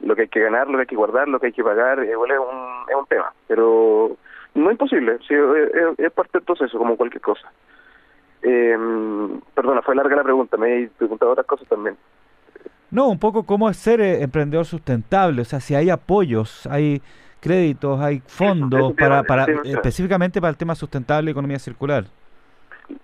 lo 0.00 0.14
que 0.14 0.22
hay 0.22 0.28
que 0.28 0.40
ganar, 0.40 0.68
lo 0.68 0.76
que 0.76 0.82
hay 0.82 0.86
que 0.86 0.96
guardar, 0.96 1.26
lo 1.26 1.40
que 1.40 1.46
hay 1.46 1.52
que 1.52 1.64
pagar, 1.64 2.04
igual 2.04 2.30
es 2.30 2.38
un, 2.38 2.88
es 2.88 2.94
un 2.94 3.06
tema, 3.06 3.32
pero 3.48 4.16
no 4.58 4.70
imposible, 4.70 5.18
sí, 5.26 5.34
es, 5.96 6.12
parte 6.12 6.38
del 6.38 6.42
proceso, 6.42 6.78
como 6.78 6.96
cualquier 6.96 7.22
cosa. 7.22 7.50
Eh, 8.42 8.76
perdona, 9.54 9.82
fue 9.82 9.96
larga 9.96 10.16
la 10.16 10.22
pregunta, 10.22 10.56
me 10.56 10.82
he 10.82 10.88
preguntado 10.88 11.32
otras 11.32 11.46
cosas 11.46 11.68
también. 11.68 11.96
No, 12.90 13.08
un 13.08 13.18
poco 13.18 13.44
cómo 13.44 13.68
es 13.68 13.76
ser 13.76 14.00
eh, 14.00 14.22
emprendedor 14.22 14.64
sustentable, 14.64 15.42
o 15.42 15.44
sea, 15.44 15.60
si 15.60 15.74
hay 15.74 15.90
apoyos, 15.90 16.66
hay 16.66 17.02
créditos, 17.40 18.00
hay 18.00 18.22
fondos 18.26 18.94
para, 18.94 19.22
para 19.22 19.44
específicamente 19.64 20.40
para 20.40 20.50
el 20.50 20.56
tema 20.56 20.74
sustentable 20.74 21.30
y 21.30 21.32
economía 21.32 21.58
circular. 21.58 22.04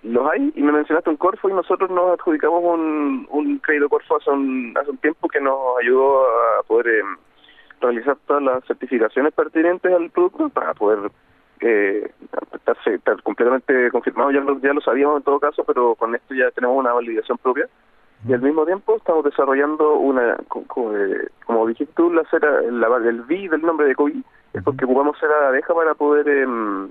Los 0.01 0.31
hay, 0.31 0.51
y 0.55 0.61
me 0.63 0.71
mencionaste 0.71 1.11
un 1.11 1.17
Corfo, 1.17 1.47
y 1.47 1.53
nosotros 1.53 1.91
nos 1.91 2.19
adjudicamos 2.19 2.63
un, 2.63 3.27
un 3.29 3.59
crédito 3.59 3.87
Corfo 3.87 4.17
hace 4.17 4.31
un, 4.31 4.73
hace 4.79 4.89
un 4.89 4.97
tiempo 4.97 5.27
que 5.27 5.39
nos 5.39 5.77
ayudó 5.79 6.21
a 6.21 6.63
poder 6.63 6.87
eh, 6.87 7.03
realizar 7.81 8.17
todas 8.25 8.41
las 8.41 8.63
certificaciones 8.65 9.33
pertinentes 9.33 9.93
al 9.93 10.09
producto 10.09 10.49
para 10.49 10.73
poder 10.73 11.11
eh, 11.61 12.11
estar, 12.85 13.21
completamente 13.23 13.91
confirmado. 13.91 14.31
Ya 14.31 14.41
lo, 14.41 14.59
ya 14.59 14.73
lo 14.73 14.81
sabíamos 14.81 15.17
en 15.17 15.23
todo 15.23 15.39
caso, 15.39 15.63
pero 15.63 15.95
con 15.95 16.15
esto 16.15 16.33
ya 16.33 16.51
tenemos 16.51 16.77
una 16.77 16.93
validación 16.93 17.37
propia. 17.37 17.67
Y 18.27 18.33
al 18.33 18.41
mismo 18.41 18.65
tiempo 18.65 18.95
estamos 18.95 19.23
desarrollando 19.23 19.95
una, 19.97 20.33
eh, 20.33 21.27
como, 21.45 21.67
dijiste 21.67 21.93
tú, 21.95 22.11
la 22.11 22.23
cera, 22.25 22.59
el 22.59 23.21
V 23.21 23.49
del 23.49 23.61
nombre 23.61 23.87
de 23.87 23.95
COVID, 23.95 24.23
es 24.53 24.63
porque 24.63 24.85
ocupamos 24.85 25.19
cera 25.19 25.41
de 25.41 25.47
abeja 25.47 25.73
para 25.75 25.93
poder 25.93 26.27
em, 26.27 26.89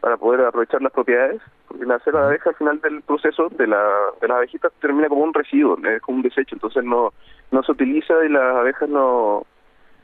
para 0.00 0.16
poder 0.16 0.42
aprovechar 0.42 0.80
las 0.82 0.92
propiedades, 0.92 1.40
porque 1.66 1.84
la 1.86 1.98
cera 2.00 2.20
de 2.20 2.26
abeja 2.26 2.50
al 2.50 2.56
final 2.56 2.80
del 2.80 3.02
proceso 3.02 3.48
de, 3.48 3.66
la, 3.66 3.82
de 4.20 4.28
las 4.28 4.36
abejitas 4.36 4.72
termina 4.80 5.08
como 5.08 5.24
un 5.24 5.34
residuo, 5.34 5.76
es 5.84 6.00
como 6.02 6.18
un 6.18 6.22
desecho, 6.22 6.54
entonces 6.54 6.84
no 6.84 7.12
no 7.50 7.62
se 7.62 7.72
utiliza 7.72 8.24
y 8.24 8.28
las 8.28 8.56
abejas 8.56 8.88
no 8.88 9.44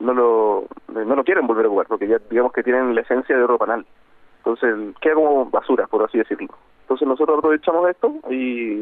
no 0.01 0.15
lo 0.15 0.65
no 0.89 1.15
lo 1.15 1.23
quieren 1.23 1.47
volver 1.47 1.67
a 1.67 1.69
ocupar, 1.69 1.87
porque 1.87 2.09
ya 2.09 2.19
digamos 2.31 2.53
que 2.53 2.65
tienen 2.65 2.95
la 2.95 3.03
esencia 3.03 3.37
de 3.37 3.45
oro 3.45 3.59
panal. 3.59 3.87
Entonces 4.45 4.97
queda 5.01 5.14
como 5.14 5.47
basura, 5.47 5.86
por 5.86 6.03
así 6.03 6.18
decirlo. 6.18 6.49
Entonces 6.82 7.07
nosotros 7.07 7.38
aprovechamos 7.38 7.88
esto 7.88 8.12
y 8.28 8.80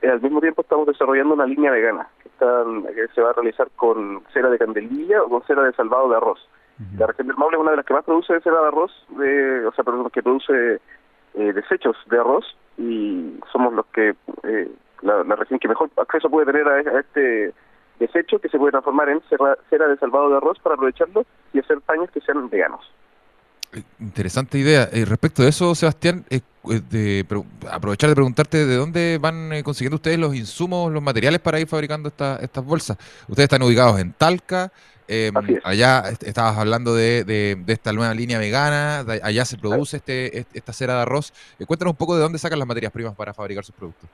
eh, 0.00 0.08
al 0.08 0.20
mismo 0.20 0.40
tiempo 0.40 0.62
estamos 0.62 0.86
desarrollando 0.86 1.34
una 1.34 1.46
línea 1.46 1.72
vegana 1.72 2.08
que, 2.22 2.28
que 2.94 3.08
se 3.14 3.20
va 3.20 3.30
a 3.30 3.32
realizar 3.32 3.68
con 3.74 4.22
cera 4.32 4.48
de 4.48 4.58
candelilla 4.58 5.22
o 5.22 5.28
con 5.28 5.42
cera 5.44 5.64
de 5.64 5.72
salvado 5.72 6.08
de 6.08 6.16
arroz. 6.16 6.48
La 6.96 7.08
región 7.08 7.26
del 7.26 7.36
Maule 7.36 7.56
es 7.56 7.60
una 7.60 7.72
de 7.72 7.78
las 7.78 7.86
que 7.86 7.94
más 7.94 8.04
produce 8.04 8.40
cera 8.40 8.60
de 8.60 8.68
arroz, 8.68 8.92
de, 9.08 9.66
o 9.66 9.72
sea, 9.72 9.82
perdón, 9.82 10.08
que 10.10 10.22
produce 10.22 10.80
eh, 11.34 11.52
desechos 11.52 11.96
de 12.06 12.20
arroz 12.20 12.56
y 12.76 13.40
somos 13.50 13.72
los 13.72 13.84
que, 13.86 14.14
eh, 14.44 14.70
la, 15.02 15.24
región 15.34 15.58
que 15.58 15.66
mejor 15.66 15.90
acceso 15.96 16.30
puede 16.30 16.46
tener 16.46 16.68
a, 16.68 17.00
este 17.00 17.52
desecho 17.98 18.38
que 18.38 18.48
se 18.48 18.58
puede 18.58 18.70
transformar 18.70 19.08
en 19.08 19.20
cera, 19.22 19.58
cera 19.68 19.88
de 19.88 19.96
salvado 19.96 20.30
de 20.30 20.36
arroz 20.36 20.60
para 20.60 20.76
aprovecharlo 20.76 21.24
y 21.52 21.58
hacer 21.58 21.80
paños 21.80 22.12
que 22.12 22.20
sean 22.20 22.48
veganos. 22.48 22.88
Interesante 24.00 24.58
idea. 24.58 24.88
Eh, 24.92 25.04
respecto 25.04 25.42
de 25.42 25.50
eso, 25.50 25.74
Sebastián, 25.74 26.24
eh, 26.30 26.40
de, 26.90 27.26
aprovechar 27.70 28.08
de 28.08 28.14
preguntarte 28.14 28.64
de 28.64 28.76
dónde 28.76 29.18
van 29.20 29.52
eh, 29.52 29.62
consiguiendo 29.62 29.96
ustedes 29.96 30.18
los 30.18 30.34
insumos, 30.34 30.90
los 30.90 31.02
materiales 31.02 31.40
para 31.40 31.60
ir 31.60 31.66
fabricando 31.66 32.08
estas 32.08 32.64
bolsas. 32.64 32.96
Ustedes 33.28 33.44
están 33.44 33.62
ubicados 33.62 34.00
en 34.00 34.12
Talca, 34.12 34.72
em, 35.06 35.34
allá 35.64 36.04
estabas 36.20 36.56
hablando 36.56 36.94
de, 36.94 37.24
de, 37.24 37.62
esta 37.66 37.92
nueva 37.92 38.14
línea 38.14 38.38
vegana, 38.38 39.00
allá 39.22 39.44
se 39.44 39.58
produce 39.58 39.98
este, 39.98 40.46
esta 40.52 40.72
cera 40.72 40.94
de 40.94 41.02
arroz. 41.02 41.32
cuéntanos 41.66 41.92
un 41.92 41.96
poco 41.96 42.16
de 42.16 42.22
dónde 42.22 42.38
sacan 42.38 42.58
las 42.58 42.68
materias 42.68 42.92
primas 42.92 43.14
para 43.14 43.34
fabricar 43.34 43.64
sus 43.64 43.74
productos. 43.74 44.08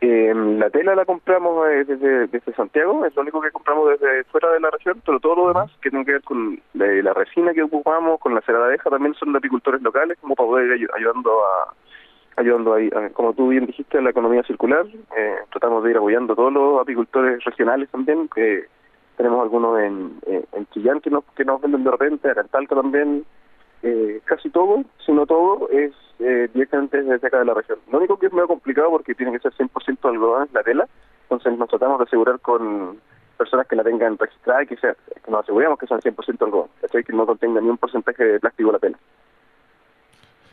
Eh, 0.00 0.32
la 0.32 0.70
tela 0.70 0.94
la 0.94 1.04
compramos 1.04 1.68
eh, 1.68 1.84
desde, 1.84 2.28
desde 2.28 2.52
Santiago, 2.54 3.04
es 3.04 3.16
lo 3.16 3.22
único 3.22 3.40
que 3.40 3.50
compramos 3.50 3.90
desde 3.90 4.22
fuera 4.24 4.52
de 4.52 4.60
la 4.60 4.70
región, 4.70 5.02
pero 5.04 5.18
todo 5.18 5.34
lo 5.34 5.48
demás 5.48 5.72
que 5.82 5.90
tiene 5.90 6.04
que 6.04 6.12
ver 6.12 6.22
con 6.22 6.60
la, 6.74 7.12
resina 7.14 7.52
que 7.52 7.64
ocupamos, 7.64 8.20
con 8.20 8.32
la 8.32 8.40
cera 8.42 8.58
de 8.60 8.64
abeja, 8.66 8.90
también 8.90 9.14
son 9.14 9.32
de 9.32 9.38
apicultores 9.38 9.82
locales, 9.82 10.16
como 10.20 10.36
para 10.36 10.48
poder 10.48 10.78
ir 10.78 10.88
ayudando 10.94 11.30
a 11.44 11.74
ayudando 12.36 12.74
ahí, 12.74 12.88
como 13.14 13.32
tú 13.32 13.48
bien 13.48 13.66
dijiste, 13.66 13.98
a 13.98 14.00
la 14.00 14.10
economía 14.10 14.44
circular. 14.44 14.86
Eh, 15.16 15.36
tratamos 15.50 15.82
de 15.82 15.90
ir 15.90 15.96
apoyando 15.96 16.34
a 16.34 16.36
todos 16.36 16.52
los 16.52 16.80
apicultores 16.80 17.42
regionales 17.42 17.88
también, 17.90 18.28
que 18.28 18.66
tenemos 19.16 19.42
algunos 19.42 19.80
en, 19.80 20.12
en 20.26 20.66
Chillán 20.68 21.00
que 21.00 21.10
nos, 21.10 21.24
que 21.36 21.44
nos 21.44 21.60
venden 21.60 21.82
de 21.82 21.90
repente, 21.90 22.28
en 22.28 22.48
Talca 22.48 22.76
también, 22.76 23.24
eh, 23.82 24.20
casi 24.24 24.50
todo, 24.50 24.84
si 25.04 25.12
no 25.12 25.26
todo, 25.26 25.68
es 25.70 25.92
eh, 26.18 26.48
directamente 26.52 27.02
desde 27.02 27.26
acá 27.26 27.38
de 27.38 27.44
la 27.44 27.54
región. 27.54 27.78
Lo 27.90 27.98
único 27.98 28.18
que 28.18 28.26
es 28.26 28.32
medio 28.32 28.48
complicado 28.48 28.90
porque 28.90 29.14
tiene 29.14 29.32
que 29.32 29.38
ser 29.38 29.52
100% 29.52 30.08
algodón 30.08 30.48
la 30.52 30.62
tela, 30.62 30.88
entonces 31.22 31.58
nos 31.58 31.68
tratamos 31.68 31.98
de 31.98 32.04
asegurar 32.04 32.40
con 32.40 32.98
personas 33.36 33.66
que 33.66 33.76
la 33.76 33.84
tengan 33.84 34.18
registrada 34.18 34.64
y 34.64 34.66
que, 34.66 34.76
sea, 34.76 34.94
que 35.24 35.30
nos 35.30 35.40
aseguremos 35.40 35.78
que 35.78 35.86
sean 35.86 36.00
100% 36.00 36.44
algodón, 36.44 36.68
que 36.90 37.12
no 37.12 37.26
contenga 37.26 37.60
ni 37.60 37.68
un 37.68 37.78
porcentaje 37.78 38.24
de 38.24 38.40
plástico 38.40 38.72
la 38.72 38.78
tela. 38.78 38.98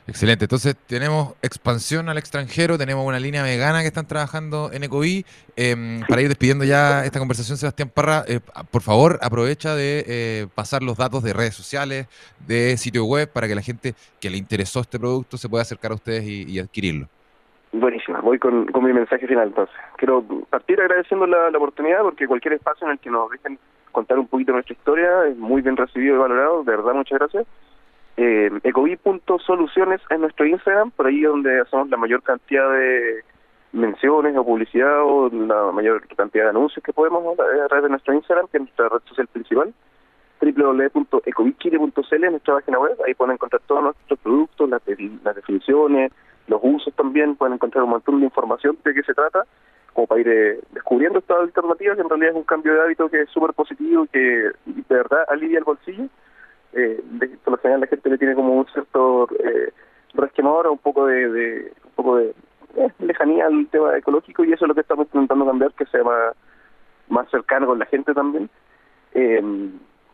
Excelente, 0.08 0.46
entonces 0.46 0.76
tenemos 0.88 1.34
expansión 1.42 2.10
al 2.10 2.20
extranjero, 2.20 2.78
tenemos 2.78 3.08
una 3.08 3.20
línea 3.20 3.42
vegana 3.42 3.82
que 3.82 3.88
están 3.88 4.08
trabajando 4.08 4.70
en 4.72 4.84
Ecoví. 4.84 5.26
Em, 5.56 6.02
para 6.08 6.22
ir 6.22 6.28
despidiendo 6.28 6.64
ya 6.64 7.04
esta 7.06 7.18
conversación, 7.18 7.58
Sebastián 7.58 7.90
Parra, 7.92 8.24
eh, 8.28 8.40
por 8.70 8.84
favor 8.84 9.18
aprovecha 9.24 9.74
de 9.74 10.04
eh, 10.08 10.48
pasar 10.54 10.84
los 10.84 10.96
datos 10.96 11.24
de 11.24 11.34
redes 11.34 11.56
sociales, 11.56 12.06
de 12.46 12.78
sitio 12.78 13.04
web, 13.06 13.32
para 13.34 13.48
que 13.48 13.56
la 13.56 13.64
gente 13.64 13.96
que 14.22 14.30
le 14.30 14.38
interesó 14.38 14.82
este 14.82 15.00
producto 15.00 15.38
se 15.38 15.50
pueda 15.50 15.64
acercar 15.64 15.92
a 15.92 15.96
ustedes 15.96 16.24
y, 16.24 16.60
adquirirlo. 16.60 17.08
Buenísima, 17.74 18.22
voy 18.22 18.38
con, 18.38 18.68
mi 18.84 18.94
mensaje 18.94 19.26
final 19.26 19.48
entonces. 19.48 19.76
Quiero 19.98 20.24
partir 20.52 20.80
agradeciendo 20.80 21.26
la, 21.26 21.50
la 21.50 21.58
oportunidad 21.58 22.04
porque 22.04 22.28
cualquier 22.28 22.54
espacio 22.54 22.86
en 22.86 22.94
el 22.94 23.00
que 23.00 23.10
nos 23.10 23.32
dejen 23.32 23.58
contar 23.92 24.20
un 24.20 24.28
poquito 24.28 24.52
nuestra 24.52 24.74
historia 24.74 25.26
es 25.28 25.36
muy 25.36 25.64
bien 25.64 25.76
recibido 25.76 26.16
y 26.16 26.20
valorado, 26.20 26.64
de 26.64 26.72
verdad 26.76 26.94
muchas 26.94 27.18
gracias 27.18 27.48
eh, 28.18 28.50
ecovi.soluciones 28.64 30.02
es 30.10 30.20
nuestro 30.20 30.46
Instagram, 30.46 30.92
por 30.92 31.08
ahí 31.08 31.22
donde 31.22 31.62
hacemos 31.62 31.90
la 31.90 31.98
mayor 31.98 32.24
cantidad 32.24 32.70
de 32.72 33.24
menciones 33.74 34.38
o 34.38 34.46
publicidad 34.46 35.04
o 35.04 35.30
la 35.30 35.72
mayor 35.74 36.08
cantidad 36.16 36.46
de 36.46 36.50
anuncios 36.52 36.84
que 36.84 36.94
podemos 36.94 37.38
a 37.38 37.68
través 37.68 37.84
de 37.84 37.90
nuestro 37.90 38.14
Instagram, 38.14 38.48
que 38.48 38.58
es 38.58 38.64
nuestra 38.64 38.88
red 38.88 39.02
social 39.06 39.28
principal, 39.28 39.74
www.ecovichile.cl 40.42 42.24
es 42.24 42.32
nuestra 42.32 42.54
página 42.56 42.80
web, 42.80 42.98
ahí 43.06 43.14
pueden 43.14 43.34
encontrar 43.34 43.62
todos 43.68 43.84
nuestros 43.84 44.20
productos, 44.20 44.70
las, 44.70 44.82
las 45.24 45.36
definiciones, 45.36 46.12
los 46.48 46.62
usos 46.64 46.94
también, 46.96 47.36
pueden 47.36 47.56
encontrar 47.56 47.84
un 47.84 47.90
montón 47.90 48.20
de 48.20 48.26
información 48.26 48.78
de 48.84 48.94
qué 48.94 49.04
se 49.04 49.14
trata, 49.14 49.44
como 49.94 50.08
para 50.08 50.22
ir 50.22 50.28
eh, 50.30 50.60
descubriendo 50.72 51.20
estas 51.20 51.40
alternativas, 51.40 51.96
que 51.96 52.02
en 52.02 52.10
realidad 52.10 52.32
es 52.32 52.38
un 52.38 52.44
cambio 52.44 52.74
de 52.74 52.82
hábito 52.82 53.10
que 53.10 53.22
es 53.22 53.30
súper 53.30 53.54
positivo 53.54 54.06
y 54.06 54.08
que 54.08 54.20
de 54.66 54.84
verdad 54.88 55.26
alivia 55.28 55.60
el 55.60 55.64
bolsillo 55.66 56.08
eh, 56.76 57.02
por 57.44 57.54
lo 57.54 57.58
general 57.58 57.82
la 57.82 57.88
gente 57.88 58.10
le 58.10 58.18
tiene 58.18 58.36
como 58.36 58.54
un 58.54 58.66
cierto 58.68 59.28
eh, 59.40 59.72
resquemador, 60.14 60.68
un 60.68 60.78
poco 60.78 61.08
de, 61.08 61.30
de 61.30 61.74
un 61.86 61.92
poco 61.96 62.18
de 62.18 62.34
eh, 62.76 62.92
lejanía 63.00 63.46
al 63.46 63.68
tema 63.68 63.98
ecológico 63.98 64.44
y 64.44 64.52
eso 64.52 64.66
es 64.66 64.70
lo 64.70 64.76
que 64.76 64.82
estamos 64.82 65.08
intentando 65.08 65.46
cambiar, 65.46 65.72
que 65.74 65.86
sea 65.86 66.04
más, 66.04 66.36
más 67.08 67.30
cercano 67.30 67.68
con 67.68 67.80
la 67.80 67.86
gente 67.86 68.14
también. 68.14 68.50
Eh, 69.14 69.42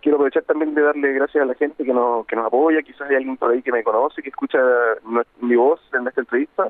quiero 0.01 0.17
aprovechar 0.17 0.43
también 0.43 0.75
de 0.75 0.81
darle 0.83 1.13
gracias 1.13 1.43
a 1.43 1.47
la 1.47 1.55
gente 1.55 1.83
que 1.83 1.93
nos, 1.93 2.25
que 2.27 2.35
nos 2.35 2.45
apoya, 2.45 2.83
quizás 2.83 3.09
hay 3.09 3.15
alguien 3.15 3.37
por 3.37 3.51
ahí 3.51 3.63
que 3.63 3.71
me 3.71 3.83
conoce, 3.83 4.21
que 4.21 4.29
escucha 4.29 4.59
mi 5.39 5.55
voz 5.55 5.79
en 5.93 6.07
esta 6.07 6.21
entrevista 6.21 6.69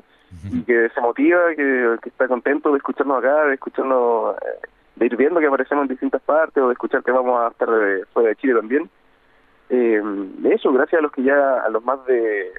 y 0.50 0.62
que 0.62 0.88
se 0.88 1.00
motiva, 1.02 1.54
que, 1.54 1.98
está 2.06 2.26
contento 2.26 2.70
de 2.70 2.78
escucharnos 2.78 3.18
acá, 3.18 3.44
de 3.44 3.54
escucharnos, 3.54 4.36
eh, 4.36 4.66
de 4.96 5.06
ir 5.06 5.16
viendo 5.16 5.40
que 5.40 5.46
aparecemos 5.46 5.82
en 5.82 5.88
distintas 5.88 6.22
partes 6.22 6.62
o 6.62 6.68
de 6.68 6.72
escuchar 6.72 7.02
que 7.02 7.12
vamos 7.12 7.38
a 7.38 7.48
estar 7.48 7.68
fuera 8.14 8.30
de 8.30 8.36
Chile 8.36 8.54
también. 8.54 8.88
Eh, 9.74 10.02
eso, 10.50 10.70
gracias 10.70 10.98
a 10.98 11.02
los 11.02 11.12
que 11.12 11.22
ya, 11.22 11.60
a 11.60 11.70
los 11.70 11.82
más 11.82 12.04
de, 12.04 12.52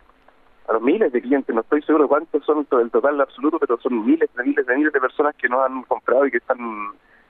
a 0.67 0.73
los 0.73 0.81
miles 0.81 1.11
de 1.11 1.21
clientes, 1.21 1.53
no 1.53 1.61
estoy 1.61 1.83
seguro 1.83 2.07
cuántos 2.07 2.43
son 2.43 2.65
el 2.71 2.89
total 2.89 3.21
absoluto, 3.21 3.59
pero 3.59 3.77
son 3.77 4.03
miles 4.03 4.27
de 4.35 4.43
miles 4.43 4.65
de 4.65 4.75
miles 4.75 4.91
de 4.91 4.99
personas 4.99 5.35
que 5.35 5.47
nos 5.47 5.63
han 5.63 5.83
comprado 5.83 6.25
y 6.25 6.31
que 6.31 6.37
están 6.37 6.57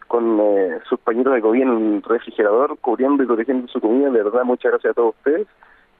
con 0.08 0.40
eh, 0.40 0.80
sus 0.88 0.98
pañitos 1.02 1.34
de 1.34 1.42
gobierno 1.42 1.78
en 1.78 1.96
el 1.96 2.02
refrigerador, 2.02 2.78
cubriendo 2.80 3.24
y 3.24 3.26
protegiendo 3.26 3.68
su 3.68 3.82
comida. 3.82 4.10
De 4.10 4.24
verdad, 4.24 4.46
muchas 4.46 4.72
gracias 4.72 4.92
a 4.92 4.94
todos 4.94 5.16
ustedes. 5.18 5.48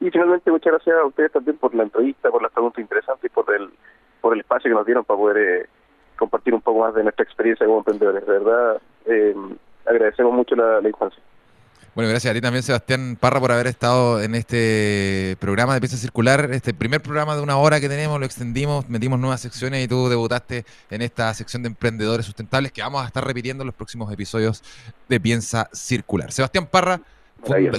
Y 0.00 0.10
finalmente, 0.10 0.50
muchas 0.50 0.72
gracias 0.72 0.96
a 0.96 1.04
ustedes 1.04 1.32
también 1.32 1.58
por 1.58 1.74
la 1.74 1.82
entrevista, 1.82 2.30
por 2.30 2.40
las 2.40 2.52
preguntas 2.52 2.80
interesantes 2.80 3.30
y 3.30 3.34
por 3.34 3.54
el, 3.54 3.68
por 4.22 4.32
el 4.32 4.40
espacio 4.40 4.70
que 4.70 4.76
nos 4.76 4.86
dieron 4.86 5.04
para 5.04 5.18
poder 5.18 5.36
eh, 5.36 5.66
compartir 6.16 6.54
un 6.54 6.62
poco 6.62 6.80
más 6.80 6.94
de 6.94 7.02
nuestra 7.02 7.24
experiencia 7.24 7.66
como 7.66 7.80
emprendedores. 7.80 8.26
De 8.26 8.32
verdad, 8.32 8.80
eh, 9.04 9.34
agradecemos 9.84 10.32
mucho 10.32 10.56
la, 10.56 10.80
la 10.80 10.88
infancia. 10.88 11.22
Bueno, 11.94 12.10
gracias 12.10 12.32
a 12.32 12.34
ti 12.34 12.40
también, 12.40 12.64
Sebastián 12.64 13.16
Parra, 13.20 13.38
por 13.38 13.52
haber 13.52 13.68
estado 13.68 14.20
en 14.20 14.34
este 14.34 15.36
programa 15.38 15.74
de 15.74 15.80
Pieza 15.80 15.96
Circular, 15.96 16.50
este 16.52 16.74
primer 16.74 17.00
programa 17.00 17.36
de 17.36 17.42
una 17.42 17.56
hora 17.56 17.80
que 17.80 17.88
tenemos, 17.88 18.18
lo 18.18 18.26
extendimos, 18.26 18.88
metimos 18.88 19.20
nuevas 19.20 19.40
secciones 19.40 19.84
y 19.84 19.86
tú 19.86 20.08
debutaste 20.08 20.64
en 20.90 21.02
esta 21.02 21.32
sección 21.34 21.62
de 21.62 21.68
emprendedores 21.68 22.26
sustentables 22.26 22.72
que 22.72 22.82
vamos 22.82 23.04
a 23.04 23.06
estar 23.06 23.24
repitiendo 23.24 23.62
en 23.62 23.66
los 23.66 23.76
próximos 23.76 24.12
episodios 24.12 24.64
de 25.08 25.20
Piensa 25.20 25.70
Circular. 25.72 26.32
Sebastián 26.32 26.66
Parra, 26.66 27.00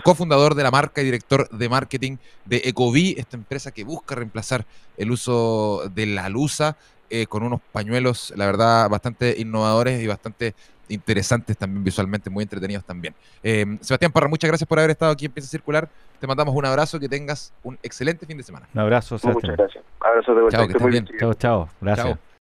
cofundador 0.02 0.56
de 0.56 0.64
la 0.64 0.72
marca 0.72 1.02
y 1.02 1.04
director 1.04 1.50
de 1.50 1.68
marketing 1.68 2.16
de 2.46 2.62
Ecoví, 2.64 3.16
esta 3.18 3.36
empresa 3.36 3.72
que 3.72 3.84
busca 3.84 4.16
reemplazar 4.16 4.66
el 4.96 5.12
uso 5.12 5.92
de 5.94 6.06
la 6.06 6.30
luza 6.30 6.78
eh, 7.10 7.26
con 7.28 7.44
unos 7.44 7.62
pañuelos, 7.72 8.34
la 8.36 8.46
verdad, 8.46 8.90
bastante 8.90 9.36
innovadores 9.38 10.02
y 10.02 10.08
bastante 10.08 10.56
interesantes 10.90 11.58
también 11.58 11.84
visualmente, 11.84 12.30
muy 12.30 12.44
entretenidos 12.44 12.84
también. 12.86 13.16
Eh, 13.44 13.66
Sebastián 13.82 14.12
Parra, 14.12 14.28
muchas 14.28 14.48
gracias 14.48 14.68
por 14.68 14.80
haber 14.80 14.92
estado 14.92 15.12
aquí 15.12 15.26
en 15.26 15.32
Piensa 15.32 15.50
Circular. 15.50 15.90
Te 16.20 16.28
mandamos 16.28 16.56
un 16.56 16.66
abrazo, 16.66 17.00
que 17.00 17.10
tengas 17.10 17.54
un 17.64 17.78
excelente 17.84 18.26
fin 18.26 18.38
de 18.38 18.44
semana. 18.44 18.68
Un 18.74 18.82
abrazo, 18.82 19.18
Sebastián. 19.18 19.52
Muchas 19.52 19.58
gracias. 19.58 19.84
Abrazo 20.00 20.36
de 20.36 20.42
vuelta. 20.42 21.18
Chao, 21.18 21.34
chao. 21.34 21.70
Gracias. 21.82 22.20